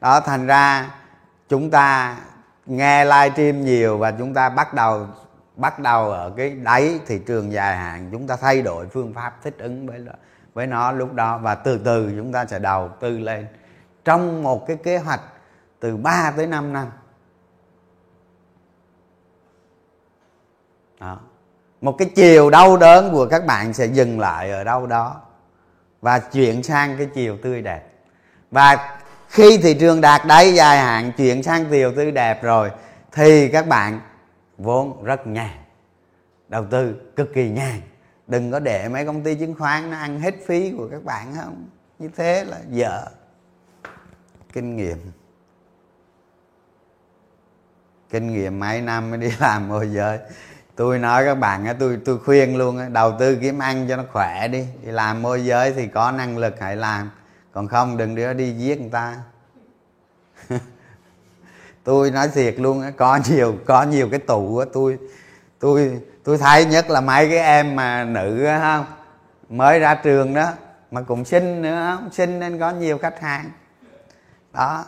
đó, 0.00 0.20
thành 0.20 0.46
ra 0.46 0.90
chúng 1.48 1.70
ta 1.70 2.16
nghe 2.66 3.04
livestream 3.04 3.64
nhiều 3.64 3.98
và 3.98 4.10
chúng 4.10 4.34
ta 4.34 4.48
bắt 4.48 4.74
đầu 4.74 5.06
bắt 5.56 5.78
đầu 5.78 6.10
ở 6.10 6.32
cái 6.36 6.50
đáy 6.50 6.98
thị 7.06 7.20
trường 7.26 7.52
dài 7.52 7.76
hạn, 7.76 8.08
chúng 8.12 8.26
ta 8.26 8.36
thay 8.36 8.62
đổi 8.62 8.86
phương 8.88 9.14
pháp 9.14 9.36
thích 9.42 9.54
ứng 9.58 9.86
với 9.86 10.00
với 10.54 10.66
nó 10.66 10.92
lúc 10.92 11.14
đó 11.14 11.38
và 11.38 11.54
từ 11.54 11.78
từ 11.84 12.12
chúng 12.16 12.32
ta 12.32 12.46
sẽ 12.46 12.58
đầu 12.58 12.88
tư 13.00 13.18
lên. 13.18 13.46
Trong 14.04 14.42
một 14.42 14.66
cái 14.66 14.76
kế 14.76 14.98
hoạch 14.98 15.20
từ 15.80 15.96
3 15.96 16.32
tới 16.36 16.46
5 16.46 16.72
năm 16.72 16.86
đó. 21.00 21.18
một 21.80 21.92
cái 21.98 22.10
chiều 22.14 22.50
đau 22.50 22.76
đớn 22.76 23.12
của 23.12 23.26
các 23.26 23.46
bạn 23.46 23.72
sẽ 23.72 23.86
dừng 23.86 24.20
lại 24.20 24.50
ở 24.50 24.64
đâu 24.64 24.86
đó 24.86 25.20
và 26.00 26.18
chuyển 26.18 26.62
sang 26.62 26.96
cái 26.96 27.06
chiều 27.14 27.38
tươi 27.42 27.62
đẹp. 27.62 27.82
Và 28.50 28.98
khi 29.28 29.58
thị 29.58 29.74
trường 29.74 30.00
đạt 30.00 30.26
đáy 30.26 30.54
dài 30.54 30.78
hạn, 30.78 31.12
chuyển 31.16 31.42
sang 31.42 31.64
chiều 31.70 31.92
tươi 31.96 32.10
đẹp 32.10 32.42
rồi, 32.42 32.70
thì 33.12 33.48
các 33.48 33.68
bạn 33.68 34.00
vốn 34.58 35.04
rất 35.04 35.26
nhàn 35.26 35.56
đầu 36.48 36.64
tư 36.70 36.94
cực 37.16 37.34
kỳ 37.34 37.48
nhàn 37.48 37.80
đừng 38.26 38.52
có 38.52 38.58
để 38.58 38.88
mấy 38.88 39.06
công 39.06 39.22
ty 39.22 39.34
chứng 39.34 39.54
khoán 39.54 39.90
nó 39.90 39.96
ăn 39.96 40.20
hết 40.20 40.34
phí 40.46 40.72
của 40.76 40.88
các 40.90 41.04
bạn, 41.04 41.34
không? 41.36 41.68
Như 41.98 42.10
thế 42.16 42.44
là 42.44 42.58
dở. 42.68 43.04
Kinh 44.52 44.76
nghiệm. 44.76 44.98
Kinh 48.10 48.32
nghiệm 48.32 48.58
mấy 48.58 48.80
năm 48.80 49.10
mới 49.10 49.18
đi 49.18 49.30
làm 49.38 49.68
môi 49.68 49.88
giới 49.88 50.18
tôi 50.78 50.98
nói 50.98 51.24
các 51.24 51.34
bạn 51.34 51.76
tôi 51.78 51.98
tôi 52.04 52.18
khuyên 52.18 52.56
luôn 52.56 52.92
đầu 52.92 53.16
tư 53.18 53.38
kiếm 53.40 53.58
ăn 53.58 53.86
cho 53.88 53.96
nó 53.96 54.02
khỏe 54.12 54.48
đi. 54.48 54.66
Đi 54.82 54.90
làm 54.90 55.22
môi 55.22 55.44
giới 55.44 55.72
thì 55.72 55.86
có 55.86 56.10
năng 56.10 56.38
lực 56.38 56.60
hãy 56.60 56.76
làm. 56.76 57.10
Còn 57.52 57.68
không, 57.68 57.96
đừng 57.96 58.14
đứa 58.14 58.32
đi 58.32 58.52
giết 58.52 58.80
người 58.80 58.90
ta. 58.90 59.16
Tôi 61.84 62.10
nói 62.10 62.28
thiệt 62.28 62.54
luôn 62.60 62.84
có 62.96 63.20
nhiều 63.28 63.58
có 63.66 63.82
nhiều 63.82 64.08
cái 64.10 64.20
tụ 64.20 64.64
tôi 64.72 64.98
tôi 65.60 66.00
tôi 66.24 66.38
thấy 66.38 66.64
nhất 66.64 66.90
là 66.90 67.00
mấy 67.00 67.28
cái 67.28 67.38
em 67.38 67.76
mà 67.76 68.04
nữ 68.04 68.46
không? 68.60 68.86
Mới 69.48 69.80
ra 69.80 69.94
trường 69.94 70.34
đó, 70.34 70.52
mà 70.90 71.02
cũng 71.02 71.24
xinh 71.24 71.62
nữa, 71.62 71.98
không? 72.16 72.38
Nên 72.38 72.58
có 72.58 72.70
nhiều 72.70 72.98
khách 72.98 73.20
hàng. 73.20 73.50
Đó. 74.52 74.84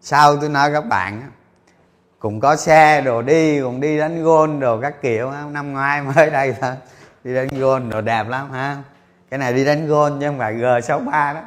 Sau 0.00 0.36
tôi 0.36 0.48
nói 0.48 0.72
các 0.72 0.80
bạn 0.80 1.30
cũng 2.20 2.40
có 2.40 2.56
xe 2.56 3.00
đồ 3.00 3.22
đi, 3.22 3.60
cũng 3.60 3.80
đi 3.80 3.98
đánh 3.98 4.24
gôn 4.24 4.60
đồ 4.60 4.80
các 4.80 5.02
kiểu 5.02 5.30
năm 5.50 5.72
ngoái 5.72 6.02
mới 6.14 6.30
đây 6.30 6.54
thôi. 6.60 6.72
Đi 7.24 7.34
đánh 7.34 7.48
gôn 7.48 7.90
đồ 7.90 8.00
đẹp 8.00 8.28
lắm, 8.28 8.50
ha. 8.50 8.76
Cái 9.30 9.38
này 9.38 9.52
đi 9.52 9.64
đánh 9.64 9.86
gôn 9.86 10.20
chứ 10.20 10.26
không 10.26 10.38
phải 10.38 10.54
g 10.54 10.64
63 10.82 11.32
đó. 11.32 11.40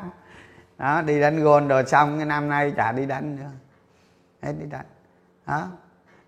Đó, 0.78 1.01
đi 1.01 1.19
đánh 1.19 1.43
gôn 1.43 1.67
đồ 1.67 1.84
xong 1.84 2.17
cái 2.17 2.26
năm 2.26 2.49
nay 2.49 2.74
chả 2.78 2.91
đi 2.91 3.05
đánh 3.05 3.36
nữa. 3.36 3.49
Hết 4.41 4.53
đi 4.59 4.65
đánh. 4.65 4.86
Đó. 5.47 5.67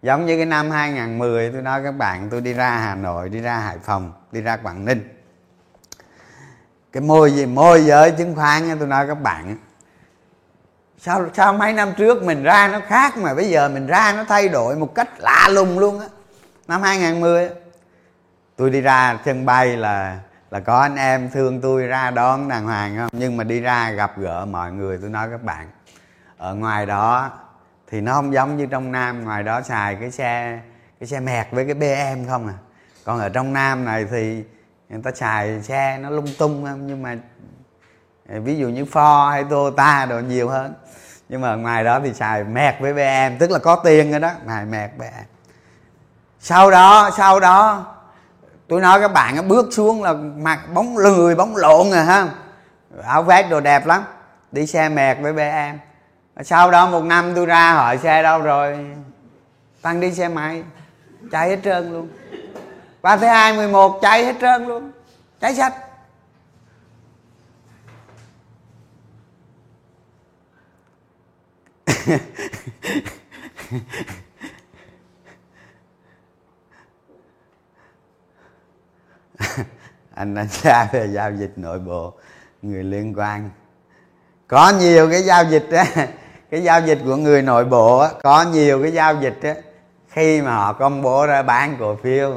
Giống 0.01 0.25
như 0.25 0.37
cái 0.37 0.45
năm 0.45 0.71
2010 0.71 1.51
tôi 1.51 1.61
nói 1.61 1.83
các 1.83 1.91
bạn, 1.91 2.29
tôi 2.29 2.41
đi 2.41 2.53
ra 2.53 2.69
Hà 2.69 2.95
Nội, 2.95 3.29
đi 3.29 3.39
ra 3.39 3.57
Hải 3.57 3.77
Phòng, 3.83 4.13
đi 4.31 4.41
ra 4.41 4.57
Quảng 4.57 4.85
Ninh. 4.85 5.09
Cái 6.91 7.01
môi 7.01 7.31
gì? 7.31 7.45
Môi 7.45 7.85
giới 7.85 8.11
chứng 8.11 8.35
khoán 8.35 8.79
tôi 8.79 8.87
nói 8.87 9.07
các 9.07 9.21
bạn 9.21 9.57
sao 11.05 11.25
sao 11.33 11.53
mấy 11.53 11.73
năm 11.73 11.93
trước 11.97 12.23
mình 12.23 12.43
ra 12.43 12.67
nó 12.67 12.79
khác 12.87 13.17
mà 13.17 13.33
bây 13.33 13.49
giờ 13.49 13.69
mình 13.69 13.87
ra 13.87 14.13
nó 14.17 14.23
thay 14.23 14.49
đổi 14.49 14.75
một 14.75 14.95
cách 14.95 15.09
lạ 15.17 15.49
lùng 15.51 15.79
luôn 15.79 15.99
á. 15.99 16.05
Năm 16.67 16.81
2010 16.81 17.49
tôi 18.55 18.69
đi 18.69 18.81
ra 18.81 19.19
sân 19.25 19.45
bay 19.45 19.77
là 19.77 20.19
là 20.51 20.59
có 20.59 20.79
anh 20.79 20.95
em 20.95 21.29
thương 21.29 21.61
tôi 21.61 21.87
ra 21.87 22.11
đón 22.11 22.49
đàng 22.49 22.65
hoàng 22.65 22.97
không? 22.97 23.09
Nhưng 23.11 23.37
mà 23.37 23.43
đi 23.43 23.59
ra 23.59 23.91
gặp 23.91 24.17
gỡ 24.17 24.45
mọi 24.45 24.71
người, 24.71 24.97
tôi 25.01 25.09
nói 25.09 25.27
các 25.31 25.43
bạn, 25.43 25.67
ở 26.37 26.55
ngoài 26.55 26.85
đó 26.85 27.31
thì 27.91 28.01
nó 28.01 28.13
không 28.13 28.33
giống 28.33 28.57
như 28.57 28.65
trong 28.65 28.91
nam, 28.91 29.23
ngoài 29.23 29.43
đó 29.43 29.61
xài 29.61 29.95
cái 29.95 30.11
xe 30.11 30.59
cái 30.99 31.07
xe 31.07 31.19
mẹt 31.19 31.47
với 31.51 31.65
cái 31.65 31.73
bm 31.73 32.29
không 32.29 32.47
à. 32.47 32.53
Còn 33.03 33.19
ở 33.19 33.29
trong 33.29 33.53
nam 33.53 33.85
này 33.85 34.05
thì 34.11 34.43
người 34.89 35.01
ta 35.03 35.11
xài 35.11 35.61
xe 35.61 35.97
nó 36.01 36.09
lung 36.09 36.27
tung 36.37 36.65
không? 36.65 36.87
Nhưng 36.87 37.01
mà 37.01 37.15
ví 38.25 38.57
dụ 38.57 38.67
như 38.67 38.83
Ford 38.83 39.29
hay 39.29 39.43
Toyota 39.43 40.05
đồ 40.05 40.19
nhiều 40.19 40.49
hơn. 40.49 40.73
Nhưng 41.29 41.41
mà 41.41 41.55
ngoài 41.55 41.83
đó 41.83 41.99
thì 42.03 42.13
xài 42.13 42.43
mẹt 42.43 42.75
với 42.79 42.93
bm 42.93 43.37
tức 43.39 43.51
là 43.51 43.59
có 43.59 43.75
tiền 43.75 44.11
rồi 44.11 44.19
đó, 44.19 44.31
xài 44.47 44.65
mẹt 44.65 44.91
bm 44.97 45.03
sau 46.39 46.71
đó 46.71 47.09
sau 47.17 47.39
đó, 47.39 47.85
tôi 48.67 48.81
nói 48.81 49.01
các 49.01 49.13
bạn 49.13 49.47
bước 49.47 49.67
xuống 49.71 50.03
là 50.03 50.13
mặt 50.37 50.59
bóng 50.73 50.97
lười, 50.97 51.35
bóng 51.35 51.55
lộn 51.55 51.91
rồi, 51.91 52.03
ha. 52.03 52.27
Áo 53.03 53.23
vest 53.23 53.49
đồ 53.49 53.59
đẹp 53.59 53.85
lắm, 53.85 54.03
đi 54.51 54.67
xe 54.67 54.89
mẹt 54.89 55.17
với 55.21 55.33
bm 55.33 55.77
sau 56.43 56.71
đó 56.71 56.87
một 56.87 57.03
năm 57.03 57.31
tôi 57.35 57.45
ra 57.45 57.73
hỏi 57.73 57.97
xe 57.97 58.23
đâu 58.23 58.41
rồi? 58.41 58.85
Tăng 59.81 59.99
đi 59.99 60.13
xe 60.13 60.27
máy, 60.27 60.63
cháy 61.31 61.49
hết 61.49 61.59
trơn 61.63 61.93
luôn. 61.93 62.09
Qua 63.01 63.17
thứ 63.17 63.27
hai 63.27 63.53
mười 63.53 63.67
một, 63.67 63.99
cháy 64.01 64.25
hết 64.25 64.35
trơn 64.41 64.67
luôn. 64.67 64.91
Cháy 65.41 65.55
sạch. 65.55 65.73
anh 80.15 80.35
đánh 80.35 80.47
giá 80.47 80.89
về 80.91 81.07
giao 81.07 81.31
dịch 81.31 81.51
nội 81.55 81.79
bộ 81.79 82.13
người 82.61 82.83
liên 82.83 83.13
quan. 83.17 83.49
Có 84.47 84.73
nhiều 84.79 85.09
cái 85.11 85.23
giao 85.23 85.43
dịch 85.43 85.67
đó, 85.71 85.83
cái 86.51 86.63
giao 86.63 86.81
dịch 86.81 86.99
của 87.05 87.15
người 87.15 87.41
nội 87.41 87.65
bộ 87.65 87.99
đó, 87.99 88.11
có 88.23 88.45
nhiều 88.53 88.81
cái 88.81 88.91
giao 88.91 89.15
dịch 89.21 89.39
đó, 89.41 89.53
khi 90.09 90.41
mà 90.41 90.55
họ 90.55 90.73
công 90.73 91.01
bố 91.01 91.25
ra 91.25 91.43
bán 91.43 91.75
cổ 91.79 91.95
phiếu 91.95 92.33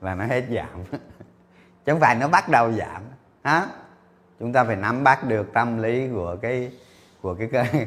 là 0.00 0.14
nó 0.14 0.24
hết 0.26 0.44
giảm. 0.54 0.84
Chứ 1.86 1.92
không 1.92 2.00
phải 2.00 2.14
nó 2.14 2.28
bắt 2.28 2.48
đầu 2.48 2.72
giảm 2.72 3.02
đó 3.44 3.66
chúng 4.38 4.52
ta 4.52 4.64
phải 4.64 4.76
nắm 4.76 5.04
bắt 5.04 5.24
được 5.24 5.52
tâm 5.52 5.82
lý 5.82 6.08
của 6.12 6.36
cái 6.42 6.70
của 7.22 7.34
cái, 7.34 7.48
cái 7.52 7.86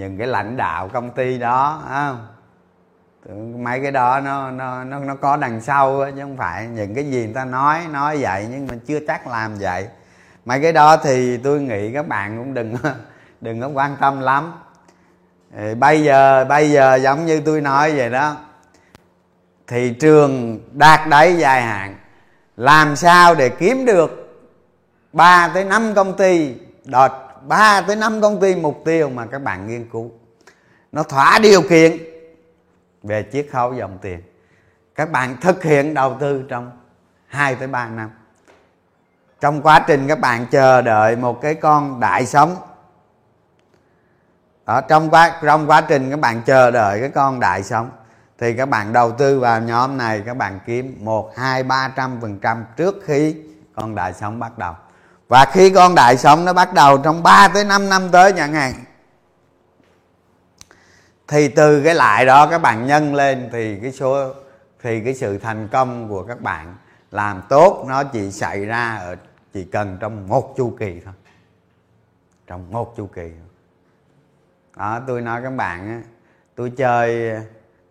những 0.00 0.18
cái 0.18 0.26
lãnh 0.26 0.56
đạo 0.56 0.88
công 0.88 1.10
ty 1.10 1.38
đó 1.38 1.82
không? 1.88 2.26
Mấy 3.64 3.80
cái 3.82 3.92
đó 3.92 4.20
nó 4.20 4.50
nó 4.50 4.84
nó 4.84 4.98
nó 4.98 5.14
có 5.14 5.36
đằng 5.36 5.60
sau 5.60 6.04
chứ 6.16 6.20
không 6.20 6.36
phải. 6.36 6.66
Những 6.66 6.94
cái 6.94 7.04
gì 7.04 7.24
người 7.24 7.34
ta 7.34 7.44
nói 7.44 7.80
nói 7.92 8.18
vậy, 8.20 8.46
nhưng 8.50 8.66
mà 8.66 8.74
chưa 8.86 8.98
chắc 9.06 9.26
làm 9.26 9.54
vậy. 9.54 9.88
Mấy 10.44 10.60
cái 10.62 10.72
đó 10.72 10.96
thì 10.96 11.36
tôi 11.36 11.60
nghĩ 11.60 11.92
các 11.92 12.08
bạn 12.08 12.38
cũng 12.38 12.54
đừng 12.54 12.74
đừng 13.40 13.60
có 13.60 13.68
quan 13.68 13.96
tâm 14.00 14.20
lắm. 14.20 14.52
Bây 15.78 16.04
giờ 16.04 16.44
bây 16.44 16.70
giờ 16.70 16.94
giống 16.94 17.26
như 17.26 17.40
tôi 17.40 17.60
nói 17.60 17.92
vậy 17.96 18.10
đó. 18.10 18.36
Thị 19.66 19.94
trường 20.00 20.60
đạt 20.72 21.08
đáy 21.08 21.36
dài 21.36 21.62
hạn. 21.62 21.96
Làm 22.56 22.96
sao 22.96 23.34
để 23.34 23.48
kiếm 23.48 23.84
được 23.84 24.38
3 25.12 25.50
tới 25.54 25.64
5 25.64 25.94
công 25.94 26.16
ty 26.16 26.54
đợt 26.84 27.19
ba 27.42 27.80
tới 27.86 27.96
năm 27.96 28.20
công 28.20 28.40
ty 28.40 28.54
mục 28.56 28.82
tiêu 28.84 29.10
mà 29.10 29.26
các 29.26 29.38
bạn 29.38 29.66
nghiên 29.66 29.90
cứu. 29.90 30.10
Nó 30.92 31.02
thỏa 31.02 31.38
điều 31.42 31.62
kiện 31.62 31.98
về 33.02 33.26
chiết 33.32 33.46
khấu 33.52 33.74
dòng 33.74 33.98
tiền. 34.02 34.22
Các 34.94 35.10
bạn 35.10 35.36
thực 35.40 35.62
hiện 35.62 35.94
đầu 35.94 36.16
tư 36.20 36.44
trong 36.48 36.70
2 37.26 37.54
tới 37.54 37.68
3 37.68 37.88
năm. 37.88 38.10
Trong 39.40 39.62
quá 39.62 39.84
trình 39.86 40.08
các 40.08 40.20
bạn 40.20 40.46
chờ 40.50 40.82
đợi 40.82 41.16
một 41.16 41.40
cái 41.40 41.54
con 41.54 42.00
đại 42.00 42.26
sống, 42.26 42.56
ở 44.64 44.80
trong 44.80 45.10
quá 45.10 45.40
trong 45.42 45.70
quá 45.70 45.80
trình 45.80 46.10
các 46.10 46.20
bạn 46.20 46.42
chờ 46.46 46.70
đợi 46.70 47.00
cái 47.00 47.08
con 47.08 47.40
đại 47.40 47.62
sống, 47.62 47.90
thì 48.38 48.54
các 48.54 48.68
bạn 48.68 48.92
đầu 48.92 49.12
tư 49.12 49.40
vào 49.40 49.60
nhóm 49.60 49.96
này, 49.96 50.22
các 50.26 50.36
bạn 50.36 50.60
kiếm 50.66 50.96
một, 51.00 51.32
hai, 51.36 51.62
ba 51.62 51.92
trăm 51.96 52.18
phần 52.20 52.38
trăm 52.38 52.64
trước 52.76 52.96
khi 53.04 53.36
con 53.74 53.94
đại 53.94 54.12
sống 54.12 54.38
bắt 54.38 54.58
đầu 54.58 54.74
và 55.30 55.44
khi 55.44 55.70
con 55.70 55.94
đại 55.94 56.16
sống 56.16 56.44
nó 56.44 56.52
bắt 56.52 56.74
đầu 56.74 56.98
trong 56.98 57.22
3 57.22 57.48
tới 57.48 57.64
5 57.64 57.88
năm 57.88 58.08
tới 58.12 58.32
chẳng 58.32 58.52
hạn 58.52 58.74
thì 61.28 61.48
từ 61.48 61.82
cái 61.84 61.94
lại 61.94 62.26
đó 62.26 62.46
các 62.46 62.58
bạn 62.58 62.86
nhân 62.86 63.14
lên 63.14 63.48
thì 63.52 63.78
cái 63.82 63.92
số 63.92 64.34
thì 64.82 65.04
cái 65.04 65.14
sự 65.14 65.38
thành 65.38 65.68
công 65.68 66.08
của 66.08 66.22
các 66.22 66.40
bạn 66.40 66.76
làm 67.10 67.42
tốt 67.48 67.84
nó 67.88 68.04
chỉ 68.04 68.30
xảy 68.30 68.64
ra 68.64 68.96
ở 68.96 69.16
chỉ 69.52 69.64
cần 69.64 69.96
trong 70.00 70.28
một 70.28 70.54
chu 70.56 70.76
kỳ 70.78 71.00
thôi. 71.04 71.14
Trong 72.46 72.70
một 72.70 72.96
chu 72.96 73.06
kỳ 73.06 73.30
đó 74.76 75.00
tôi 75.06 75.20
nói 75.20 75.42
các 75.42 75.50
bạn 75.50 75.88
á 75.88 76.02
tôi 76.54 76.72
chơi 76.76 77.36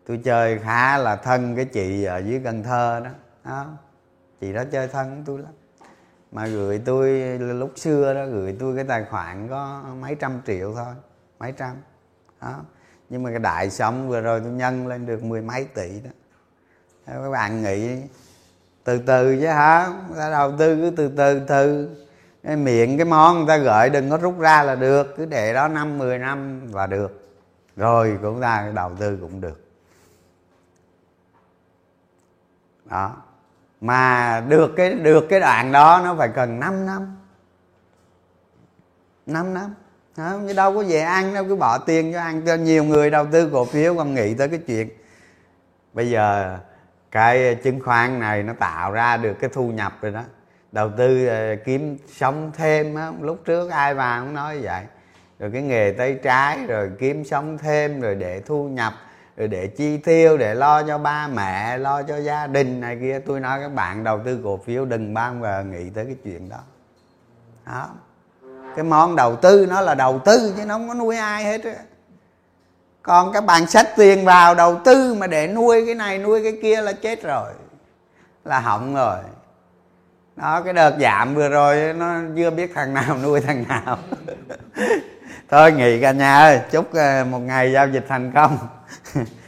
tôi 0.08 0.20
chơi 0.24 0.60
khá 0.60 0.98
là 0.98 1.16
thân 1.16 1.56
cái 1.56 1.66
chị 1.66 2.04
ở 2.04 2.18
dưới 2.18 2.42
cần 2.44 2.64
thơ 2.64 3.02
đó, 3.04 3.12
đó. 3.44 3.66
chị 4.42 4.54
đó 4.54 4.64
chơi 4.72 4.88
thân 4.88 5.24
tôi 5.26 5.40
lắm 5.40 5.52
mà 6.32 6.48
gửi 6.48 6.82
tôi 6.86 7.10
lúc 7.40 7.72
xưa 7.76 8.14
đó, 8.14 8.26
gửi 8.26 8.58
tôi 8.60 8.76
cái 8.76 8.84
tài 8.84 9.06
khoản 9.10 9.48
có 9.50 9.84
mấy 10.02 10.16
trăm 10.16 10.42
triệu 10.48 10.74
thôi, 10.76 10.94
mấy 11.40 11.52
trăm. 11.52 11.76
Đó. 12.42 12.56
Nhưng 13.10 13.24
mà 13.24 13.30
cái 13.30 13.40
đại 13.40 13.70
sống 13.70 14.10
vừa 14.10 14.22
rồi 14.22 14.40
tôi 14.40 14.52
nhân 14.52 14.88
lên 14.88 15.06
được 15.06 15.24
mười 15.24 15.42
mấy 15.42 15.64
tỷ 15.64 16.00
đó. 16.00 16.10
Các 17.06 17.30
bạn 17.30 17.64
nghĩ, 17.64 17.98
từ 18.84 18.98
từ 18.98 19.38
chứ 19.40 19.48
hả? 19.48 19.94
Ta 20.18 20.32
đầu 20.32 20.58
tư 20.58 20.76
cứ 20.76 20.96
từ 20.98 21.12
từ 21.18 21.42
từ. 21.48 21.90
Cái 22.44 22.56
miệng, 22.56 22.98
cái 22.98 23.06
món 23.06 23.38
người 23.38 23.48
ta 23.48 23.58
gửi 23.58 23.90
đừng 23.90 24.10
có 24.10 24.18
rút 24.18 24.40
ra 24.40 24.64
là 24.64 24.76
được, 24.76 25.08
cứ 25.18 25.26
để 25.26 25.54
đó 25.54 25.68
năm, 25.68 25.98
mười 25.98 26.18
năm 26.18 26.62
và 26.72 26.88
được. 26.88 27.38
Rồi 27.76 28.20
cũng 28.22 28.42
ta 28.42 28.72
đầu 28.76 28.92
tư 29.00 29.18
cũng 29.22 29.42
được. 29.42 29.62
Đó 32.86 33.16
mà 33.82 34.40
được 34.48 34.74
cái 34.78 34.94
được 34.94 35.26
cái 35.30 35.40
đoạn 35.40 35.72
đó 35.72 36.02
nó 36.04 36.16
phải 36.16 36.30
cần 36.36 36.60
5 36.60 36.86
năm. 36.86 37.16
5 39.26 39.54
năm. 39.54 39.76
Không, 40.16 40.48
chứ 40.48 40.54
đâu 40.54 40.76
có 40.76 40.84
về 40.88 41.00
ăn 41.00 41.34
đâu 41.34 41.46
cứ 41.48 41.56
bỏ 41.56 41.78
tiền 41.78 42.14
cho 42.14 42.20
ăn. 42.20 42.42
Cho 42.46 42.56
nhiều 42.56 42.84
người 42.84 43.10
đầu 43.10 43.26
tư 43.32 43.50
cổ 43.54 43.66
phiếu 43.66 43.96
còn 43.96 44.14
nghĩ 44.14 44.34
tới 44.34 44.50
cái 44.50 44.60
chuyện. 44.68 44.90
Bây 45.94 46.10
giờ 46.10 46.58
cái 47.12 47.56
chứng 47.56 47.80
khoán 47.80 48.20
này 48.20 48.44
nó 48.44 48.54
tạo 48.54 48.92
ra 48.92 49.18
được 49.18 49.34
cái 49.40 49.50
thu 49.54 49.72
nhập 49.72 49.94
rồi 50.02 50.12
đó. 50.12 50.24
Đầu 50.72 50.92
tư 50.98 51.28
ờ, 51.28 51.56
kiếm 51.66 51.98
sống 52.08 52.52
thêm 52.58 52.96
á. 52.96 53.12
Lúc 53.22 53.42
trước 53.46 53.70
ai 53.70 53.94
vào 53.94 54.24
cũng 54.24 54.34
nói 54.34 54.60
vậy. 54.62 54.84
Rồi 55.40 55.50
cái 55.54 55.62
nghề 55.62 55.96
tay 55.98 56.20
trái 56.24 56.66
rồi 56.68 56.92
kiếm 57.00 57.26
sống 57.26 57.58
thêm 57.58 58.02
rồi 58.02 58.16
để 58.16 58.42
thu 58.46 58.68
nhập 58.68 58.94
rồi 59.40 59.48
để 59.48 59.68
chi 59.68 59.98
tiêu, 59.98 60.38
để 60.38 60.56
lo 60.56 60.84
cho 60.84 60.98
ba 60.98 61.28
mẹ, 61.28 61.78
lo 61.78 62.04
cho 62.04 62.18
gia 62.18 62.48
đình 62.48 62.80
này 62.80 62.98
kia. 63.02 63.20
Tôi 63.26 63.40
nói 63.40 63.60
các 63.62 63.74
bạn 63.74 64.04
đầu 64.04 64.20
tư 64.26 64.40
cổ 64.44 64.58
phiếu 64.58 64.86
đừng 64.86 65.14
bao 65.14 65.36
giờ 65.42 65.64
nghĩ 65.64 65.90
tới 65.90 66.06
cái 66.06 66.16
chuyện 66.24 66.50
đó. 66.50 66.58
Đó. 67.66 67.90
Cái 68.76 68.86
món 68.86 69.16
đầu 69.16 69.36
tư 69.36 69.68
nó 69.70 69.82
là 69.82 69.96
đầu 69.96 70.20
tư 70.26 70.54
chứ 70.58 70.66
nó 70.66 70.76
không 70.76 70.88
có 70.88 70.94
nuôi 70.94 71.18
ai 71.18 71.44
hết 71.44 71.64
á. 71.64 71.76
Còn 73.02 73.34
các 73.34 73.46
bạn 73.46 73.68
xách 73.68 73.96
tiền 73.96 74.26
vào 74.26 74.56
đầu 74.56 74.80
tư 74.86 75.14
mà 75.14 75.28
để 75.28 75.48
nuôi 75.48 75.86
cái 75.86 75.96
này, 75.96 76.18
nuôi 76.18 76.44
cái 76.44 76.60
kia 76.62 76.82
là 76.82 76.94
chết 76.94 77.24
rồi, 77.24 77.54
là 78.46 78.60
hỏng 78.60 78.96
rồi. 78.96 79.18
Đó, 80.36 80.62
cái 80.62 80.74
đợt 80.74 80.98
giảm 81.00 81.36
vừa 81.36 81.50
rồi 81.50 81.94
nó 81.94 82.16
chưa 82.36 82.50
biết 82.50 82.72
thằng 82.76 82.94
nào 82.94 83.18
nuôi 83.24 83.42
thằng 83.42 83.66
nào. 83.68 83.98
thôi 85.50 85.72
nghỉ 85.72 86.02
cả 86.02 86.12
nhà 86.12 86.38
ơi 86.38 86.60
chúc 86.72 86.94
ờ, 86.94 87.26
một 87.32 87.40
ngày 87.40 87.72
giao 87.72 87.88
dịch 87.88 88.06
thành 88.10 88.32
công. 88.32 88.58